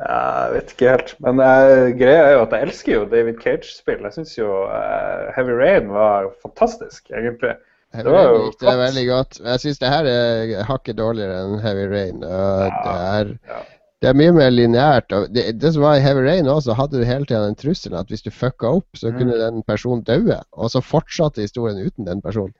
Ja, 0.00 0.20
Jeg 0.48 0.54
vet 0.54 0.70
ikke 0.72 0.88
helt. 0.94 1.12
Men 1.22 1.42
uh, 1.44 1.90
greia 1.98 2.22
er 2.30 2.32
jo 2.38 2.44
at 2.46 2.54
jeg 2.56 2.66
elsker 2.70 2.94
jo 2.96 3.02
David 3.12 3.36
Cage-spill. 3.44 4.00
Jeg 4.08 4.16
syns 4.16 4.32
jo 4.38 4.48
uh, 4.64 5.28
Heavy 5.36 5.52
Rain 5.60 5.92
var 5.92 6.30
fantastisk, 6.42 7.10
egentlig. 7.12 7.52
Heavy 7.92 8.08
Det 8.08 8.14
var 8.16 8.24
jo 8.30 8.38
likte 8.46 8.64
flott. 8.64 8.80
veldig 8.80 9.04
godt. 9.10 9.38
Jeg 9.44 9.60
syns 9.66 9.82
det 9.82 9.90
her 9.92 10.08
er 10.08 10.54
hakket 10.70 10.96
dårligere 10.98 11.42
enn 11.44 11.58
Heavy 11.60 11.84
Rain. 11.92 12.24
Og 12.24 12.72
det 12.86 12.96
er 12.96 13.34
Ja. 13.52 13.60
Det 14.02 14.08
er 14.10 14.16
mye 14.18 14.32
mer 14.34 14.50
lineært. 14.50 15.12
Det, 15.30 15.44
det 15.62 15.70
som 15.74 15.84
var 15.84 15.94
i 15.94 16.02
Heavy 16.02 16.24
Rain 16.26 16.48
også, 16.50 16.74
hadde 16.74 16.98
du 16.98 17.04
hele 17.06 17.26
tiden 17.28 17.44
den 17.52 17.58
trusselen 17.60 17.98
at 18.00 18.08
hvis 18.10 18.24
du 18.26 18.30
fucka 18.34 18.72
opp, 18.80 18.88
så 18.98 19.12
Mm. 19.12 19.18
kunne 19.18 19.38
den 19.38 19.62
personen 19.62 20.02
daue. 20.02 20.40
Og 20.52 20.70
så 20.74 20.82
fortsatte 20.82 21.40
historien 21.44 21.78
uten 21.86 22.06
den 22.06 22.20
personen. 22.22 22.54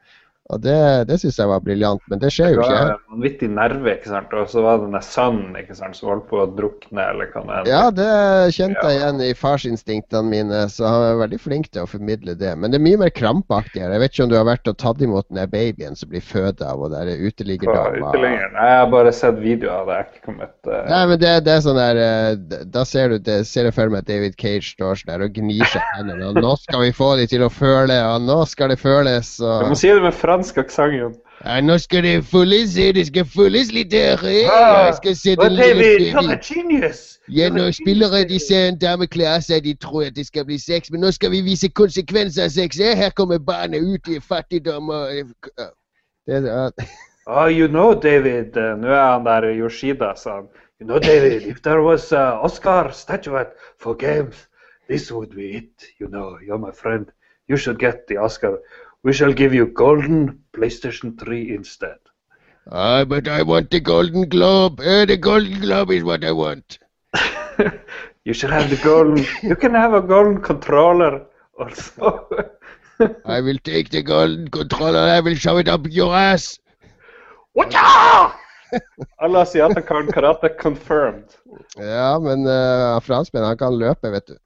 Og 0.51 0.59
det, 0.59 1.07
det 1.07 1.21
syns 1.23 1.39
jeg 1.39 1.49
var 1.49 1.63
briljant, 1.63 2.03
men 2.11 2.19
det 2.21 2.33
skjer 2.35 2.57
jo 2.57 2.61
ikke. 2.61 2.75
Det 2.75 2.87
var 2.91 3.15
vanvittig 3.15 3.49
nerve, 3.55 3.93
ikke 3.95 4.11
sant. 4.11 4.33
Og 4.35 4.49
så 4.51 4.65
var 4.65 4.81
det 4.81 4.89
den 4.89 4.97
der 4.97 5.05
sønnen 5.07 5.55
ikke 5.61 5.77
sant, 5.79 5.97
som 5.97 6.11
holdt 6.11 6.27
på 6.33 6.41
å 6.43 6.47
drukne, 6.51 7.05
eller 7.13 7.31
hva 7.31 7.45
det 7.47 7.55
er. 7.61 7.71
Ja, 7.71 7.83
det 7.95 8.09
kjente 8.57 8.83
jeg 8.91 8.99
igjen 8.99 9.23
i 9.23 9.31
farsinstinktene 9.39 10.33
mine, 10.33 10.65
så 10.73 10.89
han 10.91 11.07
er 11.07 11.21
veldig 11.23 11.39
flink 11.41 11.71
til 11.71 11.85
å 11.85 11.89
formidle 11.89 12.35
det. 12.39 12.53
Men 12.59 12.75
det 12.75 12.81
er 12.81 12.85
mye 12.89 13.01
mer 13.05 13.13
krampaktigere. 13.15 13.95
Jeg 13.95 14.03
vet 14.03 14.17
ikke 14.17 14.27
om 14.27 14.33
du 14.33 14.37
har 14.41 14.49
vært 14.51 14.73
og 14.73 14.79
tatt 14.83 15.05
imot 15.07 15.29
den 15.31 15.41
der 15.41 15.53
babyen 15.53 15.97
som 15.99 16.11
blir 16.11 16.27
født 16.27 16.65
av 16.67 16.83
og 16.83 16.91
der 16.93 17.13
uteliggerdama. 17.23 18.11
uteliggeren. 18.11 18.59
Jeg 18.59 18.81
har 18.83 18.91
bare 18.93 19.15
sett 19.15 19.39
videoer 19.41 19.79
av 19.79 19.89
det. 19.89 20.01
Jeg 20.01 20.05
har 20.05 20.11
ikke 20.11 20.27
kommet 20.27 20.55
uh... 20.67 20.77
Nei, 20.91 21.03
men 21.13 21.23
det, 21.23 21.33
det 21.47 21.55
er 21.55 21.65
sånn 21.65 21.79
der 21.79 22.03
eh, 22.03 22.61
Da 22.75 22.85
ser 22.89 23.15
du 23.15 23.23
det, 23.23 23.39
ser 23.49 23.71
jeg 23.71 23.77
for 23.79 23.95
meg 23.95 24.03
at 24.03 24.11
David 24.11 24.37
Cage 24.41 24.75
står 24.75 25.01
sånn 25.01 25.15
der 25.15 25.27
og 25.29 25.39
gnir 25.39 25.65
seg 25.71 25.81
i 25.81 26.01
hendene. 26.01 26.33
Og 26.33 26.43
nå 26.43 26.53
skal 26.65 26.83
vi 26.83 26.93
få 26.97 27.15
de 27.21 27.31
til 27.31 27.47
å 27.47 27.51
føle, 27.53 27.97
og 28.11 28.27
nå 28.27 28.43
skal 28.51 28.75
det 28.75 28.81
føles, 28.83 29.37
Du 29.39 29.49
og 29.49 29.73
må 29.73 29.79
si 29.79 29.93
det 29.93 30.03
med 30.03 30.17
fransk 30.33 30.59
aksent, 30.59 31.17
Nå 31.63 31.79
skal 31.79 32.03
det 32.05 32.25
føles, 32.25 32.77
eh, 32.79 32.95
det 32.95 33.07
skal 33.07 33.25
fulles 33.25 33.73
litt 33.73 33.91
der. 33.91 34.19
eh. 34.25 34.47
Jeg 34.47 34.95
skal 34.97 35.17
se 35.17 35.37
But 35.37 35.45
den 35.45 35.53
lille 35.53 35.75
David, 35.75 36.01
you're 36.13 36.21
baby. 36.21 36.33
a 36.33 36.39
genius! 36.55 37.19
Ja, 37.29 37.49
når 37.49 37.71
spillere 37.71 38.25
de 38.29 38.39
ser 38.39 38.69
en 38.69 38.79
dame 38.79 39.07
kle 39.07 39.27
av 39.29 39.41
seg, 39.41 39.65
de 39.65 39.75
tror 39.75 40.05
at 40.07 40.17
det 40.17 40.27
skal 40.27 40.45
bli 40.45 40.59
sex, 40.59 40.91
men 40.91 41.01
nå 41.01 41.11
skal 41.11 41.31
vi 41.31 41.41
vise 41.41 41.69
konsekvenser 41.69 42.45
av 42.45 42.51
sex. 42.51 42.79
Ja, 42.79 42.95
Her 42.95 43.11
kommer 43.11 43.39
barnet 43.39 43.83
ut 43.83 44.09
i 44.09 44.21
fattigdom 44.21 44.89
og 44.89 45.19
eh, 45.19 45.25
det, 46.27 46.45
uh. 46.45 46.71
Oh, 47.27 47.47
you 47.47 47.69
know, 47.69 47.95
David 47.95 48.55
Nå 48.57 48.89
er 48.89 49.13
han 49.13 49.27
der 49.27 49.51
Yoshida, 49.55 50.15
sa 50.17 50.35
han. 50.35 50.47
You 50.81 50.87
know, 50.87 50.99
David, 50.99 51.43
if 51.43 51.63
there 51.63 51.83
was 51.83 52.13
an 52.13 52.39
Oscar 52.43 52.91
statuette 52.93 53.53
for 53.79 53.95
games, 53.95 54.49
this 54.89 55.13
would 55.13 55.31
be 55.35 55.51
it. 55.57 55.85
You 56.01 56.09
know, 56.09 56.39
you're 56.47 56.59
my 56.59 56.73
friend. 56.73 57.07
You 57.49 57.57
should 57.57 57.79
get 57.79 58.07
the 58.09 58.17
Oscar. 58.19 58.59
We 59.05 59.13
shall 59.13 59.33
give 59.33 59.53
you 59.53 59.67
golden 59.67 60.41
PlayStation 60.53 61.19
3 61.19 61.55
instead. 61.55 61.99
Ah, 62.71 63.05
but 63.05 63.27
I 63.27 63.43
want 63.43 63.71
the 63.71 63.81
golden 63.81 64.29
globe. 64.29 64.81
Eh, 64.81 65.05
the 65.05 65.17
golden 65.17 65.61
globe 65.61 65.91
is 65.91 66.05
what 66.05 66.25
I 66.25 66.31
want. 66.31 66.79
you 68.25 68.33
should 68.33 68.51
have 68.51 68.71
the 68.71 68.77
golden. 68.77 69.27
You 69.43 69.57
can 69.57 69.75
have 69.75 69.95
a 69.95 70.01
golden 70.01 70.41
controller 70.41 71.27
also. 71.59 72.29
I 73.25 73.41
will 73.41 73.59
take 73.65 73.91
the 73.91 74.03
golden 74.03 74.49
controller, 74.49 75.01
I 75.01 75.21
will 75.21 75.35
shove 75.35 75.59
it 75.59 75.69
up 75.69 75.87
your 75.89 76.15
ass. 76.15 76.61
Wacha! 77.57 78.33
Alle 79.21 79.41
asiater 79.41 79.81
kan 79.81 80.07
karate 80.07 80.49
confirmed. 80.61 81.37
Ja, 81.77 82.19
men 82.19 82.47
uh, 82.47 83.01
franskmenn, 83.01 83.45
han 83.45 83.59
kan 83.59 83.79
løpe, 83.79 84.11
vet 84.11 84.27
du. 84.27 84.37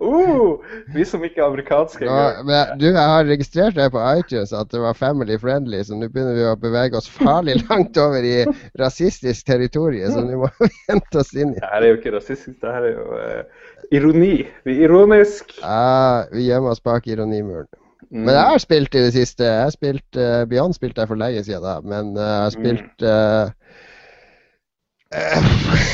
Uh, 0.00 0.56
vi 0.94 1.04
som 1.08 1.24
ikke 1.26 1.42
er 1.42 1.46
amerikanske 1.46 2.06
engang. 2.06 2.42
men, 2.48 2.74
du, 2.80 2.86
jeg 2.88 3.12
har 3.12 3.28
registrert 3.28 3.78
det 3.78 3.88
på 3.94 4.02
iTunes 4.18 4.52
at 4.56 4.70
det 4.72 4.82
var 4.82 4.98
family 4.98 5.38
friendly, 5.40 5.82
så 5.86 5.98
nå 5.98 6.10
begynner 6.12 6.36
vi 6.38 6.46
å 6.48 6.56
bevege 6.60 6.98
oss 7.00 7.08
farlig 7.10 7.58
langt 7.68 7.98
over 8.00 8.26
i 8.26 8.36
rasistisk 8.80 9.46
territorium, 9.48 10.12
så 10.12 10.26
nå 10.26 10.42
må 10.44 10.52
vi 10.60 10.70
hente 10.90 11.22
oss 11.22 11.34
inn 11.36 11.54
i 11.54 11.60
Det 11.60 11.72
her 11.72 11.82
er 11.82 11.94
jo 11.94 12.00
ikke 12.00 12.14
rasistisk, 12.18 12.58
det 12.62 12.76
her 12.76 12.90
er 12.90 12.94
jo 12.94 13.06
uh, 13.16 13.72
ironi. 13.94 14.36
Vi 14.66 14.76
er 14.76 14.86
ironisk. 14.88 15.58
Ja, 15.62 16.26
vi 16.32 16.48
gjemmer 16.48 16.74
oss 16.74 16.82
bak 16.84 17.06
ironimuren. 17.10 17.68
Mm. 18.10 18.22
Men 18.22 18.34
jeg 18.34 18.42
har 18.42 18.58
spilt 18.62 18.94
i 18.94 19.02
det 19.02 19.12
siste. 19.12 19.44
Jeg 19.44 19.62
har 19.62 19.70
spilt 19.74 20.18
uh, 20.20 20.44
Beyond 20.48 20.74
spilte 20.76 21.00
jeg 21.02 21.08
for 21.10 21.18
lenge 21.18 21.44
siden, 21.44 21.62
da. 21.64 21.80
Men 21.82 22.14
uh, 22.16 22.22
jeg 22.22 22.42
har 22.42 22.50
spilt 22.54 23.02
eh, 23.02 23.46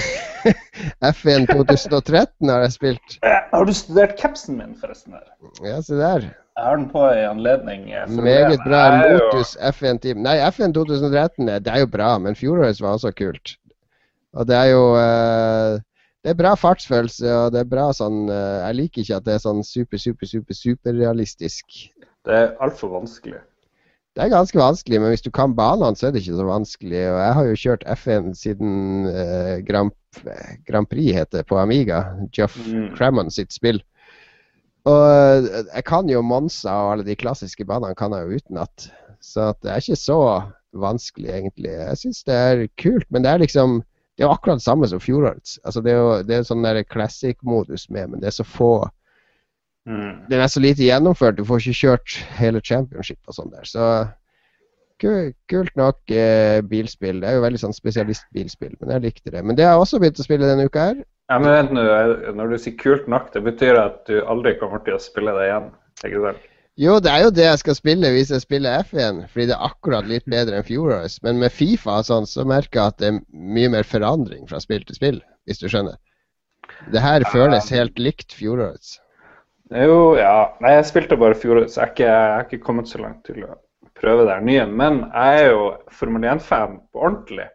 F1 1.13 1.47
2013 1.51 2.49
har 2.51 2.63
jeg 2.67 2.73
spilt. 2.77 3.19
Eh, 3.23 3.41
Har 3.53 3.65
du 3.69 3.73
studert 3.77 4.17
capsen 4.21 4.57
min, 4.59 4.75
forresten? 4.81 5.13
her? 5.17 5.29
Ja, 5.67 5.81
se 5.83 5.95
der. 5.99 6.29
Jeg 6.53 6.65
har 6.67 6.77
den 6.77 6.89
på 6.93 7.03
i 7.15 7.23
anledning. 7.25 7.87
eh, 7.93 8.09
Meget 8.11 8.59
bra. 8.67 8.83
Motus 8.99 9.11
jo- 9.11 9.19
Lotus 9.25 9.57
F1 9.77 9.99
Team. 10.03 10.23
Nei, 10.23 10.37
F1 10.51 10.75
2013 10.77 11.49
er- 11.49 11.59
det 11.65 11.73
er 11.73 11.81
jo 11.81 11.87
bra, 11.87 12.19
men 12.19 12.35
fjorårets 12.35 12.81
var 12.83 12.99
også 12.99 13.13
kult. 13.17 13.57
Og 14.35 14.47
det 14.49 14.57
er 14.57 14.69
jo 14.73 14.85
uh, 14.97 15.79
Det 16.25 16.31
er 16.31 16.35
bra 16.39 16.55
fartsfølelse, 16.55 17.27
og 17.35 17.53
det 17.53 17.61
er 17.61 17.65
bra 17.69 17.89
sånn 17.93 18.29
uh, 18.31 18.63
Jeg 18.69 18.75
liker 18.79 19.03
ikke 19.03 19.17
at 19.17 19.25
det 19.27 19.35
er 19.35 19.43
sånn 19.43 19.65
super, 19.67 19.99
super, 19.99 20.27
super, 20.31 20.55
superrealistisk. 20.55 21.67
Det 22.25 22.33
er 22.39 22.53
altfor 22.63 22.93
vanskelig. 22.95 23.41
Det 24.17 24.23
er 24.25 24.29
ganske 24.33 24.59
vanskelig, 24.61 25.01
men 25.01 25.09
hvis 25.13 25.25
du 25.25 25.31
kan 25.33 25.55
banene, 25.57 25.97
så 25.97 26.07
er 26.07 26.13
det 26.15 26.21
ikke 26.23 26.37
så 26.37 26.45
vanskelig. 26.47 27.01
Og 27.11 27.19
jeg 27.25 27.33
har 27.39 27.45
jo 27.49 27.61
kjørt 27.65 27.85
F1 27.97 28.33
siden 28.37 29.07
eh, 29.09 29.61
Grand, 29.69 29.91
Grand 30.67 30.89
Prix 30.91 31.13
heter 31.17 31.43
på 31.49 31.59
Amiga. 31.59 32.05
Jeff 32.33 32.57
Mm. 32.67 32.95
Crammon 32.97 33.31
sitt 33.31 33.53
spill. 33.53 33.83
Og 34.89 35.05
eh, 35.07 35.63
jeg 35.75 35.85
kan 35.87 36.09
jo 36.11 36.23
Monsa 36.27 36.73
og 36.85 36.93
alle 36.93 37.07
de 37.07 37.17
klassiske 37.17 37.65
banene 37.65 37.95
kan 37.99 38.13
jeg 38.13 38.27
jo 38.27 38.41
utenat. 38.43 38.89
Så 39.23 39.53
det 39.63 39.71
er 39.71 39.83
ikke 39.83 39.97
så 39.97 40.19
vanskelig, 40.73 41.31
egentlig. 41.31 41.71
Jeg 41.71 41.99
syns 42.01 42.25
det 42.27 42.35
er 42.35 42.67
kult, 42.81 43.07
men 43.11 43.23
det 43.23 43.31
er 43.31 43.45
liksom 43.45 43.83
Det 44.13 44.25
er 44.25 44.29
jo 44.29 44.35
akkurat 44.35 44.59
det 44.61 44.67
samme 44.67 44.87
som 44.89 45.01
fjorårets. 45.01 45.59
Altså, 45.65 45.81
det 45.81 45.93
er 45.93 45.97
jo 45.97 46.23
det 46.23 46.35
er 46.37 46.43
sånn 46.45 46.67
classic-modus 46.85 47.87
med, 47.91 48.11
men 48.11 48.21
det 48.21 48.29
er 48.29 48.37
så 48.43 48.45
få 48.45 48.89
Mm. 49.87 50.29
den 50.29 50.41
er 50.41 50.47
så 50.47 50.61
lite 50.61 50.85
gjennomført. 50.85 51.37
Du 51.37 51.45
får 51.45 51.59
ikke 51.59 51.81
kjørt 51.81 52.13
hele 52.39 52.61
championship 52.61 53.19
og 53.27 53.35
sånn 53.35 53.51
der. 53.51 53.65
Så 53.67 53.87
kult 55.03 55.75
nok 55.79 56.13
eh, 56.15 56.61
bilspill. 56.69 57.21
Det 57.23 57.31
er 57.31 57.39
jo 57.39 57.45
veldig 57.45 57.61
sånn 57.63 57.77
spesialistbilspill, 57.77 58.77
men 58.81 58.95
jeg 58.97 59.05
likte 59.07 59.35
det. 59.35 59.43
Men 59.45 59.59
det 59.59 59.67
har 59.67 59.77
jeg 59.77 59.87
også 59.87 60.01
begynt 60.03 60.23
å 60.23 60.27
spille 60.27 60.49
denne 60.49 60.69
uka 60.71 60.87
her. 60.91 61.03
Ja, 61.31 61.39
men 61.41 61.53
vent 61.55 61.75
nå, 61.77 61.83
Når 62.37 62.53
du 62.53 62.57
sier 62.61 62.79
kult 62.81 63.07
nok, 63.11 63.31
det 63.35 63.45
betyr 63.47 63.79
at 63.81 64.03
du 64.09 64.19
aldri 64.29 64.55
kommer 64.61 64.83
til 64.87 64.99
å 64.99 65.03
spille 65.03 65.35
det 65.39 65.49
igjen. 65.49 65.69
Ikke 66.03 66.25
sant? 66.27 66.49
Jo, 66.81 66.97
det 67.05 67.11
er 67.13 67.27
jo 67.27 67.33
det 67.37 67.45
jeg 67.45 67.61
skal 67.61 67.77
spille 67.77 68.11
hvis 68.15 68.31
jeg 68.33 68.45
spiller 68.47 68.81
F1, 68.87 69.27
fordi 69.33 69.51
det 69.51 69.57
er 69.59 69.67
akkurat 69.67 70.07
litt 70.09 70.25
bedre 70.33 70.57
enn 70.57 70.65
fjorårets. 70.65 71.19
Men 71.25 71.43
med 71.43 71.53
Fifa 71.53 71.99
og 72.01 72.09
sånn, 72.09 72.29
så 72.29 72.47
merker 72.49 72.81
jeg 72.81 72.95
at 72.95 73.03
det 73.03 73.11
er 73.11 73.19
mye 73.29 73.73
mer 73.75 73.85
forandring 73.89 74.47
fra 74.49 74.61
spill 74.63 74.85
til 74.89 74.97
spill, 74.97 75.21
hvis 75.49 75.61
du 75.61 75.69
skjønner. 75.69 75.99
Det 76.95 77.03
her 77.05 77.27
føles 77.29 77.69
helt 77.75 78.01
likt 78.01 78.33
fjorårets. 78.33 78.97
Jo, 79.73 80.17
ja. 80.17 80.49
Nei, 80.65 80.73
jeg 80.79 80.89
spilte 80.89 81.21
bare 81.21 81.37
fjorårets. 81.37 81.77
jeg 81.77 81.85
er 81.85 81.93
ikke, 81.93 82.09
har 82.09 82.49
ikke 82.49 82.65
kommet 82.65 82.89
så 82.89 83.01
langt 83.05 83.21
til 83.29 83.45
å 83.45 83.53
prøve 84.03 84.27
det 84.29 84.39
nye. 84.47 84.67
Men 84.69 85.05
jeg 85.09 85.43
er 85.43 85.51
jo 85.53 85.67
Formel 85.95 86.29
1-fan 86.35 86.79
på 86.93 87.05
ordentlig. 87.09 87.49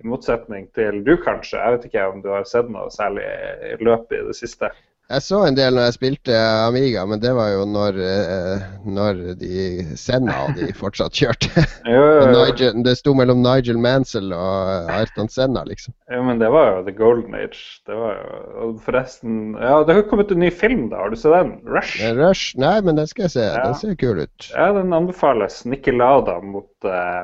I 0.00 0.06
motsetning 0.08 0.70
til 0.76 1.02
du, 1.04 1.16
kanskje. 1.20 1.60
Jeg 1.60 1.76
vet 1.76 1.88
ikke 1.90 2.06
om 2.08 2.22
du 2.24 2.30
har 2.32 2.46
sett 2.48 2.70
noe 2.72 2.88
særlig 2.94 3.26
i 3.68 3.74
løpet 3.84 4.16
i 4.16 4.26
det 4.30 4.36
siste. 4.38 4.70
Jeg 5.10 5.24
så 5.26 5.40
en 5.42 5.56
del 5.58 5.74
når 5.74 5.88
jeg 5.88 5.94
spilte 5.96 6.34
Amiga, 6.38 7.02
men 7.10 7.18
det 7.18 7.32
var 7.34 7.48
jo 7.50 7.64
når, 7.66 7.96
eh, 7.98 8.66
når 8.86 9.22
de 9.40 9.62
Senna 9.98 10.36
og 10.46 10.54
de 10.54 10.68
fortsatt 10.76 11.16
kjørte. 11.18 11.50
Jo, 11.90 11.98
jo, 11.98 12.18
jo. 12.20 12.26
Nigel, 12.30 12.76
det 12.86 12.92
sto 13.00 13.14
mellom 13.16 13.40
Nigel 13.42 13.78
Mansell 13.80 14.30
og 14.36 14.90
Ayrton 14.94 15.30
Senna, 15.32 15.64
liksom. 15.66 15.94
jo, 16.12 16.20
men 16.28 16.38
det 16.38 16.50
var 16.54 16.68
jo 16.68 16.84
The 16.86 16.94
Golden 16.94 17.34
Age. 17.34 17.80
Det 17.88 17.96
var 17.98 18.20
jo 18.20 18.40
og 18.60 18.76
Forresten 18.84 19.56
Ja, 19.58 19.80
det 19.86 19.96
har 19.96 20.06
kommet 20.10 20.30
en 20.30 20.42
ny 20.44 20.50
film, 20.54 20.86
da. 20.92 21.00
Har 21.02 21.10
du 21.10 21.18
sett 21.18 21.34
den? 21.34 21.56
Rush? 21.66 21.98
Rush, 22.14 22.58
nei, 22.60 22.76
men 22.86 23.00
den 23.00 23.08
skal 23.10 23.26
jeg 23.26 23.34
se. 23.34 23.46
Ja. 23.48 23.64
Den 23.64 23.78
ser 23.80 23.96
kul 23.98 24.22
ut. 24.22 24.50
Ja, 24.52 24.70
den 24.76 24.94
anbefales. 24.94 25.64
Nikki 25.66 25.96
Lauda 25.96 26.38
mot 26.44 26.70
eh, 26.86 27.22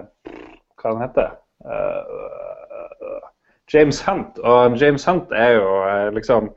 Hva 0.80 0.94
den 0.94 1.04
heter 1.04 1.36
uh, 1.66 3.22
James 3.72 4.00
Hunt. 4.08 4.40
Og 4.42 4.76
James 4.80 5.06
Hunt 5.06 5.32
er 5.34 5.56
jo 5.58 5.70
eh, 5.86 6.08
liksom 6.16 6.50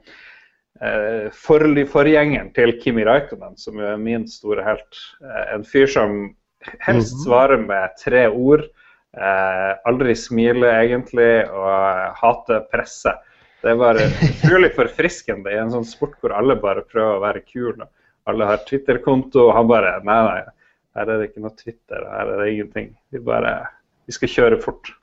for, 1.35 1.65
forgjengeren 1.91 2.53
til 2.55 2.71
Kimi 2.81 3.03
Raikkonen, 3.07 3.57
som 3.59 3.79
jo 3.79 3.87
er 3.91 3.97
min 3.99 4.27
store 4.31 4.63
helt. 4.63 4.99
Eh, 5.23 5.55
en 5.55 5.63
fyr 5.67 5.87
som 5.91 6.35
helst 6.85 7.15
Mhm. 7.15 7.23
svarer 7.25 7.57
med 7.67 7.89
tre 7.99 8.27
ord. 8.29 8.63
Eh, 9.17 9.71
aldri 9.85 10.15
smiler 10.15 10.83
egentlig, 10.85 11.49
og 11.49 12.15
hater 12.15 12.61
presse. 12.71 13.11
Det 13.61 13.71
er 13.71 13.75
bare 13.75 14.05
utrolig 14.23 14.71
forfriskende 14.79 15.51
i 15.51 15.57
en 15.59 15.71
sånn 15.71 15.85
sport 15.85 16.15
hvor 16.21 16.31
alle 16.31 16.55
bare 16.55 16.81
prøver 16.87 17.17
å 17.17 17.23
være 17.25 17.43
kule. 17.45 17.87
Alle 18.27 18.45
har 18.45 18.57
Twitter-konto, 18.67 19.49
og 19.49 19.55
han 19.55 19.67
bare 19.67 19.99
Nei, 20.03 20.21
nei, 20.27 20.43
her 20.95 21.09
er 21.09 21.17
det 21.19 21.31
ikke 21.31 21.41
noe 21.43 21.55
Twitter, 21.57 22.05
her 22.07 22.27
er 22.27 22.43
det 22.43 22.53
ingenting. 22.53 22.95
Vi 23.11 23.19
bare 23.19 23.67
Vi 24.07 24.13
skal 24.13 24.29
kjøre 24.29 24.61
fort. 24.61 24.93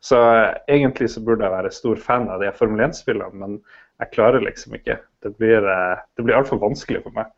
Så 0.00 0.16
eh, 0.16 0.54
egentlig 0.68 1.10
så 1.10 1.20
burde 1.24 1.44
jeg 1.44 1.52
være 1.52 1.70
stor 1.72 1.96
fan 1.96 2.28
av 2.30 2.40
de 2.40 2.50
Formel 2.52 2.88
1-spillene, 2.88 3.34
men 3.34 3.60
jeg 4.00 4.10
klarer 4.12 4.40
liksom 4.42 4.74
ikke. 4.74 4.98
Det 5.24 5.34
blir, 5.38 5.64
eh, 5.64 5.98
det 6.16 6.24
blir 6.24 6.38
altfor 6.38 6.60
vanskelig 6.62 7.02
for 7.06 7.16
meg. 7.16 7.30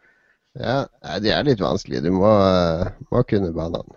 Ja, 0.58 0.84
de 1.22 1.30
er 1.32 1.46
litt 1.46 1.62
vanskelige. 1.62 2.04
Du 2.08 2.12
må, 2.12 2.28
eh, 2.28 2.90
må 3.12 3.22
kunne 3.28 3.52
banene. 3.54 3.96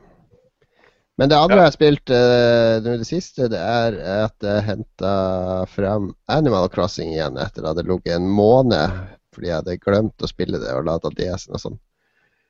Men 1.17 1.29
det 1.29 1.37
andre 1.37 1.57
Ja. 1.57 1.61
jeg 1.61 1.65
har 1.65 1.75
spilt 1.75 2.09
eh, 2.09 2.79
nå 2.81 2.93
i 2.93 2.97
det 2.97 3.07
siste, 3.07 3.49
det 3.49 3.59
er 3.59 3.97
at 4.25 4.35
jeg 4.41 4.63
henta 4.65 5.67
frem 5.69 6.15
Animal 6.27 6.69
Crossing 6.69 7.11
igjen 7.13 7.37
etter 7.37 7.67
at 7.69 7.77
det 7.77 7.85
lå 7.85 7.99
en 8.05 8.27
måned 8.27 8.89
fordi 9.33 9.47
jeg 9.49 9.59
hadde 9.61 9.77
glemt 9.81 10.25
å 10.25 10.29
spille 10.29 10.59
det 10.61 10.73
og 10.73 10.85
lada 10.85 11.09
DS-en 11.09 11.57
og 11.57 11.61
sånn. 11.61 11.79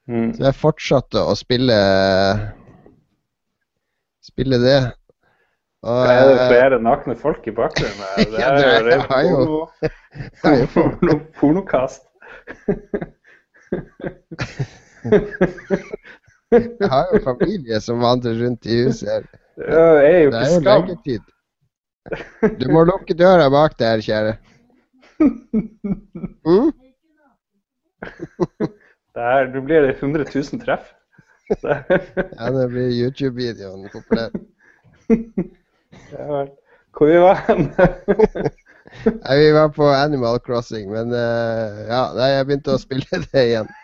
Mm. 0.08 0.34
Så 0.36 0.44
jeg 0.44 0.60
fortsatte 0.60 1.22
å 1.24 1.36
spille 1.36 1.78
spille 4.24 4.60
det. 4.60 4.80
Og, 5.84 6.06
Er 6.08 6.28
det 6.30 6.36
flere 6.48 6.78
nakne 6.80 7.16
folk 7.20 7.48
i 7.48 7.52
bakgrunnen? 7.52 8.06
Det 8.32 8.40
Ja, 8.40 8.50
er 8.54 8.84
det 8.84 8.94
jo 8.96 9.02
er- 9.04 9.30
jo- 9.30 9.68
porno, 10.42 10.66
porno, 10.74 11.20
pornokast. 11.40 12.06
Jeg 16.54 16.90
har 16.90 17.08
jo 17.14 17.20
familie 17.26 17.80
som 17.82 18.00
vandrer 18.02 18.38
rundt 18.46 18.66
i 18.70 18.84
huset. 18.86 19.26
Ja, 19.58 19.84
er 20.06 20.18
jo 20.24 20.30
ikke 20.32 20.46
skam. 20.54 20.64
leggetid. 20.88 21.22
Du 22.62 22.66
må 22.74 22.84
lukke 22.88 23.14
døra 23.18 23.50
bak 23.54 23.76
der, 23.80 24.02
kjære. 24.04 24.34
Mm? 25.20 26.72
Det 29.14 29.24
er, 29.24 29.48
nå 29.54 29.62
blir 29.66 29.82
det 29.88 29.96
100 30.00 30.26
000 30.36 30.64
treff. 30.66 30.92
Der. 31.62 31.84
Ja, 32.40 32.50
det 32.56 32.70
blir 32.72 32.90
YouTube-videoen 33.02 33.90
populær. 33.94 34.30
Hvor 36.94 37.10
vi 37.10 37.18
var? 37.18 37.40
Nei, 39.04 39.38
vi 39.40 39.52
var 39.56 39.70
på 39.74 39.88
Animal 39.90 40.40
Crossing, 40.40 40.92
men 40.92 41.14
uh, 41.16 41.88
ja, 41.88 42.14
nei, 42.14 42.30
jeg 42.36 42.46
begynte 42.50 42.76
å 42.76 42.82
spille 42.82 43.22
det 43.32 43.44
igjen. 43.48 43.68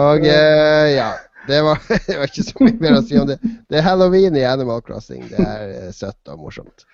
Og 0.00 0.20
uh, 0.26 0.86
ja, 0.90 1.10
det 1.46 1.62
var, 1.62 1.78
det 2.06 2.18
var 2.18 2.30
ikke 2.30 2.46
så 2.46 2.64
mye 2.64 2.78
mer 2.80 2.96
å 2.98 3.02
si 3.06 3.18
om 3.18 3.28
det. 3.28 3.38
Det 3.70 3.80
er 3.80 3.86
halloween 3.86 4.36
i 4.38 4.46
Animal 4.46 4.82
Crossing. 4.86 5.26
Det 5.30 5.44
er 5.44 5.74
eh, 5.74 5.92
søtt 5.94 6.30
og 6.30 6.42
morsomt. 6.44 6.86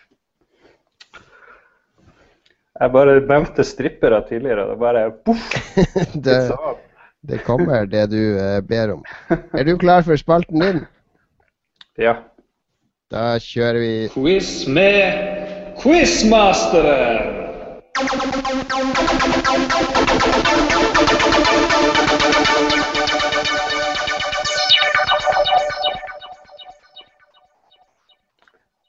Jeg 2.76 2.92
bare 2.92 3.20
nevnte 3.24 3.64
strippere 3.64 4.20
tidligere. 4.28 4.68
Det 4.70 4.78
bare 4.80 5.06
poff! 5.24 5.54
Det, 7.26 7.38
kommer, 7.44 7.86
det 7.86 8.06
du 8.10 8.38
eh, 8.38 8.60
ber 8.62 8.92
om. 8.92 9.04
Er 9.52 9.64
du 9.64 9.76
klar 9.78 10.02
for 10.06 10.16
spalten 10.16 10.62
din? 10.62 10.84
Ja. 11.98 12.14
Da 13.10 13.38
kjører 13.42 13.80
vi 13.82 14.08
Quiz 14.14 14.66
med 14.70 15.74
Quizmasteren! 15.80 17.34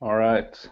All 0.01 0.17
right. 0.21 0.69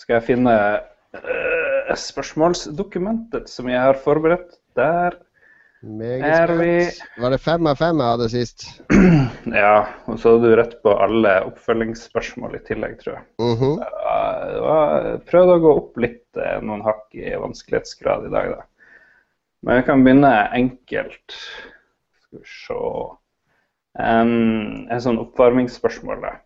Skal 0.00 0.16
jeg 0.16 0.26
finne 0.30 0.56
uh, 0.56 1.92
spørsmålsdokumentet 1.92 3.52
som 3.52 3.68
jeg 3.68 3.84
har 3.84 4.00
forberedt? 4.00 4.56
Der. 4.76 5.25
Meget 5.86 6.50
spent. 6.50 7.02
Var 7.22 7.32
det 7.34 7.38
fem 7.42 7.66
av 7.70 7.78
fem 7.80 8.00
jeg 8.02 8.14
hadde 8.14 8.28
sist? 8.32 8.66
Ja, 9.62 9.86
og 10.10 10.18
så 10.18 10.34
hadde 10.34 10.50
du 10.50 10.56
rett 10.58 10.74
på 10.82 10.92
alle 11.00 11.32
oppfølgingsspørsmål 11.46 12.56
i 12.58 12.62
tillegg, 12.66 12.96
tror 13.00 13.14
jeg. 13.14 13.24
Mm 13.38 13.54
-hmm. 13.60 13.76
var, 14.64 15.18
prøvde 15.30 15.54
å 15.54 15.62
gå 15.62 15.74
opp 15.80 16.00
litt, 16.02 16.26
eh, 16.36 16.58
noen 16.62 16.82
hakk 16.82 17.14
i 17.14 17.36
vanskelighetsgrad 17.36 18.26
i 18.26 18.32
dag, 18.34 18.50
da. 18.56 18.64
Men 19.62 19.76
vi 19.76 19.86
kan 19.86 20.04
begynne 20.04 20.32
enkelt. 20.52 21.38
Skal 22.22 22.38
vi 22.38 22.46
se 22.46 22.74
um, 23.98 24.86
En 24.90 25.00
sånn 25.00 25.18
oppvarmingsspørsmål, 25.18 26.20
da. 26.20 26.36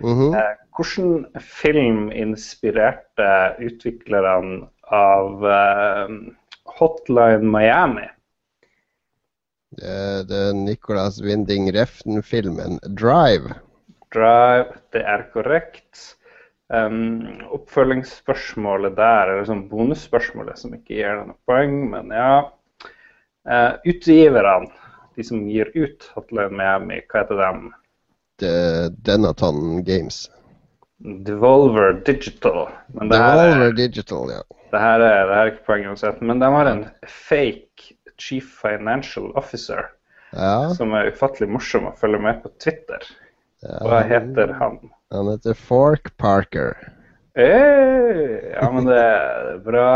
Mhm. 0.00 0.34
Eh, 0.34 0.54
Hvilken 0.74 1.26
film 1.40 2.10
inspirerte 2.10 3.56
utviklerne 3.62 4.66
av 4.90 5.44
eh, 5.46 6.08
Hotline 6.78 7.46
Miami? 7.46 8.08
Det, 9.78 10.28
det 10.30 10.40
er 10.48 10.58
Nicolas 10.58 11.20
Winding 11.22 11.70
Refn-filmen 11.74 12.78
'Drive'. 12.84 13.54
Drive, 14.14 14.78
det 14.94 15.02
er 15.02 15.26
korrekt. 15.34 16.16
Um, 16.72 17.42
oppfølgingsspørsmålet 17.52 18.96
der, 18.96 19.30
eller 19.30 19.48
sånn 19.48 19.66
bonusspørsmålet 19.68 20.58
som 20.58 20.72
ikke 20.76 20.96
gir 20.96 21.10
deg 21.18 21.26
noe 21.28 21.40
poeng, 21.50 21.74
men 21.92 22.14
ja. 22.14 22.30
Uh, 23.44 23.74
utgiverne, 23.84 24.70
de 25.14 25.26
som 25.26 25.42
gir 25.50 25.68
ut 25.76 26.06
Hotline 26.14 26.56
Miami, 26.56 27.02
hva 27.10 27.24
heter 27.24 27.42
dem? 27.42 27.66
The 28.40 28.54
Denaton 29.04 29.84
Games. 29.84 30.24
Devolver 31.26 32.00
Digital. 32.06 32.68
Men 32.94 33.12
det 33.12 33.20
her, 33.20 33.36
Devolver 33.36 33.66
er, 33.66 33.76
Digital, 33.82 34.32
ja. 34.32 34.42
det, 34.70 34.80
her 34.80 35.04
er, 35.04 35.20
det 35.28 35.36
her 35.36 35.42
er 35.42 35.52
ikke 35.52 35.66
poeng 35.68 35.86
uansett. 35.90 36.22
Men 36.24 36.40
de 36.40 36.50
har 36.56 36.70
en 36.70 36.84
fake 37.04 37.93
chief 38.18 38.44
financial 38.62 39.30
officer 39.36 39.90
Ja, 40.32 40.70
som 40.74 40.92
er 40.98 41.12
ufattelig 41.14 41.48
morsom 41.50 41.86
å 41.86 41.94
følge 41.98 42.18
med 42.22 42.42
på 42.42 42.50
Twitter. 42.58 43.02
ja. 43.62 43.78
Hva 43.86 44.00
heter 44.02 44.52
han? 44.58 44.78
Han 45.14 45.28
heter 45.30 45.54
Fork 45.54 46.16
Parker. 46.18 46.74
Hey, 47.34 48.52
ja, 48.54 48.70
men 48.70 48.86
det 48.86 48.98
er 48.98 49.58
bra. 49.64 49.88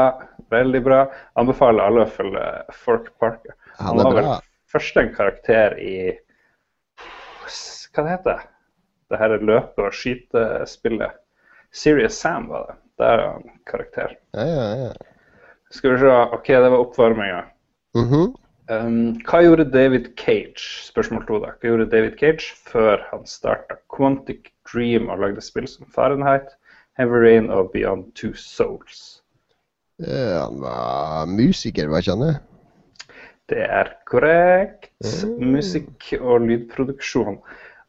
Veldig 0.50 0.80
bra. 0.82 1.00
Anbefaler 1.38 1.84
alle 1.84 2.04
å 2.06 2.10
følge 2.10 2.44
Fork 2.84 3.10
Parker. 3.20 3.54
Han 3.78 3.98
er 4.00 4.08
var 4.08 4.16
vel 4.16 4.30
først 4.72 4.96
en 5.02 5.12
karakter 5.14 5.76
i 5.78 5.98
Hva 7.94 8.04
det 8.04 8.10
heter 8.14 8.30
det? 8.38 8.48
Det 9.08 9.18
her 9.18 9.36
løpe- 9.40 9.86
og 9.88 9.94
skytespillet. 9.96 11.14
Serious 11.72 12.18
Sam 12.20 12.48
var 12.48 12.66
det. 12.68 12.76
Der 12.98 13.18
er 13.22 13.30
han 13.32 13.46
karakter. 13.66 14.16
Ja, 14.34 14.44
ja, 14.44 14.68
ja. 14.86 14.92
Skal 15.70 15.94
vi 15.94 15.98
se. 16.02 16.10
OK, 16.34 16.46
det 16.46 16.70
var 16.72 16.82
oppvarminga. 16.82 17.44
Mhm. 17.96 18.34
Um, 18.68 19.14
hva 19.24 19.38
gjorde 19.40 19.64
David 19.72 20.10
Cage 20.20 20.60
spørsmål 20.84 21.22
to 21.24 21.38
da, 21.40 21.54
hva 21.56 21.70
gjorde 21.70 21.86
David 21.88 22.18
Cage 22.20 22.50
før 22.68 23.00
han 23.08 23.22
starta 23.24 23.78
Quantic 23.88 24.50
Dream 24.68 25.08
og 25.08 25.22
lagde 25.22 25.40
spill 25.40 25.64
som 25.70 25.88
Fahrenheit, 25.94 26.50
Heavy 27.00 27.22
Rain 27.22 27.48
og 27.50 27.70
Beyond 27.72 28.10
Two 28.18 28.34
Souls? 28.36 29.22
Ja, 29.98 30.44
Han 30.44 30.60
var 30.60 31.24
musiker, 31.32 31.88
hva 31.88 32.02
kjenner 32.04 32.34
jeg? 32.34 32.42
det? 33.48 33.64
Er 33.64 33.88
korrekt. 34.06 34.92
Mm. 35.00 35.54
Musikk 35.56 36.10
og 36.20 36.44
lydproduksjon. 36.44 37.40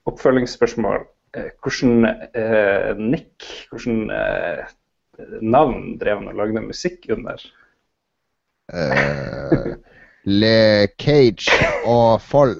Oppfølgingsspørsmål. 0.08 1.04
Eh, 1.36 1.50
Hvordan 1.60 2.06
eh, 2.34 2.96
Nick, 2.98 3.68
hvordan 3.70 4.08
eh, 4.16 4.64
navn 5.44 5.98
drev 6.00 6.22
han 6.24 6.32
og 6.32 6.40
lagde 6.40 6.64
musikk 6.64 7.10
under? 7.12 7.44
Eh, 8.72 9.76
Le 10.26 10.88
Cage 11.00 11.50
og 11.88 12.20
Foll. 12.22 12.56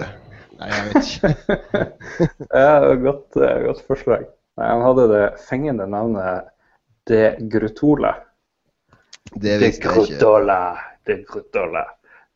Nei, 0.60 0.70
jeg 0.72 0.88
vet 0.88 1.10
ikke. 1.10 1.86
Ja, 2.56 2.94
godt, 3.00 3.36
eh, 3.40 3.60
godt 3.68 3.84
forslag. 3.88 4.26
Nei, 4.60 4.68
han 4.74 4.84
hadde 4.84 5.06
det 5.12 5.26
fengende 5.48 5.86
navnet 5.88 6.50
De 7.08 7.22
Grutola. 7.52 8.14
Det 9.36 9.42
De 9.44 9.58
visste 9.62 9.88
jeg 9.88 10.08
ikke. 10.18 10.60
De 11.08 11.18
Grutola. 11.30 11.86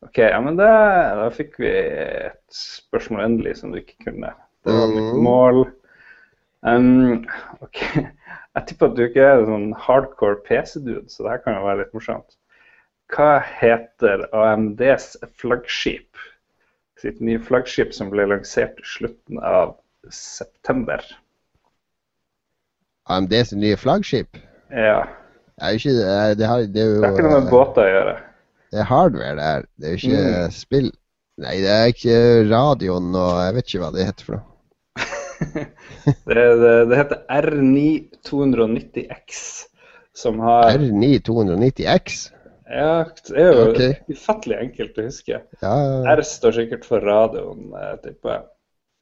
OK, 0.04 0.18
ja, 0.20 0.40
men 0.44 0.56
det, 0.60 0.68
da 0.68 1.28
fikk 1.32 1.56
vi 1.62 1.70
et 1.72 2.40
spørsmål 2.54 3.24
endelig 3.24 3.56
som 3.60 3.72
du 3.72 3.80
ikke 3.80 4.10
kunne. 4.10 4.32
Det 4.64 4.72
var 4.76 4.88
mitt 4.92 5.10
Mhm. 5.14 5.22
mål. 5.24 5.64
Um, 6.64 7.24
OK. 7.64 7.80
Jeg 8.54 8.66
tipper 8.68 8.86
at 8.92 8.96
du 8.96 9.02
ikke 9.02 9.20
er 9.26 9.40
en 9.42 9.48
sånn 9.50 9.70
hardcore 9.84 10.36
PC-dude, 10.46 11.08
så 11.10 11.24
det 11.24 11.32
her 11.32 11.40
kan 11.42 11.56
jo 11.58 11.64
være 11.66 11.80
litt 11.82 11.94
morsomt. 11.96 12.36
Hva 13.14 13.38
heter 13.60 14.24
AMDs 14.34 15.12
flaggskip? 15.38 16.10
Sitt 16.98 17.20
nye 17.22 17.38
flaggskip 17.42 17.92
som 17.94 18.10
ble 18.10 18.24
lansert 18.30 18.78
i 18.80 18.82
slutten 18.88 19.38
av 19.44 19.76
september. 20.10 21.00
AMDs 23.12 23.52
nye 23.54 23.76
flaggskip? 23.78 24.36
Ja. 24.72 25.04
Det 25.54 25.62
er 25.62 25.70
jo 25.74 25.78
ikke 25.82 25.94
det, 25.98 26.38
det, 26.40 26.46
har, 26.50 26.58
det 26.74 26.80
er 26.82 26.88
jo 26.88 26.94
Det 26.98 27.04
har 27.06 27.12
ikke 27.14 27.26
noe 27.28 27.36
med 27.36 27.44
eh, 27.46 27.50
båter 27.52 27.82
å 27.84 27.92
gjøre. 27.92 28.14
Det 28.74 28.78
er 28.82 28.88
hardware, 28.90 29.34
det 29.38 29.46
her. 29.50 29.62
Det 29.78 29.84
er 29.86 29.92
jo 29.94 29.98
ikke 30.02 30.22
Mm. 30.24 30.50
spill. 30.56 30.88
Nei, 31.44 31.54
det 31.62 31.70
er 31.74 31.86
ikke 31.90 32.16
radioen 32.50 33.08
og 33.18 33.32
jeg 33.44 33.52
vet 33.56 33.66
ikke 33.70 33.82
hva 33.84 33.92
det 33.94 34.08
heter 34.08 34.24
for 34.28 34.34
noe. 34.38 34.46
Det, 36.04 36.44
det, 36.60 36.72
det 36.90 36.96
heter 36.98 37.18
R9290X, 37.32 39.28
som 40.16 40.34
har 40.44 40.62
R9290X? 40.76 42.04
Ja, 42.70 43.04
det 43.28 43.40
er 43.40 43.50
jo 43.52 43.64
okay. 43.70 43.94
ufattelig 44.08 44.56
enkelt 44.56 44.98
å 44.98 45.06
huske. 45.06 45.40
Ja, 45.60 45.74
R 46.14 46.22
står 46.24 46.56
sikkert 46.58 46.86
for 46.88 47.04
radioen, 47.04 47.68
eh, 47.76 47.94
tipper 48.04 48.32
jeg. 48.32 48.44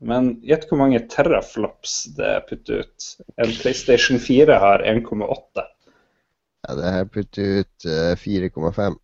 Men 0.02 0.32
gjett 0.42 0.66
hvor 0.66 0.80
mange 0.80 0.98
teraflops 1.06 1.92
det 2.16 2.32
putter 2.48 2.82
ut. 2.82 3.08
En 3.38 3.52
PlayStation 3.54 4.18
4 4.18 4.56
har 4.58 4.82
1,8. 4.82 5.66
ja 6.66 6.78
det 6.78 6.94
her 6.96 7.04
putter 7.06 7.60
ut 7.62 7.86
eh, 7.86 8.14
4,5. 8.18 8.98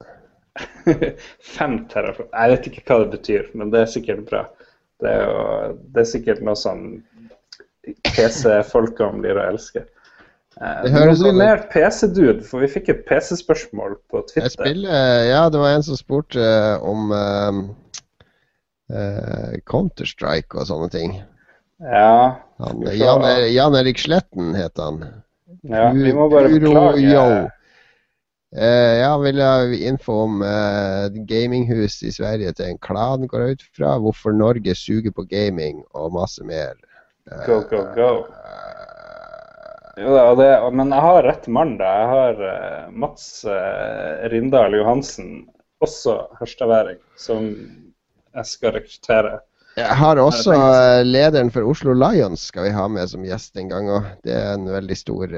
5 1.59 1.79
teraflops. 1.93 2.33
Jeg 2.33 2.55
vet 2.55 2.67
ikke 2.73 2.85
hva 2.89 3.05
det 3.05 3.13
betyr, 3.15 3.47
men 3.55 3.71
det 3.75 3.85
er 3.85 3.93
sikkert 3.95 4.27
bra. 4.27 4.43
Det 4.99 5.13
er, 5.13 5.23
jo, 5.23 5.79
det 5.95 6.03
er 6.03 6.11
sikkert 6.11 6.43
noe 6.43 6.59
som 6.59 6.89
PC-folkene 8.11 9.23
blir 9.23 9.39
å 9.39 9.47
elske. 9.53 9.87
Eh, 10.61 11.33
mer 11.39 11.61
PC-dude, 11.71 12.43
for 12.43 12.65
vi 12.65 12.69
fikk 12.73 12.89
et 12.91 13.05
PC-spørsmål 13.07 13.93
på 14.11 14.23
Jeg 14.25 14.31
Twitter. 14.33 14.51
spiller 14.51 15.25
Ja, 15.29 15.45
det 15.49 15.61
var 15.61 15.77
en 15.77 15.85
som 15.87 15.97
spurte 15.97 16.43
eh, 16.43 16.83
om 16.83 17.13
uh, 17.15 17.61
eh, 18.91 19.61
Counter-Strike 19.71 20.59
og 20.59 20.67
sånne 20.67 20.91
ting. 20.91 21.15
Ja, 21.79 22.35
Han. 22.59 22.83
Jan, 22.91 23.23
Er- 23.23 23.47
Jan 23.55 23.77
Erik 23.79 23.99
Sletten 24.03 24.55
het 24.59 24.77
han. 24.83 25.05
ja, 25.63 25.93
vi 25.95 26.13
må 26.13 26.27
bare 26.33 26.51
beklage. 26.51 27.51
Eh, 28.57 28.99
ja, 28.99 29.13
vil 29.21 29.37
jeg 29.37 29.47
ha 29.47 29.79
info 29.93 30.23
om 30.25 30.43
uh, 30.43 31.07
gaminghus 31.29 32.01
i 32.03 32.11
Sverige 32.11 32.53
til 32.57 32.73
en 32.73 32.79
klan, 32.83 33.29
går 33.29 33.45
jeg 33.45 33.59
ut 33.59 33.65
fra. 33.77 33.99
Hvorfor 34.01 34.33
Norge 34.33 34.75
suger 34.75 35.13
på 35.15 35.23
gaming, 35.29 35.85
og 35.95 36.13
masse 36.17 36.43
mer. 36.43 36.75
Uh, 37.31 37.45
Go, 37.47 37.61
go, 37.71 37.85
go. 37.95 38.11
Jo 39.99 40.15
da, 40.15 40.25
det, 40.39 40.49
men 40.79 40.93
jeg 40.95 41.05
har 41.05 41.27
rett 41.27 41.47
mann, 41.51 41.77
da. 41.81 41.89
Jeg 42.03 42.09
har 42.13 42.43
eh, 42.49 42.91
Mats 43.05 43.27
eh, 43.49 44.29
Rindal 44.33 44.77
Johansen, 44.79 45.49
også 45.83 46.15
hørstaværing, 46.39 47.01
som 47.19 47.49
jeg 48.35 48.51
skal 48.51 48.77
rekruttere. 48.77 49.39
Jeg 49.79 49.99
har 50.01 50.19
også 50.23 50.55
eh, 50.55 51.03
lederen 51.07 51.51
for 51.55 51.67
Oslo 51.71 51.95
Lions 51.99 52.49
skal 52.51 52.69
vi 52.69 52.75
ha 52.75 52.87
med 52.91 53.11
som 53.11 53.27
gjest 53.27 53.59
en 53.59 53.71
gang 53.73 53.91
òg. 53.99 54.09
Det 54.27 54.35
er 54.35 54.55
en 54.55 54.71
veldig 54.71 54.99
stor 54.99 55.35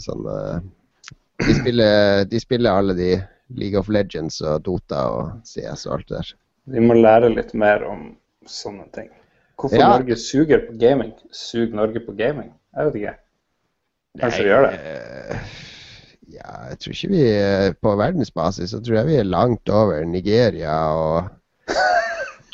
sånn 0.00 0.26
de, 0.26 1.52
spiller, 1.58 2.24
de 2.28 2.40
spiller 2.40 2.78
alle 2.80 2.96
de 2.96 3.10
League 3.56 3.78
of 3.78 3.90
Legends 3.92 4.40
og 4.40 4.62
Dota 4.64 5.02
og 5.12 5.44
CS 5.44 5.86
og 5.86 5.98
alt 5.98 6.08
det 6.08 6.16
der. 6.20 6.32
Vi 6.76 6.82
må 6.82 6.96
lære 6.96 7.30
litt 7.34 7.52
mer 7.54 7.84
om 7.86 8.08
sånne 8.48 8.88
ting. 8.96 9.10
Hvorfor 9.56 9.80
Ja. 9.80 9.88
Norge 9.92 10.16
suger 10.16 10.66
på 10.66 10.76
gaming? 10.80 11.12
Suger 11.32 11.76
Norge 11.76 12.00
på 12.00 12.12
gaming? 12.16 12.52
Jeg 12.76 12.86
vet 12.86 12.98
ikke. 13.00 13.14
Kanskje 14.20 14.44
vi 14.44 14.50
gjør 14.52 14.68
det. 14.70 14.74
Eh, 14.76 15.54
Ja, 16.36 16.52
jeg 16.68 16.78
tror 16.82 16.92
ikke 16.92 17.08
vi 17.14 17.22
er 17.32 17.72
På 17.80 17.94
verdensbasis 17.96 18.70
så 18.74 18.80
tror 18.84 18.98
jeg 18.98 19.06
vi 19.08 19.16
er 19.20 19.28
langt 19.28 19.70
over 19.72 20.04
Nigeria 20.04 20.74
og 20.92 21.30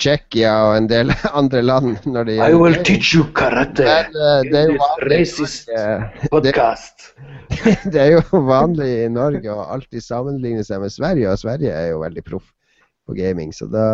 Tsjekkia 0.03 0.53
og 0.67 0.77
en 0.77 0.89
del 0.91 1.13
andre 1.41 1.63
land 1.63 2.07
når 2.09 2.29
det 2.29 2.37
gjelder 2.37 2.59
gaming. 2.59 2.85
teach 2.89 3.11
you 3.15 3.25
karate 3.39 3.85
Men 3.87 4.17
eh, 4.17 4.41
det 4.49 4.61
er 4.61 4.71
jo 4.71 4.79
vanlig 4.81 6.31
podcast. 6.33 7.05
det 7.93 8.01
er 8.01 8.11
jo 8.17 8.41
vanlig 8.49 8.89
i 9.05 9.11
Norge 9.13 9.53
å 9.53 9.67
alltid 9.77 10.03
sammenligne 10.03 10.65
seg 10.67 10.83
med 10.83 10.95
Sverige, 10.95 11.31
og 11.31 11.39
Sverige 11.43 11.75
er 11.77 11.93
jo 11.93 12.01
veldig 12.03 12.25
proff 12.27 12.49
på 13.07 13.15
gaming. 13.19 13.53
Så 13.55 13.69
da 13.71 13.87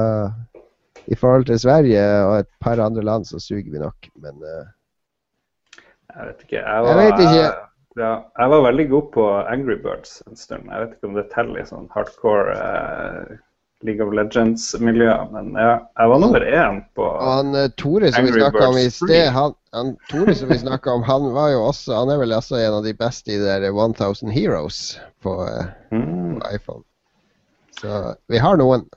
I 1.09 1.17
forhold 1.19 1.49
til 1.49 1.59
Sverige 1.61 2.05
og 2.25 2.39
et 2.43 2.51
par 2.63 2.81
andre 2.85 3.03
land, 3.05 3.27
så 3.29 3.41
suger 3.41 3.69
vi 3.73 3.83
nok. 3.83 4.09
Men 4.23 4.41
eh, 4.45 4.67
Jeg 6.17 6.27
vet 6.27 6.45
ikke. 6.47 6.57
Jeg 6.57 6.65
Jeg 6.65 6.85
var, 6.85 6.95
vet 7.03 7.21
ikke. 7.25 7.49
ja, 7.99 8.13
jeg 8.39 8.51
var 8.55 8.63
veldig 8.71 8.89
god 8.91 9.11
på 9.13 9.27
Angry 9.49 9.77
Birds 9.83 10.23
en 10.29 10.37
stund. 10.37 10.65
Jeg 10.71 10.81
vet 10.87 10.97
ikke 10.97 11.11
om 11.11 11.15
det 11.19 11.27
teller 11.35 11.61
i 11.61 11.67
sånn 11.69 11.89
hardcore 11.95 12.55
eh, 12.57 13.37
League 13.87 14.03
of 14.03 14.11
Legends-miljø, 14.17 15.13
men 15.31 15.53
ja, 15.55 15.75
jeg 16.01 16.11
var 16.11 16.19
nummer 16.19 16.43
én 16.43 16.81
på 16.99 17.05
han 17.23 17.53
eh, 17.55 17.69
Tore 17.79 18.09
som 18.11 18.25
vi 18.27 18.33
Angry 18.33 18.41
snakka 18.43 18.65
om 18.73 18.75
i 18.81 18.83
Birds 18.89 18.97
sted, 18.99 19.29
han, 19.37 19.55
han 19.77 19.93
Tore 20.11 20.35
som 20.35 20.49
vi 20.51 20.59
snakket 20.59 20.91
om, 20.97 21.05
han 21.07 21.29
var 21.37 21.53
jo 21.53 21.61
også 21.69 21.95
Han 22.01 22.11
er 22.11 22.19
vel 22.25 22.35
også 22.35 22.59
en 22.59 22.79
av 22.81 22.83
de 22.89 22.95
beste 22.99 23.31
i 23.31 23.39
det 23.39 23.61
der 23.63 23.69
1000 23.71 24.33
Heroes 24.35 24.99
på, 25.23 25.37
eh, 25.47 25.67
Mm. 25.95 26.41
på 26.41 26.51
iPhone. 26.55 26.83
Så 27.81 28.15
vi 28.29 28.39
har 28.43 28.57
noen. 28.59 28.89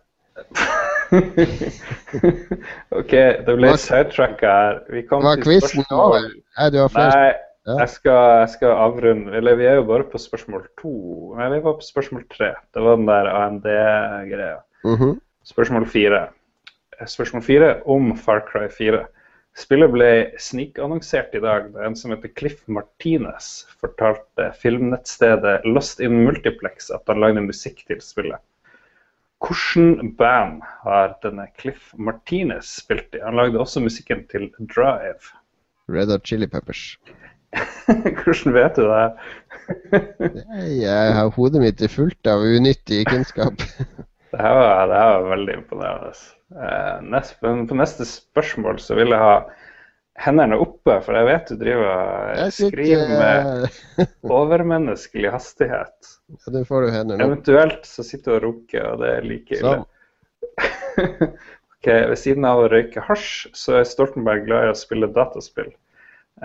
OK, 2.99 3.11
det 3.45 3.55
ble 3.57 3.71
sidetracka 3.79 4.51
her. 4.57 4.79
Vi 4.91 5.03
kom 5.09 5.23
Var 5.25 5.39
til 5.41 5.47
quizen 5.49 5.83
spørsmål- 5.83 6.03
over? 6.05 6.27
Nei, 6.57 6.69
du 6.73 6.77
har 6.81 6.89
flere 6.93 7.15
Nei, 7.15 7.31
Ja. 7.67 7.75
jeg 7.83 7.89
skal, 7.89 8.39
jeg 8.41 8.49
skal 8.55 8.71
avrunde 8.73 9.35
Eller 9.37 9.55
vi 9.55 9.65
er 9.69 9.75
jo 9.75 9.83
bare 9.85 10.03
på 10.09 10.17
spørsmål 10.17 10.63
to. 10.81 11.35
Nei, 11.37 11.49
vi 11.53 11.59
var 11.63 11.73
på 11.77 11.85
spørsmål 11.85 12.23
tre. 12.33 12.53
Det 12.73 12.81
var 12.83 12.95
den 12.95 13.05
der 13.05 13.29
AMD-greia. 13.35 14.57
Mhm. 14.83 15.19
Spørsmål 15.45 15.85
fire. 15.87 16.27
Spørsmål 17.05 17.41
fire 17.43 17.81
om 17.85 18.15
Far 18.17 18.39
Cry 18.51 18.67
4. 18.69 19.05
Spillet 19.57 19.91
ble 19.91 20.09
snikannonsert 20.39 21.33
i 21.35 21.39
dag 21.43 21.73
da 21.73 21.83
en 21.85 21.95
som 21.95 22.11
heter 22.11 22.29
Cliff 22.37 22.61
Martinez 22.67 23.65
fortalte 23.81 24.53
filmnettstedet 24.61 25.65
Lost 25.65 25.99
in 25.99 26.23
Multiplex 26.25 26.89
at 26.89 27.01
han 27.07 27.19
lagde 27.19 27.41
musikk 27.43 27.83
til 27.87 27.99
spillet. 28.01 28.39
Hvilken 29.41 30.11
band 30.19 30.61
har 30.83 31.15
denne 31.23 31.47
Cliff 31.57 31.93
Martinez 31.97 32.69
spilt 32.77 33.15
i? 33.17 33.23
Han 33.23 33.39
lagde 33.39 33.59
også 33.59 33.81
musikken 33.81 34.21
til 34.29 34.51
Drive. 34.75 35.33
Red 35.89 36.13
Hot 36.13 36.27
Chili 36.27 36.47
Peppers. 36.47 36.99
Hvordan 38.21 38.53
vet 38.55 38.77
du 38.77 38.85
det? 38.87 39.07
Jeg 40.77 41.15
har 41.17 41.33
hodet 41.35 41.63
mitt 41.63 41.81
er 41.81 41.91
fullt 41.91 42.29
av 42.29 42.45
unyttig 42.45 43.03
kunnskap. 43.09 43.65
Det 44.31 44.39
her 44.39 44.53
var, 44.55 44.85
det 44.87 44.95
her 44.95 45.09
var 45.11 45.25
veldig 45.27 45.55
imponerende. 45.57 46.11
Eh, 46.55 46.99
nest, 47.03 47.33
på 47.41 47.75
neste 47.75 48.05
spørsmål 48.07 48.77
så 48.79 48.95
vil 48.95 49.11
jeg 49.11 49.19
ha 49.19 49.33
hendene 50.19 50.57
oppe, 50.59 50.97
for 51.05 51.15
jeg 51.15 51.27
vet 51.27 51.51
du 51.51 51.55
driver 51.61 52.33
Jeg 52.37 52.55
skriver 52.57 53.13
med 53.13 53.63
eh, 53.65 54.11
overmenneskelig 54.39 55.31
hastighet. 55.33 56.11
ja, 56.35 56.53
Det 56.57 56.65
får 56.67 56.85
du 56.85 56.91
hender 56.95 57.17
nå. 57.17 57.29
Eventuelt 57.29 57.87
så 57.87 58.03
sitter 58.05 58.31
du 58.31 58.37
og 58.37 58.43
runker, 58.49 58.85
og 58.91 59.03
det 59.03 59.15
er 59.17 59.27
like 59.27 59.59
ille. 59.59 59.79
Ok, 61.81 61.87
Ved 62.11 62.19
siden 62.21 62.45
av 62.45 62.59
å 62.61 62.67
røyke 62.69 63.01
hasj, 63.01 63.47
så 63.57 63.79
er 63.79 63.87
Stoltenberg 63.89 64.43
glad 64.45 64.67
i 64.67 64.69
å 64.69 64.77
spille 64.77 65.07
dataspill. 65.15 65.71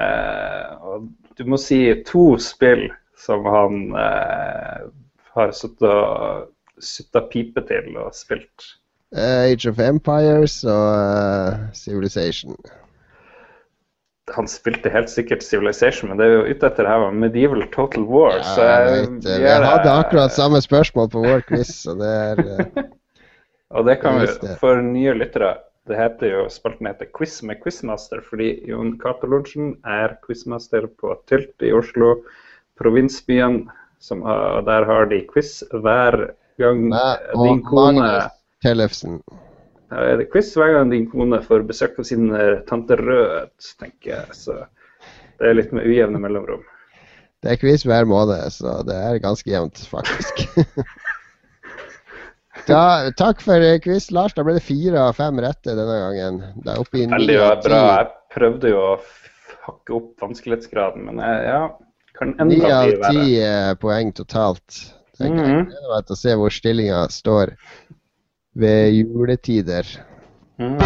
Eh, 0.01 0.71
og 0.81 1.11
du 1.37 1.43
må 1.45 1.59
si 1.61 1.81
to 2.09 2.39
spill 2.41 2.87
som 3.21 3.45
han 3.45 3.77
eh, 4.01 4.87
har 5.37 5.53
sittet 5.53 5.85
og 5.93 6.49
sutta 6.81 7.21
pipe 7.29 7.61
til 7.69 8.01
og 8.01 8.17
spilt. 8.17 8.65
Eh, 9.13 9.53
Age 9.53 9.69
of 9.71 9.79
Empires 9.81 10.63
og 10.65 10.89
uh, 10.89 11.69
Civilization. 11.77 12.57
Han 14.35 14.49
spilte 14.51 14.91
helt 14.91 15.11
sikkert 15.13 15.45
Civilization, 15.47 16.11
men 16.11 16.19
det 16.19 16.27
er 16.27 16.33
jo 16.35 16.47
ute 16.51 16.67
etter 16.67 16.89
her 16.91 16.99
var 17.05 17.15
Medieval 17.15 17.63
Total 17.75 18.03
War. 18.11 18.41
så 18.43 18.65
jeg 18.65 18.89
jeg 18.89 19.05
vet. 19.13 19.29
Vi 19.45 19.53
hadde 19.53 19.93
akkurat 19.93 20.35
samme 20.35 20.59
spørsmål 20.65 21.13
på 21.13 21.23
vår 21.23 21.45
quiz, 21.47 21.71
så 21.85 21.95
det 22.01 22.11
er 22.11 22.43
eh, 22.43 22.89
Og 23.77 23.87
det 23.87 23.97
kan 24.03 24.21
vi, 24.21 24.27
for 24.61 24.83
nye 24.83 25.15
lyttere, 25.19 25.57
det 25.91 25.99
heter 25.99 26.31
jo, 26.33 26.43
spalten 26.51 26.87
heter 26.87 27.09
Quiz 27.15 27.41
med 27.47 27.59
Quizmaster, 27.63 28.23
fordi 28.27 28.53
Jon 28.67 28.95
Cato 29.03 29.27
Lorentzen 29.31 29.75
er 29.87 30.17
quizmaster 30.27 30.87
på 31.01 31.15
Tylt 31.31 31.67
i 31.67 31.73
Oslo, 31.75 32.17
provinsbyen, 32.79 33.65
som, 34.03 34.23
og 34.23 34.67
der 34.67 34.87
har 34.87 35.11
de 35.11 35.23
quiz 35.31 35.61
hver 35.73 36.19
gang 36.61 36.89
Nei, 36.93 37.13
din 37.33 37.61
og 37.61 37.69
kone 37.71 38.01
Magnus 38.01 38.33
Tellefsen. 38.65 39.21
Ja, 39.91 40.03
er 40.03 40.17
det 40.19 40.31
quiz 40.33 40.49
hver 40.59 40.73
gang 40.75 40.91
din 40.91 41.05
kone 41.11 41.39
får 41.45 41.63
besøk 41.69 41.99
av 42.03 42.09
sin 42.09 42.31
eh, 42.35 42.57
tante 42.67 42.97
Rød, 42.99 43.53
tenker 43.79 44.17
jeg. 44.17 44.35
Så 44.35 44.57
det 45.39 45.51
er 45.51 45.59
litt 45.59 45.75
med 45.77 45.87
ujevne 45.87 46.19
mellomrom. 46.23 46.65
Det 47.45 47.53
er 47.53 47.61
quiz 47.61 47.85
hver 47.87 48.09
måned, 48.09 48.49
så 48.51 48.81
det 48.89 48.97
er 48.97 49.21
ganske 49.23 49.51
jevnt, 49.53 49.85
faktisk. 49.87 50.43
da, 52.71 53.13
takk 53.19 53.45
for 53.45 53.63
eh, 53.63 53.79
quiz, 53.85 54.09
Lars. 54.11 54.35
Da 54.35 54.43
ble 54.47 54.57
det 54.59 54.65
fire 54.67 55.07
av 55.07 55.15
fem 55.21 55.39
rette 55.45 55.77
denne 55.79 56.01
gangen. 56.03 56.43
Det 56.65 56.73
er 56.75 56.83
oppe 56.83 57.03
i 57.03 57.07
ni 57.07 57.15
Veldig 57.15 57.39
bra. 57.69 57.83
Jeg 58.01 58.11
prøvde 58.35 58.73
jo 58.75 58.83
å 58.83 58.93
hakke 59.69 59.99
opp 60.01 60.27
vanskelighetsgraden, 60.27 61.07
men 61.07 61.23
jeg, 61.23 61.47
ja, 61.47 61.63
kan 62.19 62.35
Ni 62.49 62.59
enda 62.59 62.75
av 62.81 62.89
bli 62.89 62.99
verre. 62.99 63.15
ti 63.15 63.39
eh, 63.45 63.73
poeng 63.79 64.11
totalt. 64.19 64.83
Jeg 65.21 65.31
gleder 65.33 65.93
meg 65.93 66.09
til 66.09 66.13
å 66.13 66.21
se 66.21 66.35
hvor 66.37 66.53
stillinga 66.53 67.07
står 67.13 67.55
ved 68.57 68.89
juletider. 68.95 69.87
Mm. 70.59 70.79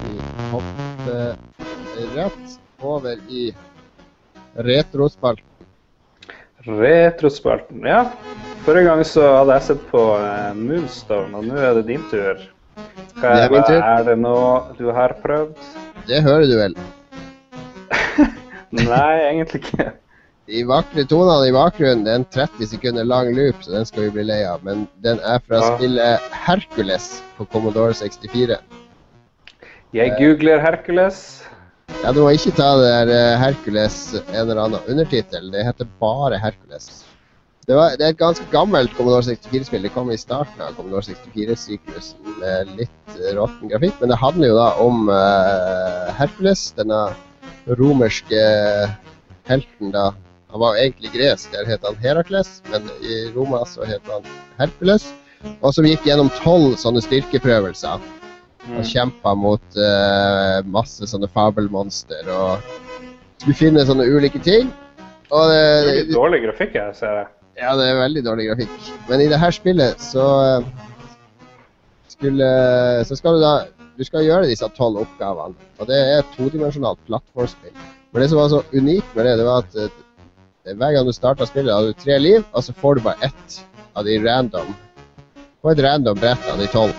Vi 0.00 0.20
hopper 0.50 1.36
rett 2.14 2.58
over 2.80 3.16
i 3.28 3.54
retrospalten. 4.54 5.44
Retrospalten, 6.58 7.86
ja. 7.86 8.04
Forrige 8.64 8.84
gang 8.84 9.04
så 9.04 9.24
hadde 9.38 9.56
jeg 9.58 9.66
sett 9.70 9.82
på 9.90 10.04
eh, 10.16 10.52
Moonstone, 10.56 11.36
og 11.36 11.48
nå 11.48 11.58
er 11.60 11.74
det 11.80 11.86
din 11.88 12.04
tur. 12.12 12.40
Hva 13.20 13.34
Det 13.48 13.64
er 13.64 13.80
er 13.80 14.06
det 14.08 14.16
nå 14.18 14.38
du 14.78 14.88
har 14.92 15.16
prøvd? 15.24 15.56
Det 16.08 16.22
hører 16.24 16.48
du 16.48 16.56
vel. 16.60 16.78
Nei, 18.92 19.12
egentlig 19.28 19.60
ikke. 19.64 19.92
De 20.44 20.60
vakre 20.68 21.06
tonene 21.08 21.48
i 21.48 21.52
bakgrunnen 21.56 22.02
det 22.04 22.12
er 22.12 22.18
en 22.20 22.26
30 22.36 22.68
sekunder 22.74 23.06
lang 23.08 23.30
loop, 23.36 23.62
så 23.64 23.72
den 23.72 23.86
skal 23.88 24.06
vi 24.06 24.16
bli 24.18 24.26
lei 24.28 24.42
av. 24.44 24.60
Men 24.66 24.86
den 25.04 25.20
er 25.24 25.40
fra 25.40 25.60
Ja. 25.62 25.76
spillet 25.76 26.26
Hercules 26.44 27.22
på 27.38 27.46
Commodore 27.52 27.94
64. 27.94 28.58
Jeg 29.94 30.12
googler 30.18 30.60
Hercules. 30.60 31.44
Ja, 32.02 32.12
Du 32.12 32.20
må 32.20 32.30
ikke 32.34 32.52
ta 32.52 32.74
det 32.76 32.90
der 32.92 33.12
eh, 33.14 33.38
Hercules 33.40 33.96
en 34.34 34.50
eller 34.50 34.60
annen 34.66 34.80
undertittel. 34.88 35.50
Det 35.52 35.64
heter 35.64 35.88
bare 36.00 36.36
Hercules. 36.38 37.04
Det, 37.66 37.74
var, 37.76 37.96
det 37.96 38.04
er 38.04 38.12
et 38.12 38.20
ganske 38.20 38.44
gammelt 38.52 38.92
Commodore 38.98 39.22
64-spill. 39.24 39.86
Det 39.86 39.92
kom 39.94 40.10
i 40.12 40.18
starten 40.20 40.60
av 40.60 40.74
Commodore 40.76 41.06
64-syklusen 41.08 42.36
med 42.42 42.74
litt 42.82 43.14
eh, 43.16 43.32
råtten 43.38 43.72
grafikk. 43.72 43.96
Men 44.02 44.12
det 44.12 44.20
handler 44.20 44.50
jo 44.50 44.58
da 44.58 44.68
om 44.84 45.08
uh, 45.08 46.12
Hercules, 46.18 46.66
denne 46.76 47.06
romerske 47.80 48.44
helten 49.48 49.94
da. 49.94 50.10
Han 50.54 50.62
var 50.62 50.78
egentlig 50.78 51.10
gresk, 51.10 51.50
der 51.50 51.66
het 51.66 51.82
han 51.82 51.96
Herakles, 51.98 52.60
men 52.70 52.86
i 53.02 53.24
Roma 53.34 53.64
så 53.66 53.86
het 53.88 54.06
han 54.06 54.26
Hercules. 54.60 55.08
Og 55.60 55.74
som 55.74 55.84
gikk 55.84 56.06
gjennom 56.06 56.30
tolv 56.40 56.76
sånne 56.80 57.02
styrkeprøvelser. 57.04 57.98
Mm. 58.64 58.78
og 58.80 58.86
kjempa 58.88 59.34
mot 59.36 59.76
uh, 59.76 60.62
masse 60.72 61.04
sånne 61.10 61.28
fabelmonster. 61.34 62.28
Og 62.32 62.62
skulle 63.42 63.58
finne 63.58 63.84
sånne 63.84 64.06
ulike 64.08 64.40
ting. 64.44 64.70
Og 65.34 65.50
Det 65.50 65.58
er 65.58 65.84
det, 65.84 65.96
litt 65.98 66.14
dårlig 66.14 66.40
grafikk, 66.46 66.78
jeg 66.78 66.96
ser 66.96 67.18
jeg. 67.18 67.28
ja, 67.60 67.74
det 67.76 67.90
er 67.90 68.00
veldig 68.00 68.22
dårlig 68.24 68.48
grafikk. 68.48 68.88
Men 69.10 69.24
i 69.24 69.28
det 69.28 69.40
her 69.40 69.52
spillet 69.52 70.00
så 70.00 70.24
eh, 70.46 70.70
skulle 72.14 72.48
Så 73.04 73.18
skal 73.18 73.36
du 73.36 73.42
da 73.42 73.54
Du 73.98 74.04
skal 74.04 74.24
gjøre 74.26 74.48
disse 74.48 74.66
tolv 74.78 75.02
oppgavene. 75.04 75.54
Og 75.78 75.90
det 75.90 75.98
er 75.98 76.22
et 76.22 76.32
todimensjonalt 76.38 76.98
plattformspill. 77.06 77.74
Men 78.12 78.22
det 78.22 78.30
som 78.30 78.40
var 78.40 78.48
så 78.50 78.62
unikt 78.72 79.12
med 79.14 79.26
det, 79.26 79.36
det 79.38 79.46
var 79.46 79.66
at 79.66 79.76
eh, 79.78 80.00
hver 80.64 80.94
gang 80.94 81.04
du 81.04 81.12
starter 81.12 81.44
spillet, 81.44 81.72
har 81.74 81.84
du 81.84 81.92
tre 81.92 82.16
liv, 82.18 82.44
og 82.52 82.64
så 82.64 82.72
får 82.72 82.96
du 82.96 83.04
bare 83.04 83.28
ett 83.28 83.58
av 83.94 84.04
de 84.04 84.16
random 84.24 84.70
På 85.60 85.70
et 85.70 85.80
random 85.80 86.16
brett 86.20 86.48
av 86.52 86.58
de 86.60 86.66
tolv. 86.72 86.96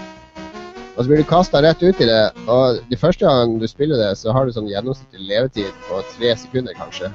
Og 0.95 1.03
så 1.03 1.09
blir 1.09 1.19
du 1.21 1.27
kasta 1.27 1.61
rett 1.61 1.81
ut 1.83 1.99
i 2.01 2.07
det. 2.07 2.21
Og 2.49 2.79
de 2.89 2.97
første 2.97 3.25
gang 3.25 3.59
du 3.61 3.67
spiller 3.67 3.99
det, 3.99 4.15
så 4.17 4.33
har 4.33 4.45
du 4.45 4.53
sånn 4.55 4.69
gjennomsnittlig 4.71 5.27
levetid 5.27 5.83
på 5.89 5.99
tre 6.15 6.31
sekunder, 6.39 6.77
kanskje. 6.77 7.11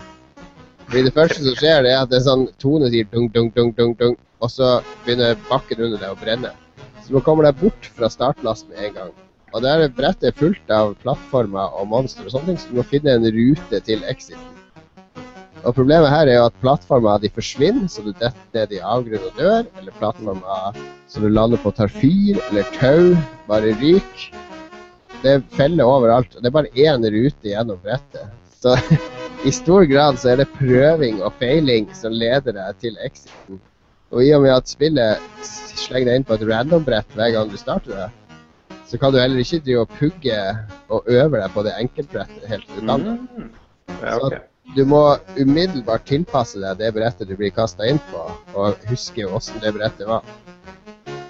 Fordi 0.85 1.03
det 1.07 1.15
første 1.17 1.43
som 1.43 1.57
skjer, 1.59 1.83
det 1.87 1.95
er 1.95 2.05
at 2.05 2.13
det 2.13 2.21
er 2.21 2.27
sånn 2.29 2.47
tone 2.63 2.91
sier 2.93 3.09
dung, 3.11 3.27
dung, 3.35 3.51
dung, 3.57 3.73
dung, 3.75 3.97
dung, 3.99 4.15
og 4.43 4.53
så 4.53 4.77
begynner 5.07 5.39
bakken 5.49 5.83
under 5.87 6.03
deg 6.03 6.15
å 6.15 6.21
brenne. 6.23 6.55
Så 7.01 7.11
du 7.11 7.19
må 7.19 7.25
komme 7.27 7.47
deg 7.47 7.59
bort 7.63 7.91
fra 7.97 8.11
startlast 8.13 8.69
med 8.71 8.91
en 8.91 8.97
gang. 9.01 9.13
Og 9.51 9.67
der 9.67 9.89
er 9.89 10.39
fullt 10.39 10.71
av 10.71 10.95
plattformer 11.03 11.75
og 11.75 11.91
monstre 11.91 12.29
og 12.29 12.35
sånne 12.37 12.53
ting, 12.53 12.63
så 12.63 12.71
du 12.71 12.79
må 12.79 12.87
finne 12.87 13.17
en 13.17 13.27
rute 13.27 13.83
til 13.87 14.07
exiten. 14.07 14.60
Og 15.65 15.75
problemet 15.77 16.09
her 16.09 16.29
er 16.29 16.39
jo 16.39 16.47
at 16.49 16.61
plattformer 16.63 17.21
de 17.21 17.31
forsvinner, 17.35 17.89
så 17.93 18.03
du 18.05 18.13
detter 18.13 18.55
ned 18.57 18.73
i 18.73 18.81
avgrunn 18.81 19.27
og 19.29 19.39
dør. 19.39 19.67
Eller 19.81 19.97
plattformer 19.99 20.79
så 21.11 21.21
du 21.21 21.29
lander 21.29 21.61
på 21.61 21.73
tar 21.77 21.91
fyr, 21.93 22.39
eller 22.49 22.69
tau, 22.79 23.17
bare 23.49 23.75
ryker. 23.81 24.29
Det 25.21 25.33
er 25.37 25.43
feller 25.53 25.85
overalt. 25.85 26.37
og 26.37 26.43
Det 26.43 26.49
er 26.49 26.57
bare 26.57 26.73
én 26.87 27.05
rute 27.05 27.51
gjennom 27.53 27.81
brettet. 27.85 28.31
Så 28.61 28.77
i 29.49 29.53
stor 29.53 29.85
grad 29.91 30.21
så 30.21 30.33
er 30.33 30.41
det 30.41 30.53
prøving 30.57 31.21
og 31.25 31.35
feiling 31.41 31.91
som 31.97 32.15
leder 32.17 32.57
deg 32.57 32.81
til 32.81 32.97
exiten. 33.05 33.61
Og 34.11 34.25
i 34.25 34.33
og 34.35 34.43
med 34.47 34.57
at 34.57 34.71
spillet 34.71 35.21
slenger 35.45 36.11
deg 36.11 36.21
inn 36.21 36.27
på 36.27 36.39
et 36.39 36.47
random-brett 36.49 37.19
hver 37.19 37.35
gang 37.37 37.53
du 37.53 37.59
starter 37.61 37.95
det, 37.95 38.09
så 38.91 38.99
kan 38.99 39.13
du 39.15 39.21
heller 39.21 39.39
ikke 39.39 39.63
drive 39.63 39.85
og 39.85 39.99
pugge 40.01 40.39
og 40.91 41.07
øve 41.07 41.37
deg 41.37 41.53
på 41.55 41.63
det 41.67 41.77
enkeltbrettet 41.79 42.49
helt 42.51 42.67
til 42.73 42.81
du 42.81 42.89
kan 42.91 43.07
det. 43.07 43.19
Mm. 43.37 43.51
Ja, 44.01 44.17
ok. 44.19 44.50
Du 44.77 44.85
må 44.87 45.03
umiddelbart 45.35 46.05
tilpasse 46.07 46.61
deg 46.63 46.79
det 46.79 46.93
brettet 46.95 47.29
du 47.31 47.35
blir 47.39 47.51
kasta 47.55 47.89
inn 47.91 47.99
på, 48.11 48.23
og 48.55 48.85
huske 48.91 49.27
åssen 49.27 49.59
det 49.65 49.73
brettet 49.75 50.07
var. 50.07 50.23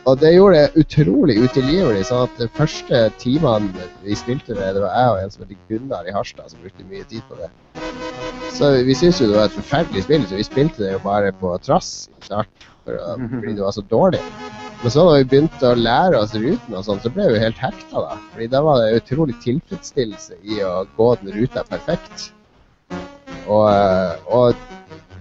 Og 0.08 0.16
det 0.20 0.32
gjorde 0.32 0.60
det 0.60 0.82
utrolig 0.82 1.36
utilgivelig. 1.40 2.06
sånn 2.08 2.24
at 2.26 2.38
de 2.40 2.48
første 2.56 3.00
timene 3.20 3.86
vi 4.04 4.16
spilte 4.16 4.56
det, 4.56 4.72
det 4.76 4.82
var 4.82 4.96
jeg 4.96 5.10
og 5.12 5.18
en 5.22 5.34
som 5.34 5.44
heter 5.44 5.60
Gunnar 5.68 6.08
i 6.08 6.14
Harstad 6.14 6.52
som 6.52 6.62
brukte 6.64 6.88
mye 6.88 7.04
tid 7.08 7.22
på 7.28 7.36
det. 7.40 7.50
Så 8.56 8.72
vi 8.84 8.96
syntes 8.96 9.20
jo 9.20 9.28
det 9.30 9.38
var 9.38 9.50
et 9.50 9.58
forferdelig 9.58 10.04
spill, 10.04 10.24
så 10.26 10.40
vi 10.40 10.48
spilte 10.48 10.82
det 10.82 10.94
jo 10.96 11.04
bare 11.04 11.32
på 11.36 11.52
trass 11.64 12.08
i 12.08 12.32
å, 12.32 12.42
fordi 13.36 13.54
det 13.54 13.64
var 13.64 13.76
så 13.76 13.84
dårlig. 13.92 14.22
Men 14.82 14.92
så 14.92 15.04
da 15.04 15.16
vi 15.20 15.28
begynte 15.28 15.70
å 15.70 15.76
lære 15.76 16.20
oss 16.24 16.34
ruten, 16.34 16.74
og 16.74 16.84
sånn, 16.86 17.00
så 17.04 17.12
ble 17.12 17.28
vi 17.34 17.40
helt 17.42 17.60
hekta. 17.60 18.00
da. 18.00 18.18
Fordi 18.32 18.48
da 18.52 18.62
var 18.64 18.80
det 18.80 19.02
utrolig 19.02 19.36
tilfredsstillelse 19.44 20.40
i 20.48 20.62
å 20.64 20.86
gå 20.96 21.10
den 21.20 21.34
ruta 21.36 21.64
perfekt. 21.68 22.30
Og, 23.46 23.66
eh, 23.70 24.14
og 24.28 24.54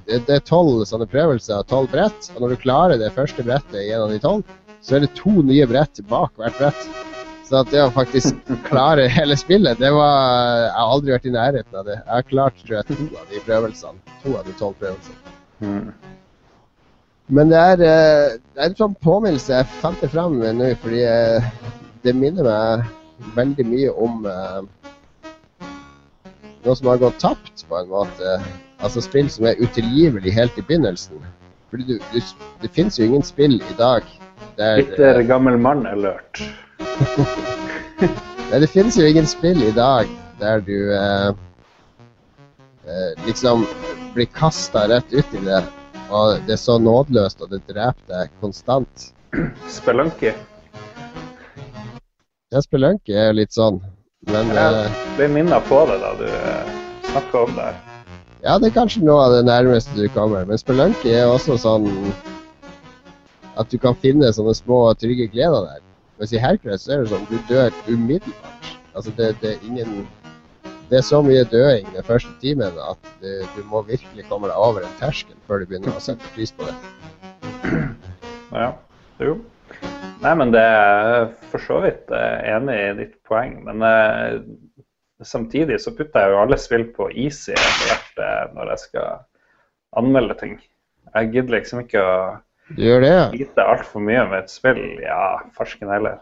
det, 0.10 0.24
det 0.28 0.40
er 0.40 0.48
tolv 0.48 0.84
sånne 0.90 1.08
prøvelser, 1.10 1.66
tolv 1.70 1.92
brett. 1.94 2.32
Og 2.36 2.44
når 2.44 2.56
du 2.56 2.64
klarer 2.64 3.00
det 3.02 3.14
første 3.16 3.46
brettet 3.46 3.84
i 3.84 3.92
en 3.94 4.08
av 4.08 4.14
de 4.14 4.20
tolv, 4.24 4.58
så 4.82 4.96
er 4.96 5.06
det 5.06 5.14
to 5.18 5.42
nye 5.44 5.68
brett 5.70 6.02
bak 6.10 6.34
hvert 6.40 6.58
brett. 6.60 6.90
Så 7.50 7.64
det 7.72 7.82
å 7.82 7.90
faktisk 7.94 8.52
klare 8.68 9.08
hele 9.18 9.38
spillet, 9.40 9.80
det 9.82 9.90
var 9.96 10.68
Jeg 10.68 10.76
har 10.76 10.94
aldri 10.94 11.16
vært 11.16 11.26
i 11.30 11.34
nærheten 11.34 11.82
av 11.82 11.88
det. 11.88 11.98
Jeg 11.98 12.14
har 12.14 12.30
klart 12.30 12.62
tror 12.62 12.78
jeg, 12.78 12.88
to 12.92 13.10
av 13.18 13.34
de 13.34 13.44
prøvelsene. 13.48 14.16
To 14.24 14.38
av 14.38 14.46
de 14.46 14.56
tolv 14.60 14.78
prøvelsene. 14.82 15.36
Mm. 15.60 15.90
Men 17.30 17.52
det 17.52 17.58
er, 17.62 17.82
eh, 17.86 18.38
det 18.54 18.64
er 18.64 18.72
en 18.72 18.80
sånn 18.80 18.96
påminnelse. 19.06 19.60
Jeg 19.60 19.82
fant 19.82 20.02
det 20.02 20.10
fram 20.14 20.40
nå 20.40 20.70
fordi 20.82 21.04
eh, 21.06 21.50
det 22.06 22.16
minner 22.18 22.48
meg 22.48 23.34
veldig 23.36 23.66
mye 23.68 23.92
om 24.00 24.24
noe 26.66 26.76
som 26.76 26.90
har 26.90 27.02
gått 27.02 27.20
tapt, 27.22 27.59
på 27.70 27.78
en 27.80 27.92
måte. 27.92 28.40
Altså 28.80 29.04
spill 29.04 29.30
som 29.32 29.48
er 29.50 29.60
utilgivelig 29.62 30.34
helt 30.34 30.58
i 30.58 30.66
begynnelsen. 30.66 31.22
Fordi 31.70 31.86
du, 31.86 32.00
du, 32.14 32.20
det 32.62 32.72
fins 32.74 33.00
jo 33.00 33.06
ingen 33.06 33.24
spill 33.24 33.60
i 33.62 33.76
dag 33.78 34.06
der 34.58 34.82
Bitter 34.82 35.22
gammel 35.24 35.58
mann-alert. 35.58 36.42
Nei, 38.50 38.60
det 38.60 38.70
finnes 38.74 38.98
jo 38.98 39.06
ingen 39.06 39.28
spill 39.30 39.62
i 39.64 39.72
dag 39.76 40.10
der 40.40 40.64
du 40.66 40.78
eh, 40.96 41.30
eh, 42.88 43.26
liksom 43.28 43.66
blir 44.16 44.26
kasta 44.26 44.88
rett 44.90 45.14
ut 45.14 45.34
i 45.36 45.44
det, 45.46 45.62
og 46.10 46.40
det 46.48 46.56
er 46.56 46.62
så 46.62 46.80
nådeløst, 46.82 47.42
og 47.44 47.52
det 47.54 47.62
dreper 47.68 48.08
deg 48.10 48.32
konstant. 48.42 49.12
Spelunky. 49.70 50.34
Ja, 52.50 52.64
Spelunky 52.66 53.14
er 53.14 53.36
litt 53.38 53.54
sånn, 53.54 53.84
men 54.32 54.50
eh, 54.56 54.84
Jeg 54.88 55.18
ble 55.20 55.32
minnet 55.38 55.70
på 55.70 55.84
det 55.92 56.00
da 56.02 56.16
du 56.18 56.28
snakka 57.12 57.44
om 57.44 57.56
det. 57.56 57.70
ja, 58.44 58.58
det 58.60 58.70
er 58.70 58.76
kanskje 58.76 59.04
noe 59.06 59.24
av 59.26 59.36
det 59.38 59.46
nærmeste 59.48 59.96
du 59.98 60.08
kommer. 60.14 60.46
Men 60.46 60.60
Spelunky 60.62 61.12
er 61.16 61.30
også 61.30 61.58
sånn 61.60 61.88
at 63.60 63.72
du 63.72 63.78
kan 63.82 63.98
finne 64.00 64.30
sånne 64.34 64.54
små 64.56 64.82
trygge 65.00 65.28
gleder 65.34 65.66
der. 65.68 65.82
Mens 66.20 66.34
i 66.36 66.42
Hercules 66.42 66.88
er 66.88 67.04
det 67.04 67.12
sånn 67.12 67.28
du 67.32 67.38
dør 67.50 67.74
umiddelbart. 67.88 68.72
Altså 68.94 69.14
det, 69.18 69.34
det 69.42 69.56
er 69.56 69.68
ingen 69.68 70.08
Det 70.90 70.98
er 70.98 71.06
så 71.06 71.20
mye 71.22 71.44
døing 71.52 71.86
den 71.94 72.04
første 72.04 72.32
timen 72.42 72.78
at 72.82 73.12
du, 73.22 73.30
du 73.54 73.62
må 73.70 73.84
virkelig 73.86 74.26
komme 74.26 74.50
deg 74.50 74.58
over 74.58 74.82
en 74.82 74.96
terskel 74.98 75.38
før 75.46 75.62
du 75.62 75.70
begynner 75.70 75.94
å 75.94 76.02
sette 76.02 76.34
pris 76.36 76.54
på 76.56 76.68
det. 76.70 76.78
Ja, 78.50 78.72
jo. 79.22 79.36
Nei, 80.24 80.32
men 80.40 80.50
det 80.50 80.64
er 80.66 81.28
for 81.52 81.62
så 81.62 81.76
vidt 81.84 82.10
eh, 82.10 82.40
enig 82.50 82.78
i 82.82 82.96
ditt 82.98 83.12
poeng. 83.30 83.60
Men 83.68 83.86
eh, 83.86 84.40
samtidig 85.28 85.80
så 85.84 85.94
putter 85.96 86.26
jeg 86.26 86.34
jo 86.34 86.42
alle 86.44 86.58
spill 86.60 86.86
på 86.96 87.10
easy 87.12 87.56
etter 87.56 87.88
hvert 87.88 88.54
når 88.56 88.74
jeg 88.74 88.84
skal 88.86 89.24
anmelde 90.00 90.38
ting. 90.40 90.60
Jeg 91.16 91.32
gidder 91.34 91.58
liksom 91.58 91.82
ikke 91.84 92.04
å 92.06 92.14
gjør 92.78 93.02
det, 93.02 93.14
ja? 93.14 93.30
vite 93.34 93.66
altfor 93.66 94.04
mye 94.06 94.26
om 94.26 94.36
et 94.38 94.52
spill. 94.52 94.82
Ja, 95.04 95.40
farsken 95.58 95.92
heller. 95.92 96.20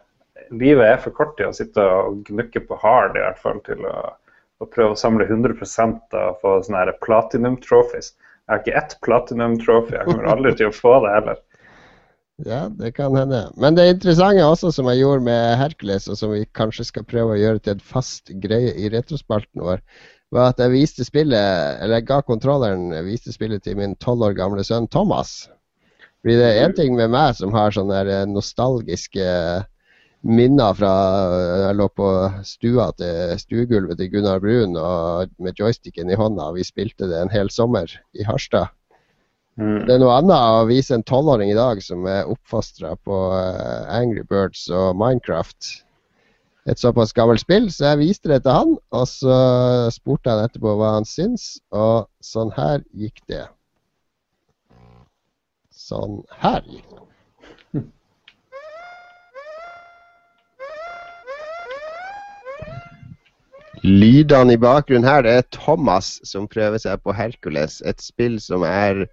Livet 0.53 0.85
er 0.85 1.01
for 1.03 1.15
kort 1.15 1.35
til 1.39 1.49
å 1.49 1.55
sitte 1.55 1.83
og 1.83 2.21
gnukke 2.29 2.61
på 2.63 2.77
hard, 2.79 3.17
i 3.17 3.23
hvert 3.23 3.41
fall, 3.41 3.59
til 3.65 3.83
å, 3.89 3.97
å 4.63 4.69
prøve 4.69 4.95
å 4.95 4.99
samle 4.99 5.27
100 5.27 5.57
og 5.57 6.39
få 6.41 6.55
sånne 6.63 6.95
platinum 7.03 7.57
trophies. 7.63 8.13
Jeg 8.47 8.53
har 8.53 8.63
ikke 8.63 8.77
ett 8.79 8.97
platinum 9.03 9.57
trophy, 9.59 9.97
jeg 9.97 10.07
kommer 10.07 10.29
aldri 10.31 10.53
til 10.55 10.71
å 10.71 10.75
få 10.75 10.93
det 11.03 11.15
heller. 11.17 11.41
Ja, 12.45 12.67
det 12.69 12.91
kan 12.93 13.15
hende. 13.17 13.47
Men 13.57 13.75
det 13.75 13.87
interessante 13.89 14.45
også 14.45 14.69
som 14.75 14.85
jeg 14.91 15.01
gjorde 15.01 15.25
med 15.25 15.55
Hercules, 15.57 16.05
og 16.11 16.19
som 16.19 16.35
vi 16.35 16.43
kanskje 16.57 16.85
skal 16.85 17.07
prøve 17.09 17.33
å 17.33 17.39
gjøre 17.39 17.63
til 17.63 17.73
en 17.73 17.81
fast 17.81 18.29
greie 18.43 18.75
i 18.77 18.91
retrospalten 18.93 19.63
vår, 19.65 19.81
var 20.35 20.51
at 20.51 20.61
jeg 20.61 20.73
viste 20.75 21.05
spillet, 21.07 21.79
eller 21.81 21.97
jeg 21.97 22.07
ga 22.09 22.19
kontrolleren 22.27 22.91
viste 23.07 23.33
spillet 23.33 23.63
til 23.65 23.79
min 23.79 23.95
tolv 24.03 24.27
år 24.27 24.37
gamle 24.37 24.65
sønn 24.67 24.89
Thomas. 24.91 25.47
Fordi 26.21 26.35
det 26.37 26.45
er 26.51 26.67
én 26.67 26.77
ting 26.77 26.93
med 26.99 27.09
meg 27.13 27.33
som 27.39 27.55
har 27.55 27.73
sånne 27.73 28.21
nostalgiske 28.29 29.27
minner 30.27 30.73
fra 30.77 30.93
jeg 31.63 31.77
lå 31.77 31.87
på 31.95 32.07
stua 32.45 32.89
til 32.99 33.37
stuegulvet 33.39 33.97
til 34.01 34.11
Gunnar 34.13 34.41
Brun 34.43 34.75
og 34.77 35.31
med 35.41 35.57
joysticken 35.57 36.11
i 36.11 36.17
hånda. 36.19 36.51
Vi 36.57 36.65
spilte 36.67 37.09
det 37.09 37.21
en 37.21 37.33
hel 37.33 37.49
sommer 37.53 37.89
i 38.13 38.25
Harstad. 38.27 38.73
Mm. 39.57 39.87
Det 39.87 39.95
er 39.95 40.01
noe 40.03 40.13
annet 40.19 40.37
å 40.37 40.65
vise 40.69 40.93
en 40.93 41.05
tolvåring 41.07 41.49
i 41.49 41.57
dag 41.57 41.81
som 41.81 42.05
er 42.05 42.29
oppfostra 42.29 42.93
på 43.07 43.17
eh, 43.33 43.87
Angry 43.89 44.21
Birds 44.29 44.67
og 44.69 44.93
Minecraft. 44.99 45.71
Et 46.69 46.77
såpass 46.77 47.15
gammelt 47.15 47.41
spill, 47.41 47.69
så 47.71 47.93
jeg 47.93 48.01
viste 48.03 48.29
det 48.29 48.41
til 48.45 48.53
han, 48.53 48.75
og 48.93 49.05
så 49.09 49.37
spurte 49.95 50.33
han 50.33 50.43
etterpå 50.45 50.75
hva 50.77 50.97
han 50.97 51.07
syns, 51.07 51.55
og 51.71 52.09
sånn 52.21 52.51
her 52.57 52.83
gikk 52.91 53.23
det. 53.31 53.45
Sånn 55.71 56.19
her 56.43 56.61
gikk 56.67 56.89
det. 56.91 57.03
Lydene 63.87 64.57
i 64.57 64.59
bakgrunnen 64.59 65.07
her, 65.07 65.23
det 65.23 65.33
er 65.37 65.49
Thomas 65.53 66.17
som 66.27 66.49
prøver 66.49 66.81
seg 66.81 66.99
på 67.05 67.13
Hercules. 67.15 67.79
Et 67.87 68.01
spill 68.03 68.39
som 68.43 68.65
er 68.67 69.05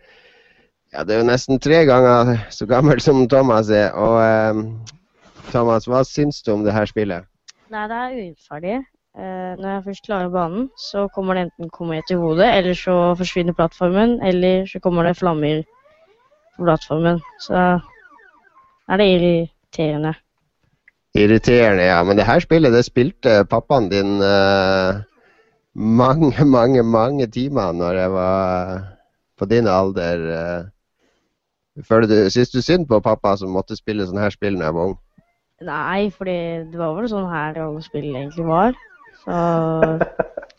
ja, 0.94 1.02
det 1.02 1.14
er 1.14 1.22
jo 1.22 1.26
nesten 1.26 1.58
tre 1.58 1.82
ganger 1.88 2.36
så 2.54 2.66
gammel 2.70 3.00
som 3.02 3.24
Thomas 3.30 3.70
er. 3.74 3.90
Og 3.98 4.18
eh, 4.22 4.60
Thomas, 5.50 5.88
hva 5.90 6.04
syns 6.06 6.42
du 6.46 6.52
om 6.54 6.62
det 6.66 6.74
her 6.76 6.86
spillet? 6.86 7.26
Nei, 7.74 7.86
det 7.90 7.98
er 7.98 8.18
urettferdig. 8.18 8.76
Eh, 9.14 9.52
når 9.58 9.68
jeg 9.68 9.84
først 9.88 10.06
klarer 10.06 10.30
banen, 10.30 10.68
så 10.78 11.08
kommer 11.14 11.34
det 11.34 11.48
enten 11.48 11.70
komet 11.74 12.10
i 12.10 12.18
hodet, 12.18 12.50
eller 12.58 12.78
så 12.78 12.98
forsvinner 13.18 13.56
plattformen, 13.58 14.20
eller 14.22 14.68
så 14.70 14.80
kommer 14.82 15.06
det 15.06 15.16
flammer 15.18 15.64
på 16.56 16.66
plattformen. 16.66 17.18
Så 17.42 17.56
er 18.88 19.02
det 19.02 19.08
irriterende. 19.16 20.14
Irriterende, 21.14 21.88
ja. 21.90 22.02
Men 22.02 22.18
det 22.18 22.26
her 22.26 22.42
spillet 22.42 22.74
det 22.74 22.84
spilte 22.86 23.42
pappaen 23.50 23.90
din 23.90 24.20
eh, 24.22 25.02
mange, 25.74 26.34
mange, 26.56 26.82
mange 26.82 27.26
timer 27.26 27.74
når 27.74 27.98
jeg 27.98 28.14
var 28.14 28.86
på 29.38 29.50
din 29.50 29.66
alder. 29.66 30.30
Eh. 30.38 30.73
Føler 31.82 32.06
du, 32.06 32.30
Syns 32.30 32.52
du 32.54 32.60
synd 32.62 32.86
på 32.86 33.00
pappa 33.02 33.34
som 33.36 33.50
måtte 33.54 33.74
spille 33.78 34.06
sånne 34.06 34.22
her 34.22 34.34
spill 34.34 34.58
når 34.58 34.68
jeg 34.68 34.76
var 34.76 34.90
ung? 34.92 34.98
Nei, 35.64 36.10
fordi 36.14 36.36
det 36.70 36.78
var 36.78 36.92
vel 36.98 37.08
sånn 37.10 37.30
her 37.30 37.58
alle 37.64 37.82
spill 37.82 38.10
egentlig 38.12 38.46
var. 38.46 38.76
Så 39.24 39.38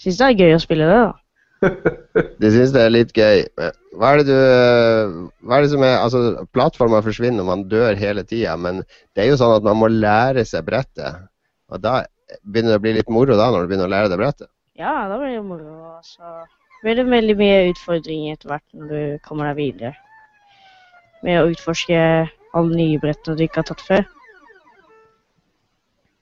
syns 0.01 0.19
det 0.19 0.27
er 0.27 0.41
gøy 0.41 0.55
å 0.55 0.63
spille 0.63 0.89
det, 0.89 1.03
da. 1.05 1.13
De 2.41 2.51
syns 2.51 2.73
det 2.75 2.81
er 2.83 2.91
litt 2.91 3.13
gøy. 3.15 3.45
Hva 3.95 4.11
er 4.11 4.21
det 4.21 4.25
du 4.27 5.29
Hva 5.47 5.57
er 5.57 5.63
det 5.63 5.71
som 5.71 5.85
er 5.87 5.95
Altså, 6.01 6.23
plattforma 6.55 6.99
forsvinner, 7.05 7.45
og 7.45 7.51
man 7.51 7.63
dør 7.71 7.95
hele 7.99 8.25
tida, 8.27 8.57
men 8.59 8.83
det 9.15 9.23
er 9.23 9.31
jo 9.31 9.39
sånn 9.39 9.55
at 9.59 9.65
man 9.67 9.79
må 9.79 9.91
lære 9.91 10.43
seg 10.47 10.67
brettet. 10.67 11.23
Og 11.71 11.81
da 11.83 12.01
begynner 12.43 12.75
det 12.75 12.81
å 12.81 12.83
bli 12.83 12.95
litt 12.97 13.11
moro 13.13 13.37
da, 13.39 13.49
når 13.51 13.65
du 13.65 13.71
begynner 13.71 13.89
å 13.89 13.95
lære 13.95 14.11
deg 14.11 14.21
brettet. 14.21 14.51
Ja, 14.75 15.05
da 15.07 15.19
blir 15.21 15.37
det 15.37 15.43
moro. 15.47 15.95
og 15.95 16.03
Så 16.03 16.33
blir 16.83 16.99
det 16.99 17.07
veldig 17.07 17.37
mye 17.39 17.61
utfordringer 17.71 18.35
etter 18.35 18.51
hvert 18.51 18.67
når 18.75 18.91
du 18.91 19.23
kommer 19.27 19.51
deg 19.51 19.61
videre. 19.61 19.93
Med 21.25 21.41
å 21.41 21.49
utforske 21.51 21.97
alle 22.55 22.77
nye 22.77 23.01
brettene 23.01 23.37
du 23.37 23.43
ikke 23.45 23.63
har 23.63 23.69
tatt 23.71 23.83
før. 23.83 24.05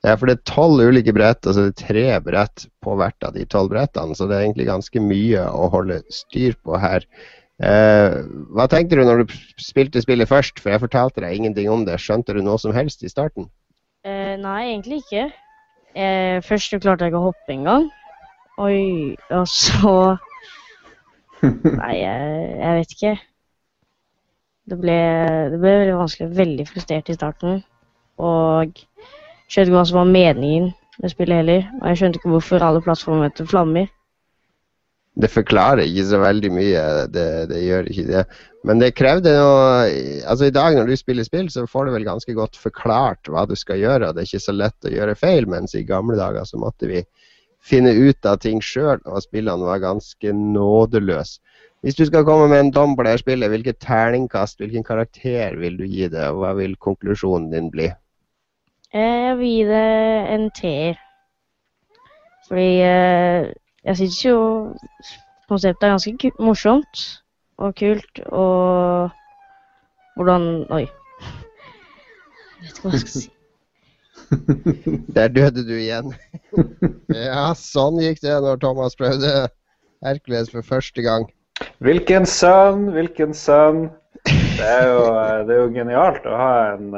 Ja, 0.03 0.17
for 0.19 0.27
det 0.27 0.35
er 0.35 0.47
tolv 0.49 0.83
ulike 0.83 1.13
brett, 1.15 1.45
altså 1.47 1.69
det 1.69 1.71
er 1.71 1.79
tre 1.79 2.07
brett 2.25 2.65
på 2.83 2.95
hvert 2.99 3.23
av 3.23 3.37
de 3.37 3.45
tolv 3.47 3.71
brettene. 3.71 4.15
Så 4.17 4.27
det 4.27 4.35
er 4.35 4.47
egentlig 4.47 4.67
ganske 4.67 5.03
mye 5.03 5.45
å 5.47 5.69
holde 5.71 6.01
styr 6.11 6.57
på 6.59 6.75
her. 6.79 7.05
Eh, 7.63 8.17
hva 8.51 8.65
tenkte 8.67 8.97
du 8.99 9.05
når 9.07 9.23
du 9.23 9.35
spilte 9.61 10.01
spillet 10.03 10.27
først? 10.27 10.59
For 10.59 10.73
jeg 10.73 10.83
fortalte 10.83 11.23
deg 11.23 11.37
ingenting 11.37 11.71
om 11.71 11.85
det. 11.87 12.01
Skjønte 12.03 12.35
du 12.35 12.41
noe 12.43 12.59
som 12.59 12.75
helst 12.75 13.05
i 13.07 13.11
starten? 13.11 13.47
Eh, 14.03 14.35
nei, 14.41 14.73
egentlig 14.73 14.99
ikke. 15.05 15.29
Eh, 15.95 16.39
først 16.43 16.75
klarte 16.83 17.07
jeg 17.07 17.13
ikke 17.13 17.21
å 17.21 17.29
hoppe 17.29 17.55
engang. 17.55 17.87
Oi, 18.61 19.15
og 19.33 19.47
så 19.49 19.93
Nei, 21.43 21.95
jeg, 21.97 22.41
jeg 22.59 22.75
vet 22.81 22.97
ikke. 22.97 23.13
Det 24.69 24.77
ble, 24.79 24.99
det 25.51 25.59
ble 25.59 25.73
veldig 25.79 25.97
vanskelig. 25.99 26.29
Veldig 26.37 26.67
frustrert 26.69 27.11
i 27.11 27.17
starten. 27.17 27.59
Og 28.21 28.79
skjønte 29.49 29.67
ikke 29.67 29.75
hva 29.75 29.83
som 29.89 29.99
var 29.99 30.13
meningen 30.13 30.71
med 31.01 31.11
spillet 31.11 31.41
heller. 31.41 31.67
Og 31.81 31.89
jeg 31.89 31.99
skjønte 31.99 32.21
ikke 32.21 32.31
hvorfor 32.35 32.65
alle 32.65 32.83
plattformene 32.85 33.29
heter 33.29 33.49
flammer. 33.49 33.91
Det 35.13 35.29
forklarer 35.29 35.85
ikke 35.85 36.07
så 36.09 36.19
veldig 36.23 36.49
mye, 36.55 36.83
det, 37.13 37.25
det 37.51 37.59
gjør 37.61 37.89
ikke 37.91 38.05
det. 38.07 38.23
Men 38.65 38.79
det 38.81 38.95
krevde 38.97 39.35
noe 39.35 39.83
Altså 40.25 40.47
I 40.47 40.55
dag 40.55 40.73
når 40.73 40.89
du 40.89 40.95
spiller 40.97 41.27
spill, 41.27 41.51
så 41.53 41.67
får 41.69 41.85
du 41.85 41.93
vel 41.93 42.07
ganske 42.07 42.33
godt 42.33 42.57
forklart 42.57 43.29
hva 43.29 43.43
du 43.45 43.53
skal 43.59 43.81
gjøre. 43.83 44.09
og 44.09 44.15
Det 44.15 44.23
er 44.23 44.31
ikke 44.31 44.47
så 44.47 44.55
lett 44.57 44.89
å 44.89 44.93
gjøre 44.93 45.19
feil, 45.19 45.45
mens 45.51 45.75
i 45.77 45.85
gamle 45.85 46.17
dager 46.17 46.47
så 46.49 46.57
måtte 46.61 46.89
vi 46.89 47.03
finne 47.63 47.93
ut 47.93 48.25
av 48.27 48.41
ting 48.43 48.57
sjøl, 48.63 48.99
og 49.05 49.21
spillene 49.23 49.69
var 49.69 49.83
ganske 49.83 50.33
nådeløse. 50.33 51.39
Hvis 51.83 51.95
du 51.99 52.05
skal 52.07 52.23
komme 52.23 52.47
med 52.47 52.59
en 52.59 52.71
dom 52.71 52.93
på 52.95 53.03
det 53.03 53.17
spillet, 53.19 53.49
hvilket 53.51 53.81
terningkast, 53.83 54.57
hvilken 54.61 54.85
karakter 54.87 55.57
vil 55.59 55.75
du 55.77 55.83
gi 55.83 56.07
det, 56.07 56.29
og 56.31 56.39
hva 56.39 56.53
vil 56.55 56.77
konklusjonen 56.79 57.49
din 57.51 57.67
bli? 57.73 57.89
Eh, 58.93 59.19
Jeg 59.27 59.37
vil 59.37 59.49
gi 59.49 59.65
det 59.67 59.81
en 60.35 60.45
T-er. 60.55 61.01
Fordi 62.47 62.69
eh, 62.87 63.51
jeg 63.83 63.97
syns 63.99 64.21
jo 64.25 64.37
konseptet 65.51 65.83
er 65.83 65.93
ganske 65.97 66.31
morsomt 66.39 67.03
og 67.57 67.75
kult, 67.75 68.23
og 68.31 69.11
hvordan 70.15 70.65
Oi. 70.71 70.85
Jeg 72.63 72.69
vet 72.69 72.77
ikke 72.77 72.87
hva 72.87 72.95
jeg 72.95 73.03
skal 73.03 73.15
si. 73.19 73.29
Der 75.15 75.27
døde 75.35 75.67
du 75.67 75.75
igjen. 75.75 76.13
ja, 77.27 77.51
sånn 77.59 77.99
gikk 77.99 78.23
det 78.23 78.39
når 78.39 78.63
Thomas 78.63 78.95
prøvde 78.95 79.49
Hercules 80.05 80.51
for 80.53 80.63
første 80.63 81.03
gang. 81.03 81.27
Hvilken 81.83 82.25
sønn, 82.29 82.87
hvilken 82.95 83.33
sønn. 83.37 83.89
Det 84.23 84.63
er 84.63 84.85
jo, 84.87 84.99
det 85.47 85.51
er 85.55 85.57
jo 85.59 85.71
genialt 85.73 86.27
å 86.29 86.35
ha 86.37 86.51
en 86.77 86.93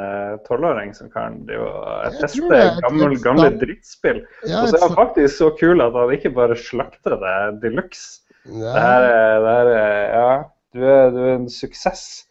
tolvåring 0.45 0.91
uh, 0.91 0.97
som 0.97 1.09
kan 1.09 1.39
drive 1.47 1.65
og 1.65 2.17
teste 2.19 2.49
det 2.51 2.59
et- 2.67 3.23
gamle, 3.23 3.49
drittspill. 3.61 4.19
Og 4.43 4.67
så 4.69 4.77
er 4.77 4.83
han 4.83 4.97
faktisk 4.99 5.39
så 5.39 5.49
kul 5.57 5.81
at 5.81 5.95
han 5.97 6.13
ikke 6.13 6.33
bare 6.35 6.57
slakter 6.59 7.15
det 7.23 7.37
de 7.63 7.71
luxe. 7.79 8.21
Det 8.45 8.75
her 8.77 9.07
er, 9.09 9.39
det 9.41 9.55
her 9.55 9.71
er 9.73 10.03
Ja, 10.13 10.29
du 10.75 10.83
er, 10.85 11.09
du 11.15 11.19
er 11.23 11.33
en 11.39 11.49
suksess. 11.49 12.24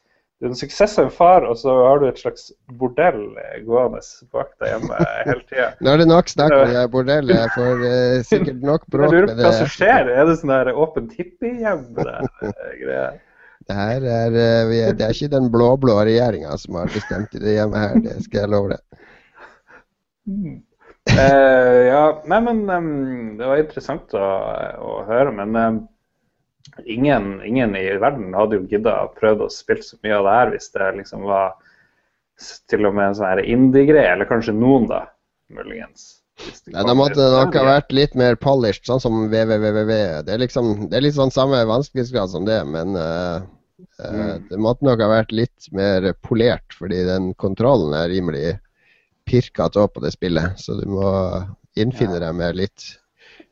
Du 0.45 0.51
er 0.51 0.53
en 0.53 0.59
suksess 0.61 0.93
som 0.99 1.07
far, 1.09 1.41
og 1.49 1.57
så 1.57 1.73
har 1.73 2.03
du 2.03 2.05
et 2.05 2.19
slags 2.21 2.51
bordell 2.77 3.23
eh, 3.41 3.63
gående 3.65 4.03
bak 4.29 4.51
deg 4.61 4.75
hjemme 4.75 4.99
hele 5.25 5.41
tida. 5.49 5.69
Nå 5.81 5.95
er 5.95 6.03
det 6.03 6.07
nok 6.11 6.29
snakk 6.29 6.53
om 6.53 6.73
det 6.75 6.83
bordellet. 6.93 7.39
Jeg 7.39 7.53
får 7.55 7.85
uh, 7.85 8.17
sikkert 8.29 8.67
nok 8.69 8.85
bråk 8.93 9.15
med 9.15 9.31
det. 9.31 9.39
hva 9.41 9.53
som 9.57 9.71
skjer. 9.73 10.11
Er 10.13 10.29
det 10.29 10.35
sånn 10.43 10.53
der 10.53 10.69
åpent 10.77 11.15
hippiehjem? 11.17 11.87
det? 11.97 12.19
Det 13.65 13.79
her 13.79 14.05
er, 14.19 14.37
eh, 14.37 14.75
det 14.93 15.07
er 15.07 15.17
ikke 15.17 15.33
den 15.33 15.49
blå-blå 15.55 15.97
regjeringa 16.11 16.61
som 16.61 16.77
har 16.77 16.93
bestemt 16.93 17.33
det 17.33 17.57
hjemme 17.57 17.81
her, 17.81 17.97
det 18.05 18.21
skal 18.27 18.45
jeg 18.45 18.53
love 18.53 18.75
deg. 18.75 18.85
uh, 21.09 21.81
ja, 21.89 22.05
nei, 22.29 22.43
men 22.51 22.63
um, 22.69 22.95
det 23.41 23.49
var 23.49 23.65
interessant 23.65 24.13
å, 24.13 24.29
å 24.77 25.01
høre, 25.09 25.33
men 25.41 25.57
em, 25.57 25.83
ingen, 26.87 27.39
ingen 27.47 27.77
i 27.79 27.85
verden 28.03 28.35
hadde 28.37 28.59
jo 28.59 28.67
gidda 28.71 28.97
å 29.05 29.13
prøve 29.15 29.47
å 29.47 29.53
spille 29.53 29.85
så 29.85 29.99
mye 30.03 30.19
av 30.19 30.27
det 30.27 30.35
her 30.39 30.53
hvis 30.55 30.71
det 30.75 30.91
liksom 30.99 31.25
var 31.29 31.55
til 32.71 32.89
og 32.89 32.97
med 32.97 33.13
en 33.13 33.17
sånn 33.21 33.43
indie-greie, 33.45 34.11
eller 34.13 34.27
kanskje 34.27 34.57
noen, 34.57 34.89
da, 34.91 35.05
muligens. 35.55 36.21
Nei, 36.67 36.83
da 36.83 36.95
måtte 36.99 37.21
det 37.21 37.31
nok 37.31 37.55
ha 37.55 37.67
vært 37.69 37.93
litt 37.95 38.17
mer 38.19 38.35
polished, 38.43 38.89
sånn 38.89 39.03
som 39.03 39.21
www. 39.31 39.93
Det 40.27 40.35
er 40.35 40.41
liksom, 40.43 40.89
det 40.91 40.99
er 40.99 41.05
litt 41.07 41.15
sånn 41.15 41.31
samme 41.31 41.61
vanskelighetsgrad 41.71 42.33
som 42.33 42.49
det, 42.49 42.59
men 42.67 42.99
uh, 42.99 43.45
Mm. 43.99 44.47
det 44.49 44.59
måtte 44.59 44.87
nok 44.87 45.01
ha 45.03 45.09
vært 45.11 45.33
litt 45.35 45.69
mer 45.75 46.13
polert, 46.23 46.75
fordi 46.79 47.05
den 47.07 47.33
kontrollen 47.39 47.95
er 47.95 48.11
rimelig 48.11 48.57
pirkete 49.29 49.83
òg 49.83 49.93
på 49.95 50.03
det 50.05 50.13
spillet. 50.15 50.59
Så 50.59 50.77
du 50.81 50.85
må 50.91 51.09
innfinne 51.79 52.21
deg 52.23 52.35
med 52.39 52.59
litt 52.59 52.87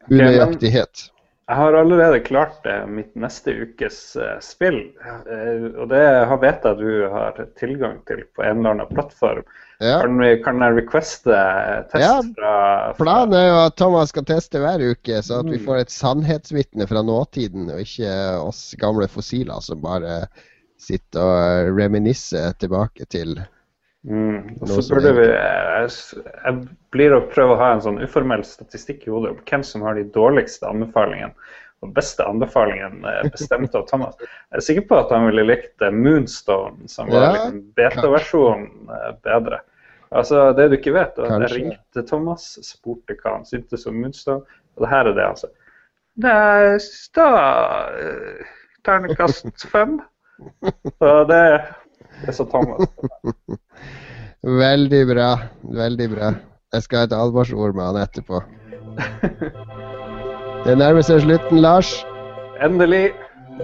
men- 0.09 0.27
unøyaktighet. 0.28 1.09
Jeg 1.53 1.59
har 1.59 1.74
allerede 1.77 2.20
klart 2.24 2.65
mitt 2.89 3.11
neste 3.20 3.53
ukes 3.53 3.97
eh, 4.16 4.39
spill, 4.41 4.79
eh, 5.05 5.66
og 5.83 5.91
det 5.91 6.01
har- 6.31 6.39
vet 6.41 6.65
jeg 6.65 6.79
du 6.79 7.09
har 7.12 7.37
tilgang 7.61 7.99
til 8.09 8.23
på 8.33 8.41
en 8.47 8.62
eller 8.62 8.70
annen 8.70 8.89
plattform. 8.89 9.43
Ja. 9.83 9.99
Kan, 10.01 10.16
vi, 10.23 10.31
kan 10.45 10.62
jeg 10.62 10.77
requeste 10.79 11.35
eh, 11.35 11.83
test 11.91 12.01
Ja, 12.07 12.15
fra, 12.39 12.55
fra 12.97 13.05
Planen 13.05 13.35
er 13.37 13.49
jo 13.51 13.59
at 13.66 13.77
Thomas 13.77 14.09
skal 14.15 14.24
teste 14.24 14.62
hver 14.62 14.81
uke, 14.95 15.20
så 15.27 15.41
at 15.43 15.51
vi 15.51 15.59
Mm. 15.59 15.65
får 15.66 15.81
et 15.83 15.93
sannhetsvitne 15.93 16.87
fra 16.89 17.03
nåtiden, 17.05 17.69
og 17.74 17.81
ikke 17.85 18.15
oss 18.41 18.74
gamle 18.81 19.09
fossiler 19.12 19.61
som 19.61 19.83
bare 19.85 20.23
sitter 20.81 21.20
og 21.20 21.77
reminiscer 21.79 22.55
tilbake 22.62 23.05
til 23.12 23.37
Mm. 24.09 24.59
Og 24.61 24.69
så 24.69 24.83
burde 24.91 25.12
vi 25.15 25.27
jeg, 25.31 26.55
blir 26.95 27.15
å 27.15 27.20
prøve 27.31 27.55
å 27.55 27.61
ha 27.61 27.69
en 27.77 27.83
sånn 27.85 28.01
uformell 28.03 28.43
statistikk 28.47 29.07
i 29.07 29.12
hodet 29.12 29.37
om 29.37 29.43
hvem 29.47 29.62
som 29.66 29.85
har 29.87 29.99
de 29.99 30.07
dårligste 30.15 30.66
anbefalingene. 30.66 31.35
Og 31.83 31.91
beste 31.97 32.23
anbefalingen 32.27 33.01
eh, 33.11 33.24
bestemt 33.35 33.74
av 33.74 33.89
Thomas. 33.89 34.15
Jeg 34.23 34.61
er 34.61 34.65
sikker 34.66 34.85
på 34.91 34.99
at 35.03 35.15
han 35.15 35.27
ville 35.27 35.47
likt 35.49 35.83
eh, 35.83 35.95
Moonstone, 35.95 36.87
som 36.91 37.11
var 37.11 37.24
Ja, 37.24 37.31
liksom 37.37 37.57
beta-versjonen 37.79 38.69
eh, 38.87 39.09
bedre. 39.27 39.62
Altså, 40.12 40.45
Det 40.55 40.69
du 40.70 40.77
ikke 40.77 40.95
vet, 40.95 41.19
er 41.19 41.33
at 41.33 41.47
jeg 41.49 41.57
ringte 41.57 42.05
Thomas, 42.07 42.53
spurte 42.62 43.16
hva 43.19 43.39
han 43.39 43.49
syntes 43.49 43.89
om 43.91 43.99
Moonstone, 43.99 44.61
og 44.77 44.85
det 44.85 44.93
her 44.93 45.11
er 45.11 45.19
det 45.19 45.27
han 45.27 45.41
sa. 45.41 45.51
Det 46.23 46.33
er 46.39 46.79
da 47.16 47.29
Ternekast 48.87 49.66
fem. 49.73 49.99
Så 51.01 51.12
det, 51.31 51.43
det 52.27 52.35
sa 52.37 52.45
Thomas. 52.45 52.89
Veldig 54.63 55.03
bra. 55.15 55.29
Veldig 55.63 56.09
bra. 56.15 56.33
Jeg 56.73 56.87
skal 56.87 57.03
ha 57.03 57.09
et 57.09 57.17
alvorsord 57.17 57.77
med 57.77 57.85
han 57.85 58.01
etterpå. 58.03 58.43
Det 60.63 60.77
nærmer 60.79 61.03
seg 61.03 61.25
slutten, 61.25 61.59
Lars, 61.59 61.89
Endelig. 62.63 63.09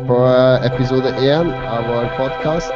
på 0.08 0.16
eh, 0.26 0.64
episode 0.66 1.12
én 1.22 1.52
av 1.70 1.86
vår 1.86 2.08
podkast. 2.16 2.74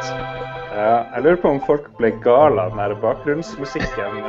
Ja, 0.71 1.03
jeg 1.15 1.25
lurer 1.25 1.41
på 1.43 1.51
om 1.51 1.59
folk 1.67 1.89
ble 1.99 2.13
gale 2.23 2.63
av 2.63 2.77
den 2.77 2.95
bakgrunnsmusikken. 3.03 4.21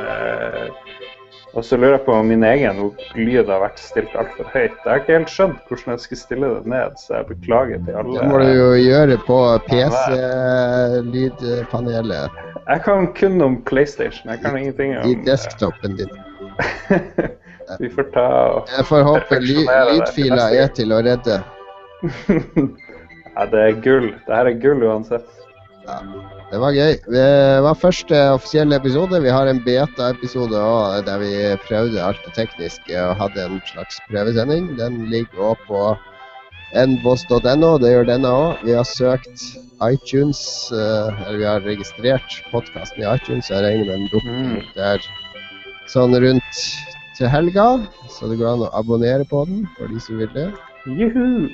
Eh, 1.55 1.57
og 1.57 1.65
så 1.65 1.77
lurer 1.77 1.91
jeg 1.97 2.05
på 2.05 2.13
om 2.13 2.27
min 2.27 2.43
egen 2.43 2.91
lyd 3.15 3.47
har 3.47 3.59
vært 3.63 3.79
stilt 3.79 4.15
altfor 4.15 4.43
høyt. 4.53 4.71
Jeg 4.71 4.89
har 4.89 4.95
ikke 4.99 5.13
helt 5.17 5.29
skjønt 5.31 5.57
hvordan 5.69 5.91
jeg 5.93 5.99
skulle 6.03 6.19
stille 6.19 6.47
det 6.55 6.65
ned, 6.67 6.91
så 6.99 7.13
jeg 7.15 7.25
beklager 7.29 7.79
til 7.85 7.95
alle. 7.95 8.19
Det 8.19 8.27
må 8.29 8.37
du 8.39 8.51
jo 8.51 8.75
gjøre 8.79 9.17
på 9.27 9.59
PC-lydpanelet 9.69 12.29
Jeg 12.67 12.81
kan 12.83 13.07
kun 13.15 13.41
om 13.41 13.61
PlayStation. 13.63 14.31
Jeg 14.31 14.39
kan 14.43 14.57
ingenting 14.57 14.97
om 14.97 15.09
i 15.09 15.15
desktopen 15.25 15.97
din. 15.97 16.09
Vi 17.81 17.89
får 17.89 18.03
ta 18.13 18.27
og 18.55 18.67
Jeg 18.69 18.85
får 18.85 19.01
håpe 19.03 19.39
ly 19.41 19.65
neste 19.65 20.21
er 20.61 20.67
til 20.75 20.91
å 20.93 20.99
redde. 21.05 21.43
Ja, 23.35 23.43
det 23.51 23.59
er 23.59 23.73
gull. 23.83 24.15
Det 24.23 24.31
her 24.31 24.47
er 24.47 24.55
gull 24.63 24.79
uansett. 24.87 25.27
Det 26.51 26.59
var 26.61 26.73
gøy. 26.73 26.93
Det 27.11 27.27
var 27.65 27.73
første 27.77 28.19
offisielle 28.33 28.75
episode. 28.79 29.19
Vi 29.21 29.29
har 29.33 29.47
en 29.49 29.61
beta-episode 29.65 30.61
der 31.05 31.17
vi 31.21 31.31
prøvde 31.67 32.01
alt 32.01 32.21
det 32.25 32.33
tekniske 32.37 32.95
og 33.01 33.15
hadde 33.21 33.45
en 33.45 33.61
slags 33.69 33.99
prøvesending. 34.09 34.71
Den 34.79 35.05
ligger 35.11 35.51
òg 35.51 35.61
på 35.67 35.81
nboss.no. 36.75 37.75
Det 37.81 37.91
gjør 37.93 38.07
denne 38.09 38.31
òg. 38.33 38.63
Vi 38.65 38.73
har 38.75 38.87
søkt 38.87 39.45
iTunes, 39.85 40.41
eh, 40.71 41.25
eller 41.27 41.37
vi 41.41 41.47
har 41.49 41.65
registrert 41.67 42.37
podkasten 42.51 43.03
i 43.03 43.09
iTunes. 43.15 43.49
Jeg 43.51 43.61
regner 43.63 43.85
med 43.85 43.93
den 43.93 44.07
dukker 44.13 44.31
Mm. 44.31 44.57
opp 44.57 44.75
der 44.75 44.99
sånn 45.91 46.15
rundt 46.15 46.61
til 47.17 47.27
helga. 47.29 47.67
Så 48.09 48.29
det 48.29 48.39
går 48.39 48.53
an 48.53 48.65
å 48.67 48.71
abonnere 48.73 49.25
på 49.29 49.45
den 49.45 49.67
for 49.77 49.87
de 49.87 49.99
som 49.99 50.17
vil 50.17 50.29
det. 50.33 50.51
Juhu! 50.87 51.49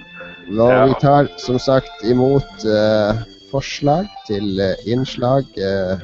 Og 0.59 0.69
Ja. 0.71 0.85
vi 0.85 0.93
tar 1.01 1.27
som 1.37 1.57
sagt 1.59 2.03
imot 2.03 2.65
eh, 2.65 3.13
forslag 3.51 4.07
til 4.27 4.59
eh, 4.59 4.79
innslag, 4.89 5.47
eh, 5.57 6.01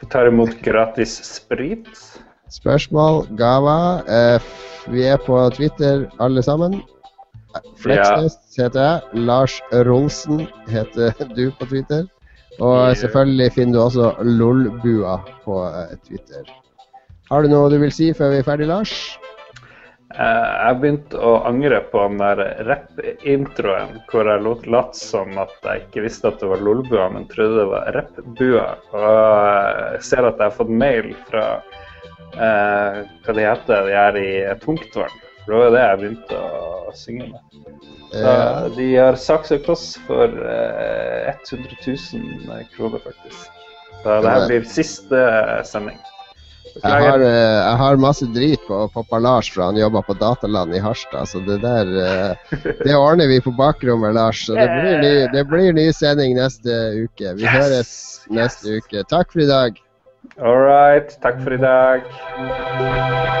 Vi 0.00 0.08
tar 0.10 0.26
imot 0.30 0.54
gratis 0.62 1.18
sprit. 1.26 1.88
spørsmål, 2.50 3.26
gaver. 3.38 4.02
Eh, 4.08 4.40
vi 4.92 5.04
er 5.06 5.16
på 5.16 5.38
Twitter 5.54 6.08
alle 6.20 6.42
sammen. 6.42 6.82
Fleksnes 7.76 8.38
heter 8.56 8.80
jeg. 8.80 9.24
Lars 9.28 9.60
Rolsen 9.72 10.46
heter 10.68 11.12
du 11.36 11.50
på 11.60 11.66
Twitter. 11.66 12.06
Og 12.60 12.96
selvfølgelig 12.96 13.52
finner 13.52 13.72
du 13.72 13.80
også 13.80 14.14
Lolbua 14.22 15.20
på 15.44 15.58
Twitter. 16.08 16.44
Har 17.30 17.42
du 17.42 17.48
noe 17.48 17.70
du 17.72 17.78
vil 17.80 17.92
si 17.92 18.12
før 18.12 18.34
vi 18.34 18.42
er 18.42 18.48
ferdig, 18.48 18.66
Lars? 18.68 18.92
Eh, 20.12 20.66
Jeg 20.66 20.78
begynte 20.82 21.18
å 21.20 21.32
angre 21.48 21.80
på 21.92 22.02
den 22.08 22.18
der 22.20 22.42
rapp-introen 22.68 23.94
hvor 24.10 24.28
jeg 24.28 24.44
lot 24.44 24.66
late 24.70 24.98
som 24.98 25.38
at 25.40 25.54
jeg 25.64 25.86
ikke 25.86 26.04
visste 26.06 26.28
at 26.28 26.42
det 26.42 26.50
var 26.50 26.64
Lolbua, 26.64 27.08
men 27.14 27.28
trodde 27.30 27.62
det 27.62 27.68
var 27.70 27.92
rapp-bua. 27.96 28.66
Og 28.92 29.08
jeg 29.96 30.04
ser 30.10 30.28
at 30.28 30.36
jeg 30.38 30.48
har 30.50 30.56
fått 30.58 30.74
mail 30.84 31.12
fra 31.30 31.46
eh, 32.36 33.02
hva 33.24 33.36
de 33.38 33.48
heter, 33.48 33.88
de 33.88 33.98
er 34.04 34.20
i 34.20 34.32
tungtvann. 34.64 35.18
For 35.42 35.50
det 35.50 35.58
var 35.58 35.64
jo 35.66 35.74
det 35.74 35.86
jeg 35.86 36.00
begynte 36.02 36.42
å 36.44 36.94
synge 36.96 37.32
med. 37.32 37.58
Så 38.12 38.28
Eh, 38.28 38.64
de 38.76 38.86
har 38.98 39.16
saksøkt 39.16 39.68
oss 39.72 39.86
for 40.06 40.28
eh, 40.28 41.32
100 41.32 41.78
000 41.88 42.66
kroner, 42.76 43.00
faktisk. 43.00 43.48
Så 44.02 44.16
det 44.20 44.34
her 44.34 44.44
blir 44.50 44.66
siste 44.68 45.20
sending. 45.64 45.96
Jeg, 46.74 47.02
har, 47.04 47.20
eh, 47.20 47.58
jeg 47.58 47.76
har 47.82 48.00
masse 48.00 48.26
drit 48.34 48.64
på 48.68 48.80
pappa 48.94 49.20
Lars 49.22 49.50
fra 49.52 49.68
han 49.70 49.80
jobba 49.80 50.02
på 50.06 50.16
Dataland 50.20 50.74
i 50.76 50.80
Harstad, 50.82 51.28
så 51.28 51.42
det 51.46 51.60
der 51.64 51.92
eh, 52.02 52.72
Det 52.84 52.96
ordner 52.96 53.28
vi 53.30 53.40
på 53.44 53.52
bakrommet, 53.58 54.14
Lars. 54.14 54.46
Så 54.46 54.56
det 54.56 54.68
blir 54.70 54.98
ny, 55.02 55.14
det 55.34 55.44
blir 55.50 55.72
ny 55.76 55.90
sending 55.96 56.36
neste 56.38 56.80
uke. 57.04 57.36
Vi 57.38 57.46
høres 57.48 57.92
neste 58.30 58.80
uke. 58.80 59.04
Takk 59.10 59.32
for 59.32 59.44
i 59.44 59.50
dag. 59.50 59.78
All 60.38 60.60
right. 60.64 61.16
Takk 61.22 61.42
for 61.44 61.54
i 61.54 61.62
dag. 61.62 63.40